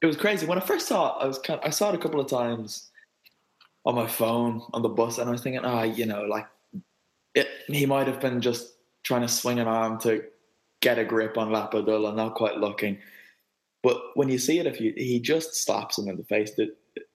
it 0.00 0.06
was 0.06 0.16
crazy. 0.16 0.46
When 0.46 0.58
I 0.58 0.62
first 0.62 0.88
saw 0.88 1.18
it, 1.18 1.24
I 1.24 1.26
was 1.26 1.38
kind 1.38 1.60
of, 1.60 1.66
I 1.66 1.70
saw 1.70 1.90
it 1.90 1.94
a 1.94 1.98
couple 1.98 2.20
of 2.20 2.28
times 2.28 2.90
on 3.84 3.94
my 3.94 4.06
phone 4.06 4.62
on 4.72 4.82
the 4.82 4.88
bus, 4.88 5.18
and 5.18 5.28
I 5.28 5.32
was 5.32 5.42
thinking, 5.42 5.62
ah, 5.64 5.80
oh, 5.80 5.84
you 5.84 6.06
know, 6.06 6.22
like 6.22 6.46
it, 7.34 7.48
he 7.66 7.86
might 7.86 8.06
have 8.06 8.20
been 8.20 8.40
just 8.40 8.76
trying 9.02 9.22
to 9.22 9.28
swing 9.28 9.58
an 9.58 9.68
arm 9.68 10.00
to 10.00 10.24
get 10.86 10.98
a 11.00 11.04
grip 11.04 11.36
on 11.36 11.48
Lapadula, 11.48 12.14
not 12.14 12.36
quite 12.36 12.58
looking. 12.58 12.98
But 13.82 14.00
when 14.14 14.28
you 14.28 14.38
see 14.38 14.60
it, 14.60 14.66
if 14.66 14.80
you 14.80 14.92
he 14.96 15.18
just 15.18 15.64
slaps 15.64 15.98
him 15.98 16.08
in 16.08 16.16
the 16.16 16.24
face, 16.24 16.52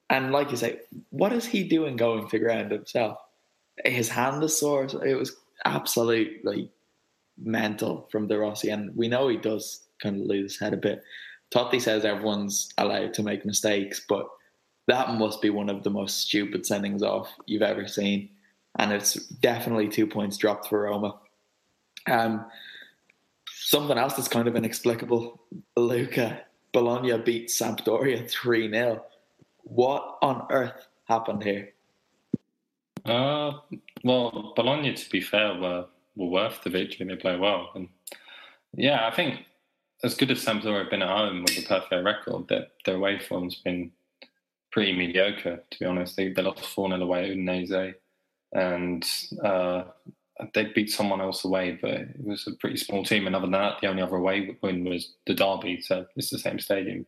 and 0.10 0.34
like 0.34 0.52
you 0.52 0.58
say, 0.58 0.80
what 1.10 1.32
is 1.32 1.45
he 1.45 1.64
doing 1.64 1.95
going 1.95 2.28
to 2.28 2.39
ground 2.39 2.72
himself? 2.72 3.18
his 3.86 4.10
hand 4.10 4.43
is 4.43 4.58
sore. 4.60 4.84
It 4.84 5.18
was 5.18 5.36
absolutely 5.66 6.70
mental 7.41 8.08
from 8.12 8.28
De 8.28 8.38
Rossi, 8.38 8.70
and 8.70 8.95
we 8.95 9.08
know 9.08 9.30
he 9.30 9.38
does 9.38 9.88
kind 10.04 10.22
of 10.22 10.28
lose 10.28 10.54
his 10.54 10.60
head 10.60 10.74
a 10.74 10.78
bit. 10.78 11.02
Totti 11.56 11.82
says 11.82 12.06
everyone's 12.06 12.70
allowed 12.78 13.14
to 13.16 13.24
make 13.24 13.45
mistakes, 13.45 14.02
but 14.08 14.28
that 14.88 15.16
must 15.16 15.41
be 15.41 15.50
one 15.50 15.70
of 15.70 15.84
the 15.84 15.89
most 15.89 16.20
stupid 16.20 16.64
sendings 16.64 17.02
off 17.02 17.30
you've 17.45 17.62
ever 17.62 17.88
seen, 17.88 18.30
and 18.78 18.91
it's 18.91 19.14
definitely 19.14 19.88
two 19.88 20.08
points 20.08 20.38
dropped 20.38 20.68
for 20.68 20.82
Roma. 20.82 21.16
Um, 22.10 22.45
something 23.64 23.97
else 23.97 24.14
that's 24.14 24.28
kind 24.28 24.47
of 24.47 24.55
inexplicable: 24.55 25.41
Luca 25.76 26.41
Bologna 26.74 27.18
beat 27.18 27.49
Sampdoria 27.49 28.30
three 28.30 28.70
0 28.70 29.03
What 29.64 30.18
on 30.22 30.47
earth 30.49 30.88
happened 31.05 31.43
here? 31.43 31.74
Uh, 33.05 33.53
well, 34.03 34.53
Bologna, 34.55 34.93
to 34.93 35.09
be 35.09 35.22
fair, 35.22 35.55
were 35.55 35.86
were 36.16 36.28
worth 36.28 36.64
the 36.64 36.70
victory. 36.70 37.05
They 37.07 37.16
play 37.16 37.38
well, 37.38 37.70
and 37.76 37.88
yeah, 38.74 39.07
I 39.07 39.16
think 39.16 39.45
as 40.03 40.16
good 40.16 40.32
as 40.32 40.43
Sampdoria 40.43 40.84
have 40.84 40.89
been 40.89 41.01
at 41.01 41.16
home 41.16 41.43
with 41.43 41.57
a 41.57 41.68
perfect 41.68 42.05
record, 42.05 42.47
their 42.47 42.68
their 42.86 42.95
away 42.95 43.20
form's 43.20 43.55
been 43.55 43.91
pretty 44.72 44.93
mediocre. 44.93 45.62
To 45.70 45.80
be 45.80 45.86
honest, 45.86 46.16
they, 46.16 46.30
they 46.30 46.41
lost 46.41 46.66
four 46.66 46.89
0 46.89 47.01
away 47.01 47.32
at 47.32 47.38
Udinese, 47.38 47.95
and 48.53 49.05
uh, 49.43 49.84
they 50.54 50.66
beat 50.66 50.92
someone 50.92 51.22
else 51.22 51.46
away, 51.46 51.78
but 51.82 51.92
it 51.92 52.24
was 52.24 52.48
a 52.48 52.56
pretty 52.58 52.78
small 52.78 53.04
team. 53.04 53.28
And 53.28 53.36
other 53.36 53.46
than 53.46 53.52
that, 53.52 53.76
the 53.82 53.88
only 53.88 54.02
other 54.02 54.16
away 54.16 54.58
win 54.62 54.84
was 54.86 55.14
the 55.28 55.34
derby, 55.34 55.82
so 55.82 56.06
it's 56.16 56.30
the 56.30 56.39
same 56.39 56.60
stadium. 56.60 57.06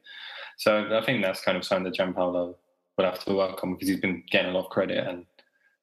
So 0.58 0.90
I 0.96 1.04
think 1.06 1.24
that's 1.24 1.42
kind 1.42 1.58
of 1.58 1.66
something 1.66 1.92
that 1.92 1.98
Giampaolo 1.98 2.56
would 2.98 3.06
have 3.06 3.24
to 3.26 3.34
work 3.34 3.64
on 3.64 3.74
because 3.74 3.88
he's 3.88 4.00
been 4.00 4.24
getting 4.30 4.52
a 4.52 4.54
lot 4.54 4.66
of 4.66 4.72
credit 4.72 5.06
and 5.08 5.26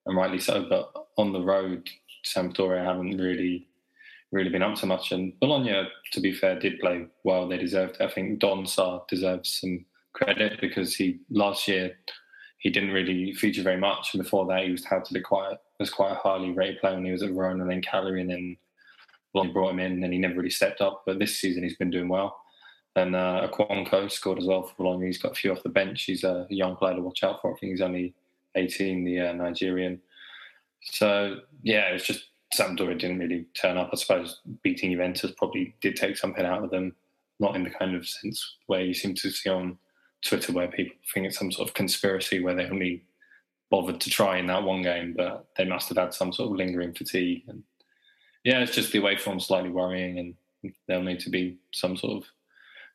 and 0.07 0.17
rightly 0.17 0.39
so. 0.39 0.67
But 0.69 0.93
on 1.19 1.33
the 1.33 1.41
road, 1.41 1.89
Sampdoria 2.25 2.85
haven't 2.85 3.19
really 3.19 3.67
really 4.33 4.51
been 4.51 4.63
up 4.63 4.77
to 4.77 4.87
much. 4.87 5.13
And 5.13 5.33
Bologna, 5.41 5.89
to 6.13 6.21
be 6.21 6.33
fair, 6.33 6.59
did 6.59 6.79
play 6.79 7.07
well. 7.25 7.49
They 7.49 7.59
deserved 7.59 7.97
it. 7.99 8.05
I 8.05 8.09
think 8.09 8.41
Donsah 8.41 9.07
deserves 9.09 9.61
some 9.61 9.85
credit 10.13 10.61
because 10.61 10.95
he 10.95 11.21
last 11.31 11.67
year 11.67 11.97
he 12.61 12.71
didn't 12.71 12.93
really 12.93 13.33
feature 13.33 13.63
very 13.63 13.79
much, 13.79 14.15
and 14.15 14.23
before 14.23 14.47
that 14.47 14.65
he 14.65 14.71
was 14.71 14.83
touted 14.83 15.15
to 15.15 15.21
quite 15.21 15.57
was 15.79 15.91
quite 15.91 16.13
a 16.13 16.17
highly 16.17 16.53
rated 16.53 16.79
player 16.79 16.95
when 16.95 17.07
he 17.07 17.11
was 17.11 17.23
at 17.23 17.31
Verona 17.31 17.63
and 17.63 17.71
then 17.71 17.83
Cagliari, 17.83 18.21
and 18.21 18.31
then 18.31 18.57
Bologna 19.33 19.53
brought 19.53 19.71
him 19.71 19.81
in, 19.81 20.05
and 20.05 20.13
he 20.13 20.19
never 20.19 20.37
really 20.37 20.51
stepped 20.51 20.81
up. 20.81 21.03
But 21.07 21.19
this 21.19 21.41
season 21.41 21.63
he's 21.63 21.77
been 21.77 21.91
doing 21.91 22.09
well. 22.09 22.37
And 22.97 23.17
uh, 23.17 23.49
Okwonkwo 23.49 24.11
scored 24.11 24.39
as 24.39 24.47
well 24.47 24.63
for 24.63 24.75
Bologna. 24.77 25.07
He's 25.07 25.23
got 25.23 25.33
a 25.33 25.37
few 25.37 25.53
off 25.53 25.63
the 25.63 25.69
bench. 25.69 26.03
He's 26.03 26.25
a 26.25 26.47
young 26.51 26.77
player 26.77 26.97
to 26.97 27.03
watch 27.03 27.23
out 27.23 27.41
for. 27.41 27.55
I 27.55 27.59
think 27.59 27.71
he's 27.71 27.81
only 27.81 28.15
18, 28.57 29.05
the 29.05 29.21
uh, 29.21 29.33
Nigerian. 29.33 30.01
So 30.83 31.41
yeah, 31.63 31.89
it 31.89 31.93
was 31.95 32.05
just 32.05 32.27
Sampdoria 32.55 32.99
didn't 32.99 33.21
really 33.21 33.47
turn 33.55 33.79
up. 33.79 33.91
I 33.93 33.97
suppose 33.97 34.41
beating 34.63 34.91
Juventus 34.91 35.33
probably 35.39 35.75
did 35.81 35.97
take 35.97 36.17
something 36.17 36.45
out 36.45 36.65
of 36.65 36.71
them, 36.71 36.95
not 37.39 37.55
in 37.55 37.63
the 37.63 37.71
kind 37.71 37.95
of 37.95 38.09
sense 38.09 38.57
where 38.67 38.83
you 38.83 38.93
seem 38.93 39.15
to 39.15 39.31
see 39.31 39.49
on 39.49 39.79
Twitter 40.25 40.53
where 40.53 40.69
people 40.69 40.97
think 41.13 41.27
it's 41.27 41.39
some 41.39 41.53
sort 41.53 41.69
of 41.69 41.75
conspiracy 41.75 42.41
where 42.41 42.55
they 42.55 42.67
only 42.67 43.05
bothered 43.71 44.01
to 44.01 44.11
try 44.11 44.39
in 44.39 44.47
that 44.49 44.65
one 44.65 44.83
game, 44.83 45.15
but 45.17 45.47
they 45.57 45.65
must 45.65 45.89
have 45.89 45.99
had 45.99 46.13
some 46.13 46.33
sort 46.33 46.51
of 46.51 46.57
lingering 46.57 46.93
fatigue. 46.93 47.45
And 47.49 47.63
yeah, 48.45 48.61
it's 48.61 48.75
just 48.75 48.93
the 48.93 48.99
away 48.99 49.17
form 49.17 49.41
slightly 49.41 49.71
worrying, 49.71 50.19
and 50.19 50.73
there'll 50.87 51.03
need 51.03 51.21
to 51.21 51.31
be 51.31 51.59
some 51.73 51.97
sort 51.97 52.23
of 52.23 52.29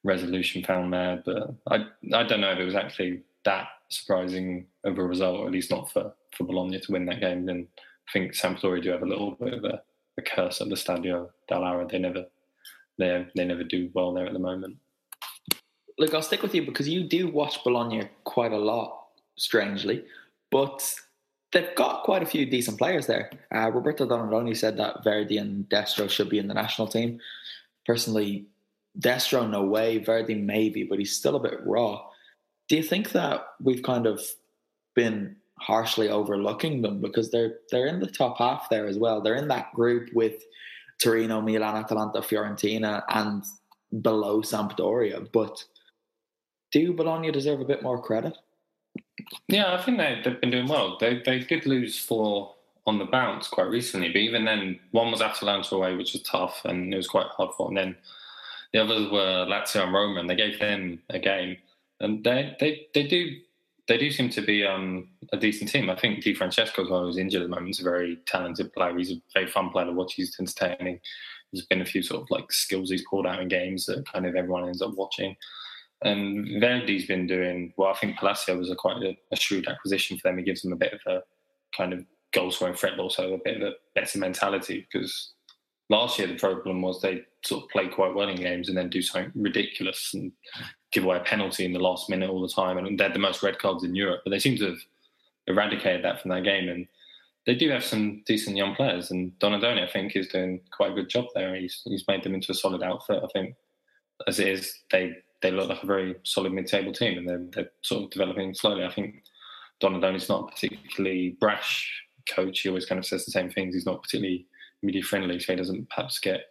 resolution 0.03 0.63
found 0.63 0.93
there. 0.93 1.23
But 1.26 1.55
I 1.69 1.86
I 2.13 2.23
don't 2.23 2.41
know 2.41 2.51
if 2.51 2.59
it 2.59 2.65
was 2.65 2.76
actually 2.76 3.23
that 3.45 3.67
surprising 3.89 4.67
of 4.84 4.97
a 4.97 5.03
result, 5.03 5.39
or 5.39 5.47
at 5.47 5.53
least 5.53 5.71
not 5.71 5.91
for 5.91 6.13
for 6.36 6.43
Bologna 6.43 6.80
to 6.80 6.91
win 6.91 7.05
that 7.05 7.21
game. 7.21 7.45
Then 7.45 7.67
I 8.07 8.11
think 8.11 8.34
Sampdoria 8.34 8.84
do 8.84 8.89
have 8.89 9.03
a 9.03 9.07
little 9.07 9.32
bit 9.32 9.53
of 9.53 9.63
a, 9.63 9.82
a 10.17 10.21
curse 10.21 10.61
at 10.61 10.69
the 10.69 10.76
Stadio 10.76 11.30
Dall'Ara. 11.49 11.89
They 11.89 11.99
never 11.99 12.26
they 12.97 13.26
they 13.36 13.45
never 13.45 13.63
do 13.63 13.89
well 13.93 14.13
there 14.13 14.28
at 14.28 14.34
the 14.34 14.39
moment. 14.39 14.78
Look, 15.98 16.14
I'll 16.14 16.22
stick 16.22 16.41
with 16.41 16.54
you 16.54 16.66
because 16.66 16.89
you 16.89 17.04
do 17.04 17.28
watch 17.28 17.64
Bologna 17.64 18.10
quite 18.24 18.52
a 18.52 18.58
lot, 18.58 19.08
strangely, 19.38 20.04
but 20.52 20.93
they've 21.52 21.74
got 21.76 22.04
quite 22.04 22.22
a 22.22 22.26
few 22.26 22.46
decent 22.46 22.78
players 22.78 23.08
there. 23.08 23.32
Uh, 23.54 23.72
Roberto 23.72 24.06
Donadoni 24.06 24.56
said 24.56 24.78
that 24.78 25.04
Verdi 25.04 25.38
and 25.38 25.68
Destro 25.70 26.10
should 26.10 26.30
be 26.30 26.39
in 26.39 26.48
the 26.48 26.54
national 26.54 26.88
team. 26.88 27.20
Personally, 27.86 28.46
Destro, 29.00 29.50
no 29.50 29.64
way. 29.64 30.00
Verdi, 30.00 30.36
maybe, 30.36 30.84
but 30.84 31.00
he's 31.00 31.16
still 31.16 31.36
a 31.36 31.39
bit 31.39 31.60
raw. 31.66 32.02
Do 32.68 32.76
you 32.76 32.84
think 32.84 33.12
that 33.12 33.46
we've 33.62 33.84
kind 33.84 34.06
of 34.06 34.22
been 34.96 35.36
harshly 35.60 36.10
overlooking 36.10 36.82
them 36.82 37.00
because 37.00 37.32
they're 37.32 37.60
they're 37.72 37.88
in 37.88 38.00
the 38.00 38.08
top 38.08 38.38
half 38.38 38.70
there 38.70 38.88
as 38.88 38.98
well. 38.98 39.22
They're 39.22 39.36
in 39.36 39.48
that 39.50 39.74
group 39.74 40.10
with 40.14 40.43
Torino, 41.02 41.41
Milan, 41.41 41.76
Atalanta, 41.76 42.22
Fiorentina, 42.22 43.04
and 43.10 43.43
below 44.02 44.41
Sampdoria. 44.41 45.28
But 45.32 45.64
do 46.72 46.93
Bologna 46.93 47.32
deserve 47.32 47.61
a 47.61 47.66
bit 47.66 47.84
more 47.84 48.01
credit? 48.01 48.38
Yeah, 49.47 49.74
I 49.74 49.82
think 49.82 49.97
they, 49.97 50.22
they've 50.24 50.39
been 50.39 50.51
doing 50.51 50.68
well. 50.68 50.97
They 50.99 51.22
they 51.26 51.39
did 51.39 51.66
lose 51.66 51.97
four 51.97 52.53
on 52.88 52.99
the 52.99 53.05
bounce 53.05 53.47
quite 53.47 53.70
recently, 53.70 54.09
but 54.09 54.18
even 54.18 54.45
then, 54.45 54.80
one 54.91 55.11
was 55.11 55.22
Atalanta 55.22 55.76
away, 55.76 55.95
which 55.95 56.13
was 56.13 56.22
tough 56.22 56.61
and 56.66 56.93
it 56.93 56.97
was 56.97 57.07
quite 57.07 57.28
hard 57.28 57.51
for. 57.57 57.68
And 57.68 57.78
then 57.78 57.95
the 58.74 58.80
others 58.80 59.09
were 59.11 59.45
Lazio 59.47 59.84
and 59.84 59.93
Roma, 59.93 60.20
and 60.20 60.30
they 60.30 60.36
gave 60.36 60.59
them 60.59 61.01
a 61.09 61.20
game. 61.20 61.57
And 61.99 62.24
they 62.24 62.55
they 62.59 62.88
they 62.93 63.07
do 63.07 63.38
they 63.88 63.97
do 63.97 64.11
seem 64.11 64.30
to 64.32 64.41
be 64.41 64.66
um, 64.66 65.09
a 65.32 65.38
decent 65.38 65.70
team. 65.70 65.89
I 65.89 65.95
think 65.95 66.24
Di 66.24 66.34
Francesco, 66.34 66.84
as 66.84 66.89
well, 66.89 67.05
who's 67.05 67.18
injured 67.18 67.43
at 67.43 67.45
the 67.45 67.55
moment, 67.55 67.70
is 67.70 67.80
a 67.80 67.84
very 67.84 68.18
talented 68.26 68.74
player. 68.74 68.97
He's 68.97 69.11
a 69.11 69.22
very 69.34 69.47
fun 69.47 69.70
player 69.70 69.86
to 69.86 69.91
watch. 69.91 70.16
He's 70.16 70.36
entertaining. 70.39 70.99
There's 71.51 71.66
been 71.68 71.82
a 71.82 71.86
few 71.86 72.01
sort 72.01 72.24
of 72.24 72.32
like 72.32 72.51
skills 72.51 72.89
he's 72.89 73.05
pulled 73.07 73.28
out 73.28 73.41
in 73.41 73.47
games 73.47 73.86
that 73.86 74.11
kind 74.11 74.26
of 74.26 74.36
everyone 74.36 74.66
ends 74.66 74.82
up 74.82 74.95
watching. 74.95 75.36
And 76.06 76.62
Verdi's 76.62 77.08
been 77.08 77.26
doing 77.26 77.74
well. 77.78 77.91
I 77.91 77.97
think 77.97 78.18
Palacio 78.18 78.58
was 78.58 78.70
a 78.70 78.76
quite 78.76 79.01
a, 79.01 79.18
a 79.32 79.36
shrewd 79.36 79.68
acquisition 79.68 80.18
for 80.18 80.30
them. 80.30 80.38
He 80.38 80.43
gives 80.43 80.62
them 80.62 80.72
a 80.72 80.78
bit 80.78 80.93
of 80.93 80.99
a 81.12 81.24
kind 81.76 81.93
of 81.93 82.06
goal 82.32 82.51
scoring 82.51 82.76
threat, 82.76 82.93
but 82.95 83.03
also 83.03 83.34
a 83.34 83.39
bit 83.43 83.62
of 83.62 83.70
a 83.70 83.74
better 83.95 84.20
mentality 84.20 84.88
because 84.91 85.34
last 85.89 86.20
year 86.20 86.28
the 86.28 86.38
problem 86.38 86.82
was 86.82 87.01
they 87.01 87.24
sort 87.43 87.64
of 87.64 87.70
play 87.70 87.88
quite 87.88 88.14
well 88.14 88.30
in 88.30 88.36
games 88.36 88.70
and 88.70 88.78
then 88.78 88.89
do 88.89 89.01
something 89.01 89.32
ridiculous 89.36 90.12
and 90.14 90.32
give 90.91 91.03
away 91.03 91.18
a 91.18 91.22
penalty 91.22 91.66
in 91.66 91.74
the 91.74 91.80
last 91.80 92.10
minute 92.10 92.30
all 92.30 92.41
the 92.41 92.47
time. 92.47 92.78
And 92.78 92.99
they 92.99 93.03
had 93.03 93.16
the 93.16 93.20
most 93.20 93.41
red 93.41 93.58
cards 93.58 93.84
in 93.84 93.95
Europe, 93.95 94.22
but 94.24 94.30
they 94.30 94.39
seem 94.39 94.58
to 94.58 94.70
have 94.70 94.80
eradicated 95.47 96.06
that 96.06 96.22
from 96.22 96.30
that 96.30 96.43
game. 96.43 96.70
And 96.70 96.88
they 97.45 97.56
do 97.56 97.70
have 97.70 97.84
some 97.84 98.24
decent 98.26 98.58
young 98.58 98.76
players. 98.76 99.10
And 99.10 99.32
Donadoni, 99.39 99.84
I 99.84 99.91
think, 99.91 100.16
is 100.16 100.28
doing 100.28 100.62
quite 100.72 100.91
a 100.91 100.95
good 100.95 101.10
job 101.10 101.26
there. 101.34 101.56
He's 101.56 101.82
he's 101.86 102.08
made 102.08 102.24
them 102.24 102.36
into 102.36 102.51
a 102.51 102.56
solid 102.56 102.84
outfit. 102.84 103.22
I 103.24 103.28
think, 103.34 103.56
as 104.28 104.39
it 104.39 104.47
is, 104.47 104.80
they 104.91 105.16
they 105.46 105.52
look 105.52 105.70
like 105.70 105.84
a 105.84 105.88
very 105.88 106.16
solid 106.24 106.54
mid-table 106.54 106.91
team, 106.91 107.20
and 107.20 107.30
they're, 107.30 107.46
they're 107.52 107.72
sort 107.84 108.04
of 108.04 108.10
developing 108.10 108.56
slowly. 108.56 108.84
I 108.84 108.91
think 108.91 109.24
Donadoni's 109.82 110.28
not 110.28 110.43
a 110.43 110.52
particularly 110.52 111.38
brash 111.39 112.04
coach. 112.28 112.62
He 112.62 112.70
always 112.70 112.88
kind 112.88 112.98
of 112.98 113.06
says 113.06 113.26
the 113.26 113.32
same 113.32 113.52
things. 113.52 113.76
He's 113.76 113.86
not 113.86 114.02
particularly 114.02 114.48
media 114.82 115.04
friendly, 115.04 115.39
so 115.39 115.54
he 115.54 115.58
doesn't 115.58 115.88
perhaps 115.89 116.18
get 116.18 116.46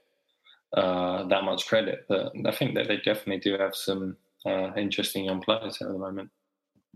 uh, 0.77 1.27
that 1.27 1.43
much 1.43 1.67
credit. 1.67 2.05
But 2.09 2.33
I 2.47 2.53
think 2.53 2.77
that 2.77 2.87
they 2.87 2.99
definitely 2.99 3.39
do 3.39 3.59
have 3.59 3.75
some 3.75 4.17
uh, 4.47 4.73
interesting 4.77 5.25
young 5.25 5.41
players 5.41 5.79
at 5.83 5.89
the 5.89 5.99
moment. 5.99 6.31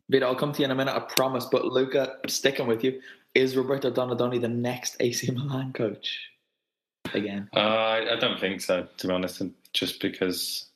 Vito, 0.08 0.26
I'll 0.26 0.36
come 0.36 0.52
to 0.52 0.60
you 0.60 0.66
in 0.66 0.70
a 0.70 0.76
minute, 0.76 0.94
I 0.94 1.00
promise. 1.00 1.46
But 1.46 1.64
Luca, 1.64 2.16
sticking 2.28 2.68
with 2.68 2.84
you, 2.84 3.00
is 3.34 3.56
Roberto 3.56 3.90
Donadoni 3.90 4.40
the 4.40 4.48
next 4.48 4.96
AC 5.00 5.32
Milan 5.32 5.72
coach 5.72 6.20
again? 7.12 7.48
Uh, 7.56 7.58
I, 7.58 8.14
I 8.14 8.16
don't 8.20 8.38
think 8.38 8.60
so, 8.60 8.86
to 8.98 9.06
be 9.08 9.12
honest. 9.12 9.42
Just 9.74 10.00
because 10.00 10.67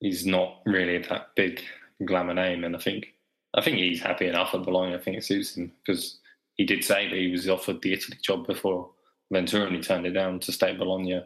he's 0.00 0.26
not 0.26 0.60
really 0.66 0.98
that 0.98 1.28
big 1.36 1.60
glamour 2.04 2.34
name, 2.34 2.64
and 2.64 2.76
I 2.76 2.78
think 2.78 3.14
I 3.54 3.62
think 3.62 3.78
he's 3.78 4.00
happy 4.00 4.26
enough 4.26 4.54
at 4.54 4.64
Bologna. 4.64 4.94
I 4.94 4.98
think 4.98 5.16
it 5.16 5.24
suits 5.24 5.56
him 5.56 5.72
because 5.84 6.18
he 6.54 6.64
did 6.64 6.84
say 6.84 7.08
that 7.08 7.16
he 7.16 7.30
was 7.30 7.48
offered 7.48 7.82
the 7.82 7.92
Italy 7.92 8.18
job 8.22 8.46
before 8.46 8.90
Ventura, 9.30 9.66
and 9.66 9.76
he 9.76 9.82
turned 9.82 10.06
it 10.06 10.12
down 10.12 10.40
to 10.40 10.52
stay 10.52 10.70
at 10.70 10.78
Bologna. 10.78 11.22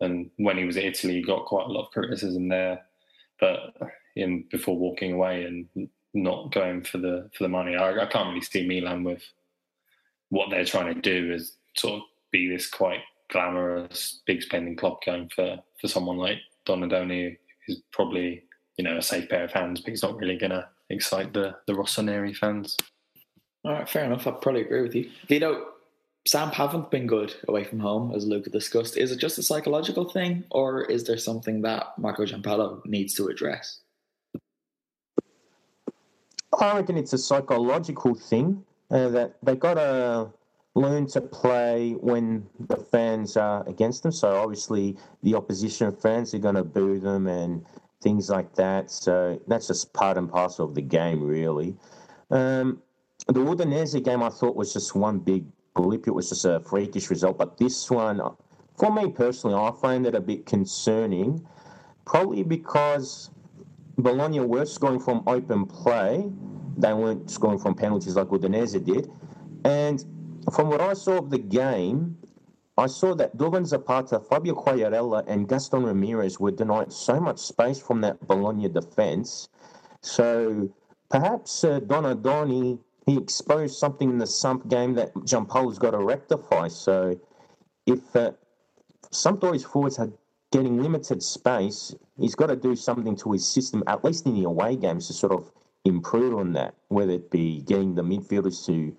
And 0.00 0.30
when 0.36 0.56
he 0.56 0.64
was 0.64 0.76
at 0.78 0.84
Italy, 0.84 1.14
he 1.14 1.22
got 1.22 1.44
quite 1.44 1.66
a 1.66 1.72
lot 1.72 1.86
of 1.86 1.92
criticism 1.92 2.48
there 2.48 2.80
but 3.40 3.74
in 4.14 4.44
before 4.50 4.76
walking 4.76 5.12
away 5.12 5.44
and 5.44 5.88
not 6.14 6.52
going 6.52 6.84
for 6.84 6.98
the 6.98 7.28
for 7.36 7.44
the 7.44 7.48
money, 7.48 7.74
I, 7.74 7.90
I 8.02 8.06
can't 8.06 8.28
really 8.28 8.42
see 8.42 8.66
Milan 8.66 9.02
with 9.02 9.22
what 10.28 10.50
they're 10.50 10.64
trying 10.64 10.94
to 10.94 11.00
do 11.00 11.32
is 11.32 11.56
sort 11.76 11.94
of 11.94 12.02
be 12.30 12.48
this 12.48 12.68
quite 12.68 13.00
glamorous, 13.30 14.20
big 14.26 14.42
spending 14.42 14.76
club 14.76 14.98
going 15.04 15.28
for 15.34 15.58
for 15.80 15.88
someone 15.88 16.18
like 16.18 16.38
Donadoni, 16.66 17.38
who's 17.70 17.82
probably 17.92 18.42
you 18.76 18.84
know 18.84 18.96
a 18.96 19.02
safe 19.02 19.28
pair 19.28 19.44
of 19.44 19.52
hands, 19.52 19.80
but 19.80 19.90
he's 19.90 20.02
not 20.02 20.16
really 20.16 20.36
going 20.36 20.50
to 20.50 20.68
excite 20.88 21.32
the 21.32 21.56
the 21.66 21.72
Rossoneri 21.72 22.36
fans. 22.36 22.76
All 23.64 23.72
right, 23.72 23.88
fair 23.88 24.04
enough. 24.04 24.26
I 24.26 24.32
probably 24.32 24.62
agree 24.62 24.82
with 24.82 24.94
you, 24.94 25.10
Vito. 25.28 25.66
Samp 26.26 26.52
haven't 26.52 26.90
been 26.90 27.06
good 27.06 27.34
away 27.48 27.64
from 27.64 27.80
home, 27.80 28.12
as 28.14 28.26
Luca 28.26 28.50
discussed. 28.50 28.96
Is 28.98 29.10
it 29.10 29.18
just 29.18 29.38
a 29.38 29.42
psychological 29.42 30.08
thing, 30.08 30.44
or 30.50 30.84
is 30.84 31.04
there 31.04 31.16
something 31.16 31.62
that 31.62 31.98
Marco 31.98 32.24
Giampaolo 32.24 32.84
needs 32.84 33.14
to 33.14 33.28
address? 33.28 33.80
I 36.58 36.76
reckon 36.76 36.98
it's 36.98 37.14
a 37.14 37.18
psychological 37.18 38.14
thing 38.14 38.64
uh, 38.90 39.08
that 39.08 39.36
they 39.42 39.56
got 39.56 39.74
to 39.74 40.30
learn 40.74 41.06
to 41.08 41.20
play 41.20 41.92
when 41.92 42.46
the 42.68 42.76
fans 42.76 43.36
are 43.36 43.66
against 43.68 44.02
them. 44.02 44.12
So 44.12 44.36
obviously, 44.36 44.96
the 45.22 45.34
opposition 45.34 45.92
fans 45.92 46.34
are 46.34 46.38
going 46.38 46.54
to 46.54 46.64
boo 46.64 47.00
them 47.00 47.26
and 47.26 47.64
things 48.02 48.30
like 48.30 48.54
that. 48.54 48.90
So 48.90 49.40
that's 49.46 49.66
just 49.66 49.92
part 49.92 50.16
and 50.16 50.30
parcel 50.30 50.66
of 50.66 50.74
the 50.74 50.82
game, 50.82 51.22
really. 51.22 51.76
Um, 52.30 52.82
the 53.26 53.40
Udinese 53.40 54.02
game, 54.02 54.22
I 54.22 54.28
thought, 54.28 54.56
was 54.56 54.72
just 54.72 54.94
one 54.94 55.18
big 55.18 55.44
blip. 55.74 56.06
It 56.06 56.12
was 56.12 56.28
just 56.28 56.44
a 56.44 56.60
freakish 56.60 57.10
result. 57.10 57.38
But 57.38 57.58
this 57.58 57.90
one, 57.90 58.20
for 58.78 58.92
me 58.92 59.10
personally, 59.10 59.56
I 59.56 59.72
find 59.80 60.06
it 60.06 60.14
a 60.14 60.20
bit 60.20 60.46
concerning, 60.46 61.46
probably 62.06 62.42
because 62.42 63.30
Bologna 63.98 64.40
were 64.40 64.64
scoring 64.64 65.00
from 65.00 65.22
open 65.26 65.66
play. 65.66 66.30
They 66.78 66.94
weren't 66.94 67.30
scoring 67.30 67.58
from 67.58 67.74
penalties 67.74 68.16
like 68.16 68.28
Udinese 68.28 68.82
did. 68.84 69.10
And 69.64 70.02
from 70.52 70.68
what 70.68 70.80
I 70.80 70.94
saw 70.94 71.18
of 71.18 71.30
the 71.30 71.38
game, 71.38 72.16
I 72.78 72.86
saw 72.86 73.14
that 73.16 73.36
Duvan 73.36 73.66
Zapata, 73.66 74.20
Fabio 74.20 74.54
Quagliarella, 74.54 75.24
and 75.26 75.48
Gaston 75.48 75.84
Ramirez 75.84 76.40
were 76.40 76.50
denied 76.50 76.92
so 76.92 77.20
much 77.20 77.38
space 77.38 77.78
from 77.78 78.00
that 78.00 78.26
Bologna 78.26 78.68
defence. 78.68 79.48
So 80.00 80.70
perhaps 81.10 81.62
uh, 81.62 81.80
Donadoni, 81.80 82.78
he 83.06 83.18
exposed 83.18 83.76
something 83.76 84.08
in 84.08 84.18
the 84.18 84.26
Samp 84.26 84.68
game 84.68 84.94
that 84.94 85.12
Giampaolo's 85.14 85.78
got 85.78 85.90
to 85.90 85.98
rectify. 85.98 86.68
So 86.68 87.20
if 87.86 88.16
uh, 88.16 88.32
Sampdoria's 89.10 89.64
forwards 89.64 89.98
are 89.98 90.10
getting 90.52 90.82
limited 90.82 91.22
space, 91.22 91.94
he's 92.18 92.34
got 92.34 92.46
to 92.46 92.56
do 92.56 92.74
something 92.74 93.16
to 93.16 93.32
his 93.32 93.46
system, 93.46 93.82
at 93.86 94.04
least 94.04 94.26
in 94.26 94.34
the 94.34 94.44
away 94.44 94.76
games, 94.76 95.06
to 95.08 95.12
sort 95.12 95.32
of 95.32 95.52
improve 95.84 96.34
on 96.34 96.52
that, 96.52 96.74
whether 96.88 97.12
it 97.12 97.30
be 97.30 97.62
getting 97.62 97.94
the 97.94 98.02
midfielders 98.02 98.64
to 98.66 98.96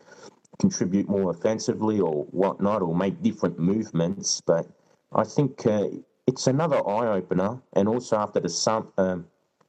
contribute 0.61 1.09
more 1.09 1.31
offensively 1.31 1.99
or 1.99 2.25
whatnot, 2.25 2.81
or 2.81 2.95
make 2.95 3.21
different 3.21 3.57
movements. 3.59 4.41
But 4.41 4.67
I 5.11 5.23
think 5.23 5.65
uh, 5.65 5.87
it's 6.27 6.47
another 6.47 6.77
eye 6.87 7.07
opener. 7.17 7.59
And 7.73 7.87
also 7.89 8.15
after 8.17 8.39
the 8.39 8.49
Samp, 8.49 8.91
um, 8.97 9.25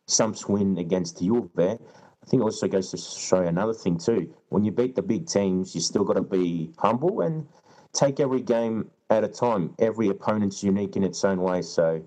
Samp's 0.06 0.46
win 0.46 0.78
against 0.78 1.18
Juve, 1.18 1.48
I 1.58 2.26
think 2.26 2.40
it 2.42 2.44
also 2.44 2.68
goes 2.68 2.90
to 2.90 2.98
show 2.98 3.42
another 3.42 3.72
thing 3.72 3.98
too. 3.98 4.32
When 4.50 4.64
you 4.64 4.70
beat 4.70 4.94
the 4.94 5.02
big 5.02 5.26
teams, 5.26 5.74
you 5.74 5.80
still 5.80 6.04
got 6.04 6.14
to 6.14 6.22
be 6.22 6.70
humble 6.78 7.22
and 7.22 7.46
take 7.92 8.20
every 8.20 8.42
game 8.42 8.90
at 9.10 9.24
a 9.24 9.28
time. 9.28 9.74
Every 9.78 10.08
opponent's 10.08 10.62
unique 10.62 10.94
in 10.96 11.02
its 11.02 11.24
own 11.24 11.40
way. 11.40 11.62
So 11.62 12.04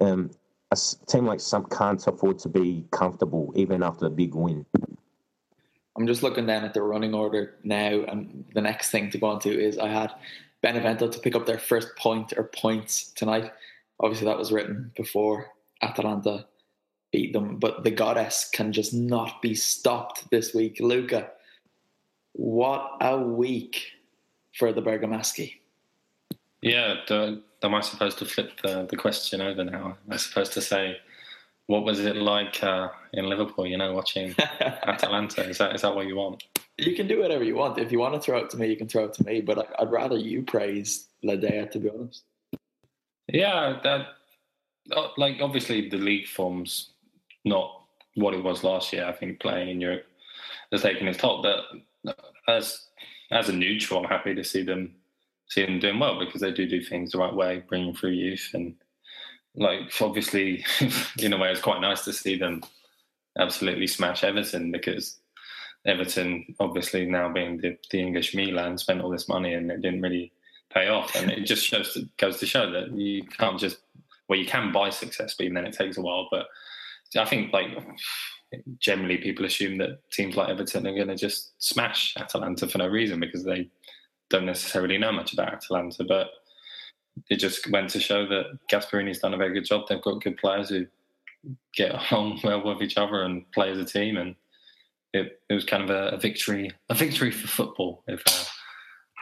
um, 0.00 0.30
a 0.70 0.76
team 1.06 1.24
like 1.26 1.40
Samp 1.40 1.70
can't 1.70 2.04
afford 2.06 2.40
to 2.40 2.48
be 2.48 2.84
comfortable 2.90 3.52
even 3.54 3.82
after 3.82 4.06
a 4.06 4.10
big 4.10 4.34
win. 4.34 4.66
I'm 6.02 6.08
just 6.08 6.24
looking 6.24 6.46
down 6.46 6.64
at 6.64 6.74
the 6.74 6.82
running 6.82 7.14
order 7.14 7.54
now, 7.62 8.02
and 8.08 8.44
the 8.54 8.60
next 8.60 8.90
thing 8.90 9.08
to 9.10 9.18
go 9.18 9.28
on 9.28 9.38
to 9.42 9.50
is 9.50 9.78
I 9.78 9.86
had 9.86 10.12
Benevento 10.60 11.06
to 11.06 11.18
pick 11.20 11.36
up 11.36 11.46
their 11.46 11.60
first 11.60 11.94
point 11.96 12.32
or 12.36 12.42
points 12.42 13.12
tonight. 13.12 13.52
Obviously, 14.00 14.26
that 14.26 14.36
was 14.36 14.50
written 14.50 14.90
before 14.96 15.52
Atalanta 15.80 16.46
beat 17.12 17.32
them, 17.32 17.58
but 17.60 17.84
the 17.84 17.92
goddess 17.92 18.50
can 18.52 18.72
just 18.72 18.92
not 18.92 19.40
be 19.40 19.54
stopped 19.54 20.28
this 20.32 20.52
week. 20.52 20.78
Luca, 20.80 21.30
what 22.32 22.96
a 23.00 23.16
week 23.16 23.92
for 24.58 24.72
the 24.72 24.82
Bergamaschi. 24.82 25.52
Yeah, 26.62 26.96
am 27.10 27.74
I 27.76 27.80
supposed 27.80 28.18
to 28.18 28.24
flip 28.24 28.60
the, 28.60 28.88
the 28.90 28.96
question 28.96 29.40
over 29.40 29.62
now? 29.62 29.98
Am 30.04 30.12
I 30.12 30.16
supposed 30.16 30.52
to 30.54 30.62
say, 30.62 30.96
what 31.72 31.84
was 31.84 32.00
it 32.00 32.16
like 32.16 32.62
uh, 32.62 32.90
in 33.14 33.30
Liverpool, 33.30 33.66
you 33.66 33.78
know, 33.78 33.94
watching 33.94 34.34
Atalanta? 34.60 35.48
Is 35.48 35.56
that, 35.56 35.74
is 35.74 35.80
that 35.80 35.94
what 35.94 36.06
you 36.06 36.16
want? 36.16 36.44
You 36.76 36.94
can 36.94 37.08
do 37.08 37.22
whatever 37.22 37.42
you 37.42 37.56
want. 37.56 37.78
If 37.78 37.90
you 37.90 37.98
want 37.98 38.12
to 38.12 38.20
throw 38.20 38.40
it 38.40 38.50
to 38.50 38.58
me, 38.58 38.66
you 38.68 38.76
can 38.76 38.88
throw 38.88 39.04
it 39.04 39.14
to 39.14 39.24
me, 39.24 39.40
but 39.40 39.74
I'd 39.80 39.90
rather 39.90 40.18
you 40.18 40.42
praise 40.42 41.08
La 41.22 41.34
Dea, 41.34 41.66
to 41.72 41.78
be 41.78 41.88
honest. 41.88 42.24
Yeah, 43.28 43.80
that, 43.84 44.06
uh, 44.94 45.08
like, 45.16 45.36
obviously 45.40 45.88
the 45.88 45.96
league 45.96 46.28
form's 46.28 46.90
not 47.46 47.84
what 48.16 48.34
it 48.34 48.44
was 48.44 48.62
last 48.62 48.92
year. 48.92 49.06
I 49.06 49.12
think 49.12 49.40
playing 49.40 49.70
in 49.70 49.80
Europe 49.80 50.04
has 50.72 50.82
taken 50.82 51.08
its 51.08 51.18
toll. 51.18 51.40
But 51.40 52.14
as 52.48 52.86
as 53.30 53.48
a 53.48 53.52
neutral, 53.52 54.00
I'm 54.00 54.10
happy 54.10 54.34
to 54.34 54.44
see 54.44 54.62
them 54.62 54.94
see 55.48 55.64
them 55.64 55.80
doing 55.80 55.98
well 55.98 56.18
because 56.18 56.42
they 56.42 56.52
do 56.52 56.68
do 56.68 56.82
things 56.82 57.12
the 57.12 57.18
right 57.18 57.34
way, 57.34 57.62
bringing 57.66 57.94
through 57.94 58.10
youth 58.10 58.50
and 58.52 58.74
like 59.54 59.92
obviously 60.00 60.64
in 61.18 61.32
a 61.32 61.38
way 61.38 61.50
it's 61.50 61.60
quite 61.60 61.80
nice 61.80 62.04
to 62.04 62.12
see 62.12 62.38
them 62.38 62.62
absolutely 63.38 63.86
smash 63.86 64.24
Everton 64.24 64.70
because 64.70 65.18
Everton 65.86 66.54
obviously 66.60 67.06
now 67.06 67.32
being 67.32 67.58
the, 67.58 67.76
the 67.90 68.00
English 68.00 68.34
Milan 68.34 68.78
spent 68.78 69.00
all 69.00 69.10
this 69.10 69.28
money 69.28 69.54
and 69.54 69.70
it 69.70 69.82
didn't 69.82 70.02
really 70.02 70.32
pay 70.72 70.88
off 70.88 71.14
and 71.16 71.30
it 71.30 71.44
just 71.44 71.66
shows 71.66 71.92
to, 71.94 72.08
goes 72.18 72.38
to 72.38 72.46
show 72.46 72.70
that 72.70 72.92
you 72.92 73.24
can't 73.24 73.58
just 73.58 73.78
well 74.28 74.38
you 74.38 74.46
can 74.46 74.72
buy 74.72 74.90
success 74.90 75.34
but 75.36 75.46
then 75.52 75.66
it 75.66 75.76
takes 75.76 75.98
a 75.98 76.02
while 76.02 76.28
but 76.30 76.46
I 77.16 77.24
think 77.24 77.52
like 77.52 77.68
generally 78.78 79.18
people 79.18 79.44
assume 79.44 79.78
that 79.78 80.10
teams 80.10 80.36
like 80.36 80.48
Everton 80.48 80.86
are 80.86 80.94
going 80.94 81.08
to 81.08 81.16
just 81.16 81.52
smash 81.58 82.14
Atalanta 82.16 82.66
for 82.66 82.78
no 82.78 82.86
reason 82.86 83.20
because 83.20 83.44
they 83.44 83.68
don't 84.30 84.46
necessarily 84.46 84.98
know 84.98 85.12
much 85.12 85.32
about 85.32 85.52
Atalanta. 85.52 86.04
But 86.04 86.28
it 87.28 87.36
just 87.36 87.70
went 87.70 87.90
to 87.90 88.00
show 88.00 88.26
that 88.26 88.58
Gasperini's 88.70 89.18
done 89.18 89.34
a 89.34 89.36
very 89.36 89.52
good 89.52 89.64
job. 89.64 89.82
They've 89.88 90.00
got 90.00 90.22
good 90.22 90.36
players 90.38 90.68
who 90.68 90.86
get 91.74 91.94
along 92.10 92.40
well 92.44 92.64
with 92.64 92.82
each 92.82 92.96
other 92.96 93.22
and 93.22 93.50
play 93.52 93.70
as 93.70 93.78
a 93.78 93.84
team, 93.84 94.16
and 94.16 94.34
it, 95.12 95.40
it 95.48 95.54
was 95.54 95.64
kind 95.64 95.82
of 95.82 95.90
a, 95.90 96.14
a 96.14 96.18
victory, 96.18 96.70
a 96.88 96.94
victory 96.94 97.30
for 97.30 97.48
football, 97.48 98.02
if 98.06 98.22
uh, 98.26 98.44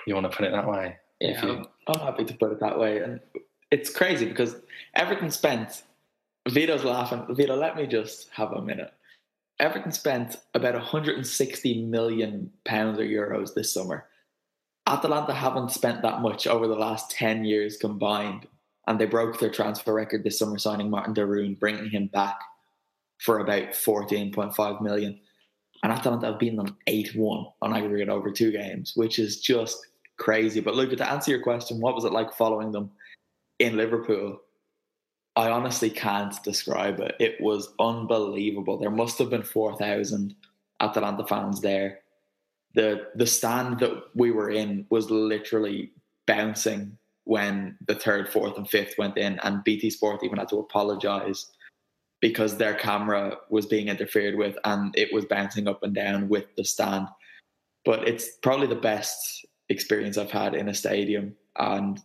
you 0.07 0.14
want 0.14 0.30
to 0.30 0.36
put 0.36 0.47
it 0.47 0.53
that 0.53 0.68
way. 0.68 0.97
Yeah, 1.20 1.45
you... 1.45 1.53
I'm, 1.53 1.66
I'm 1.88 2.01
happy 2.01 2.24
to 2.24 2.34
put 2.34 2.53
it 2.53 2.61
that 2.61 2.78
way, 2.78 2.99
and 2.99 3.20
it's 3.70 3.91
crazy 3.91 4.26
because 4.26 4.57
Everton 4.95 5.30
spent. 5.30 5.82
Vito's 6.49 6.84
laughing. 6.84 7.26
Vito, 7.34 7.55
let 7.55 7.76
me 7.76 7.86
just 7.86 8.28
have 8.30 8.53
a 8.53 8.62
minute. 8.62 8.93
Everton 9.61 9.93
spent 9.93 10.38
about 10.55 10.74
160 10.74 11.84
million 11.84 12.51
pounds 12.64 12.99
or 12.99 13.05
euros 13.05 13.53
this 13.53 13.72
summer. 13.72 14.07
Atalanta 14.91 15.32
haven't 15.32 15.70
spent 15.70 16.03
that 16.03 16.20
much 16.20 16.47
over 16.47 16.66
the 16.66 16.74
last 16.74 17.11
10 17.12 17.45
years 17.45 17.76
combined, 17.76 18.47
and 18.86 19.01
they 19.01 19.07
broke 19.07 19.38
their 19.38 19.51
transfer 19.51 19.95
record 19.95 20.24
this 20.24 20.38
summer 20.38 20.59
signing 20.59 20.91
Martin 20.91 21.14
de 21.14 21.24
Roon, 21.24 21.55
bringing 21.55 21.88
him 21.91 22.09
back 22.09 22.41
for 23.18 23.38
about 23.38 23.70
14.5 23.70 24.80
million. 24.80 25.20
And 25.82 25.93
Atalanta 25.93 26.26
have 26.26 26.38
beaten 26.38 26.57
them 26.57 26.76
8 26.86 27.14
1 27.14 27.47
on 27.62 27.76
aggregate 27.76 28.09
over 28.09 28.30
two 28.30 28.51
games, 28.51 28.93
which 28.97 29.18
is 29.18 29.41
just 29.41 29.78
crazy. 30.18 30.61
But 30.61 30.74
look, 30.74 30.91
to 30.91 31.11
answer 31.11 31.30
your 31.30 31.43
question, 31.43 31.80
what 31.80 31.95
was 31.95 32.05
it 32.05 32.12
like 32.12 32.34
following 32.34 32.72
them 32.72 32.91
in 33.61 33.76
Liverpool? 33.76 34.41
I 35.36 35.51
honestly 35.51 35.88
can't 35.88 36.34
describe 36.43 36.99
it. 37.01 37.14
It 37.20 37.41
was 37.41 37.72
unbelievable. 37.78 38.78
There 38.78 38.91
must 38.91 39.18
have 39.18 39.30
been 39.30 39.45
4,000 39.45 40.34
Atalanta 40.80 41.24
fans 41.26 41.61
there. 41.61 41.99
The 42.75 43.09
the 43.14 43.27
stand 43.27 43.81
that 43.81 44.03
we 44.14 44.31
were 44.31 44.51
in 44.51 44.87
was 44.91 45.11
literally 45.11 45.93
bouncing 46.27 46.97
when 47.25 47.77
the 47.87 47.95
third, 47.95 48.29
fourth, 48.29 48.57
and 48.57 48.68
fifth 48.68 48.95
went 48.99 49.16
in, 49.16 49.39
and 49.41 49.64
BT 49.64 49.91
Sport 49.91 50.23
even 50.25 50.39
had 50.39 50.49
to 50.51 50.59
apologise 50.59 51.51
because 52.21 52.57
their 52.57 52.75
camera 52.75 53.37
was 53.49 53.66
being 53.66 53.89
interfered 53.89 54.37
with 54.37 54.55
and 54.64 54.95
it 54.97 55.12
was 55.12 55.25
bouncing 55.25 55.66
up 55.66 55.83
and 55.83 55.95
down 55.95 56.29
with 56.29 56.45
the 56.57 56.64
stand. 56.64 57.07
But 57.85 58.07
it's 58.07 58.37
probably 58.43 58.66
the 58.66 58.75
best 58.75 59.47
experience 59.71 60.18
I've 60.18 60.31
had 60.31 60.55
in 60.55 60.68
a 60.68 60.75
stadium, 60.75 61.35
and 61.57 61.99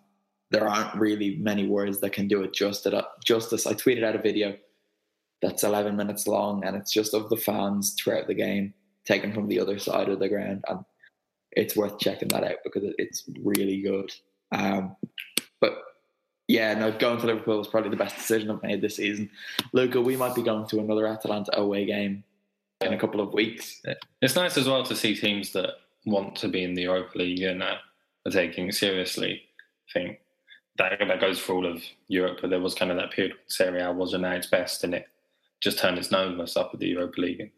there 0.51 0.67
aren't 0.67 0.95
really 0.95 1.35
many 1.37 1.67
words 1.67 1.99
that 1.99 2.13
can 2.13 2.27
do 2.27 2.43
it 2.43 2.53
justice. 2.53 2.93
Justice. 3.23 3.67
I 3.67 3.73
tweeted 3.73 4.03
out 4.03 4.15
a 4.15 4.21
video 4.21 4.55
that's 5.41 5.63
11 5.63 5.95
minutes 5.95 6.27
long, 6.27 6.63
and 6.63 6.77
it's 6.77 6.93
just 6.93 7.13
of 7.13 7.29
the 7.29 7.37
fans 7.37 7.95
throughout 7.99 8.27
the 8.27 8.33
game, 8.33 8.73
taken 9.05 9.33
from 9.33 9.47
the 9.47 9.59
other 9.59 9.79
side 9.79 10.09
of 10.09 10.19
the 10.19 10.29
ground, 10.29 10.63
and 10.67 10.79
it's 11.51 11.75
worth 11.75 11.99
checking 11.99 12.27
that 12.29 12.43
out 12.43 12.57
because 12.63 12.83
it's 12.97 13.23
really 13.41 13.81
good. 13.81 14.11
Um, 14.51 14.95
but 15.61 15.77
yeah, 16.47 16.73
no, 16.73 16.91
going 16.91 17.19
to 17.19 17.25
Liverpool 17.25 17.57
was 17.57 17.67
probably 17.67 17.89
the 17.89 17.95
best 17.95 18.15
decision 18.15 18.51
I've 18.51 18.61
made 18.61 18.81
this 18.81 18.97
season. 18.97 19.29
Luca, 19.73 20.01
we 20.01 20.15
might 20.15 20.35
be 20.35 20.43
going 20.43 20.67
to 20.67 20.79
another 20.79 21.07
Atalanta 21.07 21.57
away 21.59 21.85
game 21.85 22.23
in 22.81 22.93
a 22.93 22.99
couple 22.99 23.21
of 23.21 23.33
weeks. 23.33 23.81
It's 24.21 24.35
nice 24.35 24.57
as 24.57 24.67
well 24.67 24.83
to 24.83 24.95
see 24.95 25.15
teams 25.15 25.53
that 25.53 25.69
want 26.05 26.35
to 26.37 26.47
be 26.47 26.63
in 26.63 26.73
the 26.73 26.83
Europa 26.83 27.17
League 27.17 27.41
and 27.41 27.63
are 27.63 27.79
taking 28.29 28.69
it 28.69 28.75
seriously. 28.75 29.41
I 29.89 29.99
think 29.99 30.19
that, 30.77 30.99
that 30.99 31.21
goes 31.21 31.39
for 31.39 31.53
all 31.53 31.65
of 31.65 31.83
Europe, 32.07 32.39
but 32.41 32.49
there 32.49 32.59
was 32.59 32.75
kind 32.75 32.91
of 32.91 32.97
that 32.97 33.11
period 33.11 33.33
when 33.33 33.39
Serie 33.47 33.81
A 33.81 33.91
wasn't 33.91 34.25
at 34.25 34.37
its 34.37 34.47
best 34.47 34.83
and 34.83 34.93
it 34.93 35.07
just 35.61 35.79
turned 35.79 35.97
its 35.97 36.11
nose 36.11 36.57
up 36.57 36.71
at 36.73 36.79
the 36.79 36.87
Europa 36.87 37.21
League. 37.21 37.39
And 37.39 37.51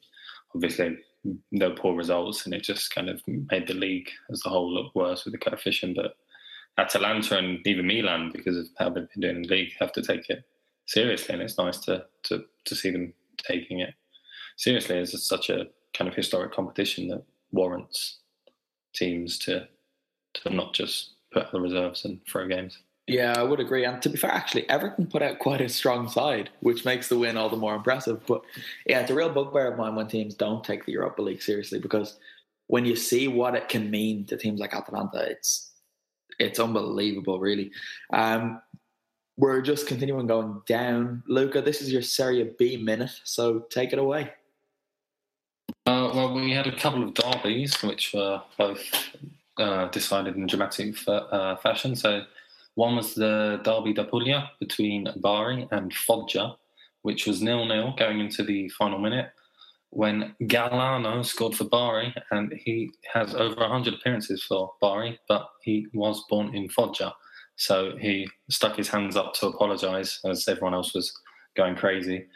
obviously, 0.55 0.97
were 1.51 1.69
poor 1.71 1.95
results 1.95 2.45
and 2.45 2.53
it 2.53 2.63
just 2.63 2.93
kind 2.93 3.09
of 3.09 3.21
made 3.28 3.67
the 3.67 3.73
league 3.73 4.09
as 4.30 4.41
a 4.45 4.49
whole 4.49 4.71
look 4.71 4.93
worse 4.95 5.25
with 5.25 5.34
the 5.34 5.38
coefficient. 5.38 5.95
But 5.95 6.15
Atalanta 6.78 7.38
and 7.38 7.65
even 7.65 7.88
Milan, 7.88 8.32
because 8.34 8.57
of 8.57 8.67
how 8.78 8.89
they've 8.89 9.09
been 9.13 9.21
doing 9.21 9.36
in 9.38 9.41
the 9.43 9.49
league, 9.49 9.73
have 9.80 9.91
to 9.93 10.01
take 10.01 10.30
it 10.30 10.43
seriously. 10.86 11.34
And 11.34 11.43
it's 11.43 11.57
nice 11.57 11.78
to, 11.80 12.05
to, 12.23 12.45
to 12.65 12.75
see 12.75 12.91
them 12.91 13.13
taking 13.38 13.80
it 13.80 13.93
seriously. 14.57 14.99
As 14.99 15.13
it's 15.13 15.28
such 15.28 15.49
a 15.49 15.67
kind 15.93 16.07
of 16.07 16.15
historic 16.15 16.51
competition 16.51 17.07
that 17.09 17.23
warrants 17.51 18.19
teams 18.93 19.38
to 19.39 19.67
to 20.34 20.49
not 20.53 20.73
just 20.73 21.13
put 21.32 21.45
out 21.45 21.51
the 21.51 21.59
reserves 21.59 22.05
and 22.05 22.19
throw 22.25 22.47
games. 22.47 22.80
Yeah, 23.08 23.34
I 23.38 23.43
would 23.43 23.62
agree. 23.62 23.86
And 23.86 24.01
to 24.01 24.10
be 24.10 24.18
fair, 24.18 24.32
actually, 24.32 24.70
Everton 24.70 25.08
put 25.08 25.22
out 25.22 25.39
quite 25.39 25.62
a 25.62 25.70
strong 25.70 26.10
side, 26.10 26.49
which 26.60 26.84
makes 26.84 27.08
the 27.08 27.18
win 27.18 27.38
all 27.38 27.49
the 27.49 27.55
more 27.55 27.74
impressive. 27.74 28.26
But 28.28 28.41
yeah, 28.86 28.99
it's 28.99 29.12
a 29.12 29.16
real 29.16 29.30
bugbear 29.30 29.72
of 29.72 29.78
mine 29.78 29.95
when 29.95 30.08
teams 30.08 30.36
don't 30.36 30.64
take 30.64 30.86
the 30.86 30.91
Europa 30.91 31.22
League 31.22 31.41
seriously 31.41 31.80
because 31.80 32.20
when 32.68 32.86
you 32.86 32.97
see 32.97 33.30
what 33.30 33.55
it 33.55 33.70
can 33.70 33.89
mean 33.89 34.26
to 34.26 34.36
teams 34.36 34.60
like 34.60 34.76
Atalanta, 34.76 35.20
it's 35.20 35.72
it's 36.38 36.60
unbelievable, 36.60 37.39
really. 37.39 37.72
Um, 38.12 38.62
we're 39.38 39.62
just 39.62 39.88
continuing 39.88 40.28
going 40.28 40.62
down. 40.66 41.24
Luca, 41.28 41.62
this 41.62 41.82
is 41.82 41.91
your 41.91 42.01
Serie 42.01 42.51
B 42.60 42.76
minute, 42.76 43.22
so 43.24 43.60
take 43.70 43.93
it 43.93 43.99
away. 43.99 44.34
Uh, 45.86 46.12
well, 46.14 46.34
we 46.34 46.51
had 46.51 46.68
a 46.68 46.76
couple 46.76 47.03
of 47.03 47.14
derbies, 47.14 47.82
which 47.82 48.14
were 48.14 48.41
both 48.58 48.82
uh, 49.58 49.88
decided 49.88 50.36
in 50.36 50.45
dramatic 50.45 50.95
uh, 51.08 51.55
fashion. 51.58 51.95
So 51.95 52.24
one 52.78 52.95
was 52.95 53.15
the 53.15 53.59
Derby 53.63 53.91
da 53.91 54.03
Puglia 54.03 54.51
between 54.59 55.07
Bari 55.15 55.67
and 55.71 55.91
Foggia, 55.91 56.57
which 57.01 57.25
was 57.25 57.41
nil-nil 57.41 57.95
going 57.97 58.19
into 58.19 58.43
the 58.43 58.69
final 58.69 58.99
minute 58.99 59.32
when 59.89 60.36
Galano 60.43 61.25
scored 61.25 61.55
for 61.55 61.63
Bari, 61.63 62.13
and 62.30 62.53
he 62.53 62.91
has 63.11 63.34
over 63.34 63.61
100 63.61 63.95
appearances 63.95 64.43
for 64.43 64.73
Bari, 64.80 65.19
but 65.28 65.49
he 65.63 65.88
was 65.91 66.23
born 66.30 66.53
in 66.53 66.69
Foggia. 66.69 67.15
So 67.55 67.97
he 67.97 68.30
stuck 68.51 68.75
his 68.78 68.89
hands 68.89 69.15
up 69.15 69.34
to 69.36 69.47
apologise 69.47 70.19
as 70.23 70.47
everyone 70.47 70.75
else 70.75 70.93
was 70.93 71.11
going 71.55 71.78
crazy. 71.78 72.28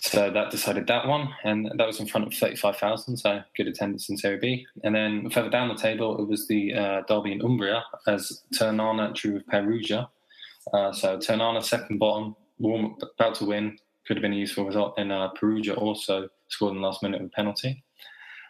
So 0.00 0.30
that 0.30 0.50
decided 0.50 0.86
that 0.88 1.06
one, 1.06 1.28
and 1.44 1.70
that 1.76 1.86
was 1.86 2.00
in 2.00 2.06
front 2.06 2.26
of 2.26 2.34
35,000, 2.34 3.16
so 3.16 3.40
good 3.56 3.68
attendance 3.68 4.08
in 4.08 4.16
Serie 4.16 4.38
B. 4.38 4.66
And 4.82 4.94
then 4.94 5.30
further 5.30 5.50
down 5.50 5.68
the 5.68 5.74
table, 5.74 6.20
it 6.20 6.28
was 6.28 6.46
the 6.46 6.74
uh, 6.74 7.02
derby 7.08 7.32
in 7.32 7.42
Umbria 7.42 7.82
as 8.06 8.42
Ternana 8.56 9.12
drew 9.14 9.34
with 9.34 9.46
Perugia. 9.46 10.08
Uh, 10.72 10.92
so 10.92 11.18
Ternana 11.18 11.62
second 11.62 11.98
bottom, 11.98 12.36
warm, 12.58 12.96
about 13.18 13.36
to 13.36 13.44
win, 13.44 13.78
could 14.06 14.16
have 14.16 14.22
been 14.22 14.32
a 14.32 14.36
useful 14.36 14.66
result. 14.66 14.94
And 14.98 15.10
uh, 15.10 15.28
Perugia 15.28 15.74
also 15.74 16.28
scored 16.48 16.74
in 16.74 16.80
the 16.80 16.86
last 16.86 17.02
minute 17.02 17.20
of 17.20 17.28
a 17.28 17.30
penalty. 17.30 17.82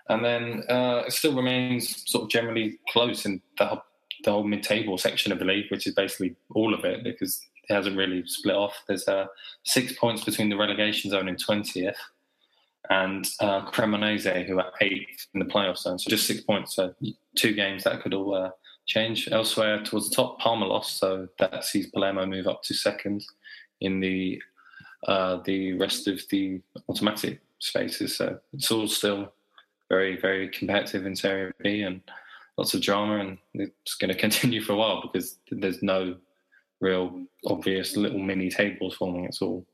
And 0.09 0.24
then 0.24 0.64
uh, 0.68 1.05
it 1.07 1.12
still 1.12 1.36
remains 1.36 2.11
sort 2.11 2.24
of 2.24 2.30
generally 2.30 2.78
close 2.88 3.26
in 3.26 3.40
the 3.59 3.80
the 4.22 4.32
whole 4.32 4.45
mid-table 4.45 4.97
section 4.99 5.32
of 5.32 5.38
the 5.38 5.45
league, 5.45 5.70
which 5.70 5.86
is 5.86 5.95
basically 5.95 6.34
all 6.55 6.74
of 6.74 6.84
it 6.84 7.05
because 7.05 7.40
it 7.68 7.74
hasn't 7.74 7.96
really 7.96 8.26
split 8.26 8.56
off. 8.56 8.74
There's 8.86 9.08
uh, 9.08 9.26
six 9.64 9.92
points 9.98 10.24
between 10.24 10.48
the 10.48 10.56
relegation 10.56 11.10
zone 11.10 11.28
in 11.28 11.36
20th 11.36 11.96
and 12.90 13.26
uh, 13.40 13.70
Cremonese, 13.70 14.46
who 14.46 14.58
are 14.58 14.72
eighth 14.80 15.26
in 15.34 15.40
the 15.40 15.46
playoff 15.46 15.78
zone. 15.78 15.98
So 15.98 16.10
just 16.10 16.26
six 16.26 16.40
points. 16.42 16.74
So 16.74 16.94
two 17.36 17.54
games 17.54 17.84
that 17.84 18.02
could 18.02 18.14
all 18.14 18.34
uh, 18.34 18.50
change. 18.86 19.28
Elsewhere 19.30 19.82
towards 19.82 20.10
the 20.10 20.16
top, 20.16 20.38
Parma 20.38 20.66
lost, 20.66 20.98
so 20.98 21.28
that 21.38 21.64
sees 21.64 21.86
Palermo 21.86 22.26
move 22.26 22.46
up 22.46 22.62
to 22.64 22.74
second 22.74 23.24
in 23.80 24.00
the 24.00 24.40
uh, 25.06 25.38
the 25.44 25.74
rest 25.74 26.08
of 26.08 26.20
the 26.30 26.60
automatic 26.88 27.40
spaces. 27.58 28.16
So 28.16 28.38
it's 28.52 28.70
all 28.70 28.88
still 28.88 29.32
very, 29.88 30.18
very 30.18 30.48
competitive 30.48 31.06
in 31.06 31.14
Serie 31.14 31.52
B 31.62 31.82
and 31.82 32.00
lots 32.56 32.74
of 32.74 32.80
drama, 32.80 33.18
and 33.18 33.38
it's 33.54 33.94
going 33.94 34.08
to 34.14 34.18
continue 34.18 34.62
for 34.62 34.72
a 34.72 34.76
while 34.76 35.02
because 35.02 35.38
there's 35.50 35.82
no 35.82 36.16
real 36.85 37.24
obvious 37.47 37.97
little 37.97 38.18
mini 38.18 38.51
tables 38.51 38.95
forming. 38.95 39.24
It's 39.24 39.41
all 39.41 39.66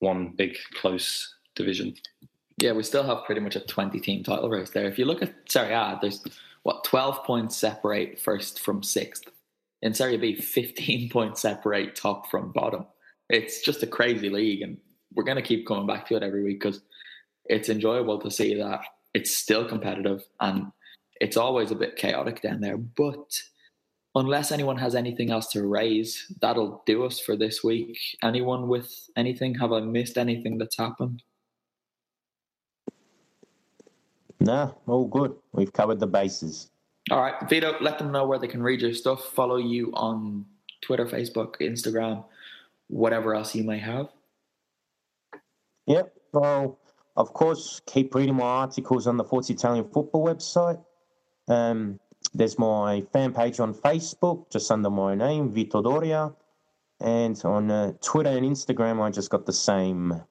one 0.00 0.34
big 0.36 0.56
close 0.74 1.34
division. 1.54 1.94
Yeah, 2.58 2.72
we 2.72 2.82
still 2.82 3.04
have 3.04 3.24
pretty 3.24 3.40
much 3.40 3.56
a 3.56 3.60
20 3.60 4.00
team 4.00 4.24
title 4.24 4.50
race 4.50 4.70
there. 4.70 4.86
If 4.86 4.98
you 4.98 5.04
look 5.04 5.22
at 5.22 5.34
Serie 5.48 5.72
A, 5.72 5.98
there's 6.00 6.22
what 6.64 6.84
12 6.84 7.24
points 7.24 7.56
separate 7.56 8.20
first 8.20 8.60
from 8.60 8.82
sixth. 8.82 9.24
In 9.80 9.94
Serie 9.94 10.18
B, 10.18 10.34
15 10.34 11.08
points 11.12 11.40
separate 11.40 11.94
top 11.94 12.30
from 12.30 12.52
bottom. 12.52 12.86
It's 13.30 13.62
just 13.62 13.82
a 13.82 13.86
crazy 13.86 14.28
league, 14.28 14.62
and 14.62 14.76
we're 15.14 15.24
going 15.24 15.36
to 15.36 15.42
keep 15.42 15.66
coming 15.66 15.86
back 15.86 16.06
to 16.06 16.16
it 16.16 16.22
every 16.22 16.42
week 16.42 16.60
because 16.60 16.82
it's 17.46 17.68
enjoyable 17.68 18.18
to 18.20 18.30
see 18.30 18.54
that 18.54 18.80
it's 19.14 19.34
still 19.34 19.68
competitive 19.68 20.22
and 20.40 20.72
it's 21.20 21.36
always 21.36 21.70
a 21.70 21.76
bit 21.76 21.96
chaotic 21.96 22.42
down 22.42 22.60
there. 22.60 22.76
But 22.76 23.42
unless 24.14 24.52
anyone 24.52 24.76
has 24.76 24.94
anything 24.94 25.30
else 25.30 25.48
to 25.48 25.66
raise, 25.66 26.32
that'll 26.40 26.82
do 26.86 27.04
us 27.04 27.18
for 27.18 27.36
this 27.36 27.64
week. 27.64 27.98
Anyone 28.22 28.68
with 28.68 28.92
anything? 29.16 29.54
Have 29.56 29.72
I 29.72 29.80
missed 29.80 30.18
anything 30.18 30.58
that's 30.58 30.76
happened? 30.76 31.22
No, 34.40 34.76
all 34.86 35.06
good. 35.06 35.34
We've 35.52 35.72
covered 35.72 36.00
the 36.00 36.06
bases. 36.06 36.70
All 37.10 37.20
right, 37.20 37.34
Vito, 37.48 37.76
let 37.80 37.98
them 37.98 38.12
know 38.12 38.26
where 38.26 38.38
they 38.38 38.48
can 38.48 38.62
read 38.62 38.80
your 38.80 38.92
stuff, 38.92 39.24
follow 39.34 39.56
you 39.56 39.92
on 39.94 40.44
Twitter, 40.82 41.06
Facebook, 41.06 41.56
Instagram, 41.60 42.24
whatever 42.88 43.34
else 43.34 43.54
you 43.54 43.64
may 43.64 43.78
have. 43.78 44.08
Yep. 45.86 46.12
Well, 46.32 46.78
of 47.16 47.32
course, 47.32 47.80
keep 47.86 48.14
reading 48.14 48.36
my 48.36 48.44
articles 48.44 49.06
on 49.06 49.16
the 49.16 49.24
Forza 49.24 49.52
Italian 49.52 49.84
Football 49.92 50.26
website. 50.26 50.82
Um, 51.48 51.98
there's 52.34 52.58
my 52.58 53.02
fan 53.12 53.32
page 53.32 53.60
on 53.60 53.74
Facebook, 53.74 54.50
just 54.50 54.70
under 54.70 54.90
my 54.90 55.14
name, 55.14 55.50
Vito 55.50 55.82
Doria. 55.82 56.32
And 57.00 57.40
on 57.44 57.70
uh, 57.70 57.92
Twitter 58.00 58.30
and 58.30 58.46
Instagram, 58.46 59.02
I 59.02 59.10
just 59.10 59.30
got 59.30 59.44
the 59.44 59.52
same 59.52 60.22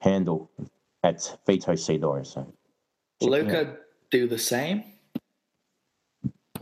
handle 0.00 0.50
at 1.02 1.38
Vito 1.46 1.74
C. 1.74 1.98
Doria. 1.98 2.24
So, 2.24 2.46
Luca, 3.22 3.76
do 4.10 4.28
the 4.28 4.38
same. 4.38 4.84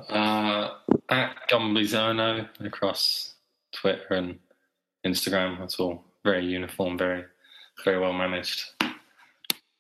Uh, 0.09 0.71
at 1.09 1.49
Gumblizono 1.49 2.49
across 2.61 3.35
Twitter 3.73 4.15
and 4.15 4.39
Instagram. 5.05 5.59
That's 5.59 5.81
all 5.81 6.05
very 6.25 6.45
uniform, 6.45 6.97
very, 6.97 7.25
very 7.85 7.99
well 7.99 8.13
managed. 8.13 8.65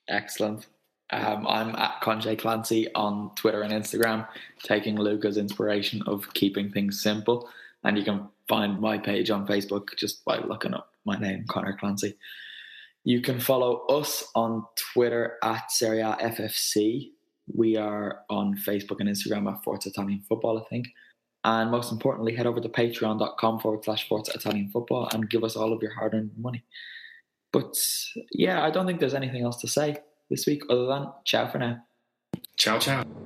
Excellent. 0.09 0.67
Um, 1.11 1.47
I'm 1.47 1.75
at 1.77 2.01
Conjay 2.03 2.39
Clancy 2.39 2.93
on 2.95 3.31
Twitter 3.37 3.63
and 3.63 3.73
Instagram, 3.73 4.27
taking 4.63 4.97
Luca's 4.97 5.37
inspiration 5.37 6.03
of 6.07 6.33
keeping 6.35 6.71
things 6.71 7.01
simple. 7.01 7.49
And 7.85 7.97
you 7.97 8.05
can 8.05 8.29
find 8.49 8.81
my 8.81 8.99
page 8.99 9.31
on 9.31 9.47
Facebook 9.47 9.97
just 9.97 10.25
by 10.25 10.39
looking 10.39 10.75
up 10.75 10.91
my 11.05 11.17
name, 11.17 11.45
Connor 11.49 11.77
Clancy. 11.77 12.17
You 13.05 13.21
can 13.21 13.39
follow 13.39 13.87
us 13.87 14.25
on 14.35 14.65
Twitter 14.93 15.37
at 15.45 15.71
Serie 15.71 16.01
A 16.01 16.17
FFC. 16.21 17.11
We 17.55 17.77
are 17.77 18.23
on 18.29 18.57
Facebook 18.57 18.99
and 18.99 19.09
Instagram 19.09 19.53
at 19.53 19.63
Forza 19.63 19.91
Italian 19.91 20.23
Football, 20.29 20.59
I 20.59 20.69
think. 20.69 20.89
And 21.45 21.71
most 21.71 21.93
importantly, 21.93 22.35
head 22.35 22.47
over 22.47 22.61
to 22.61 22.69
patreon.com 22.69 23.61
forward 23.61 23.85
slash 23.85 24.09
Forza 24.09 24.33
Italian 24.35 24.71
Football 24.71 25.09
and 25.13 25.31
give 25.31 25.45
us 25.45 25.55
all 25.55 25.73
of 25.73 25.81
your 25.81 25.95
hard 25.95 26.15
earned 26.15 26.33
money. 26.37 26.65
But 27.53 27.77
yeah, 28.33 28.65
I 28.65 28.73
don't 28.73 28.87
think 28.87 28.99
there's 28.99 29.15
anything 29.15 29.45
else 29.45 29.61
to 29.61 29.69
say 29.69 29.99
this 30.31 30.47
week 30.47 30.63
other 30.71 30.87
than 30.87 31.07
ciao 31.25 31.49
for 31.49 31.59
now. 31.59 31.79
Ciao, 32.57 32.79
ciao. 32.79 33.26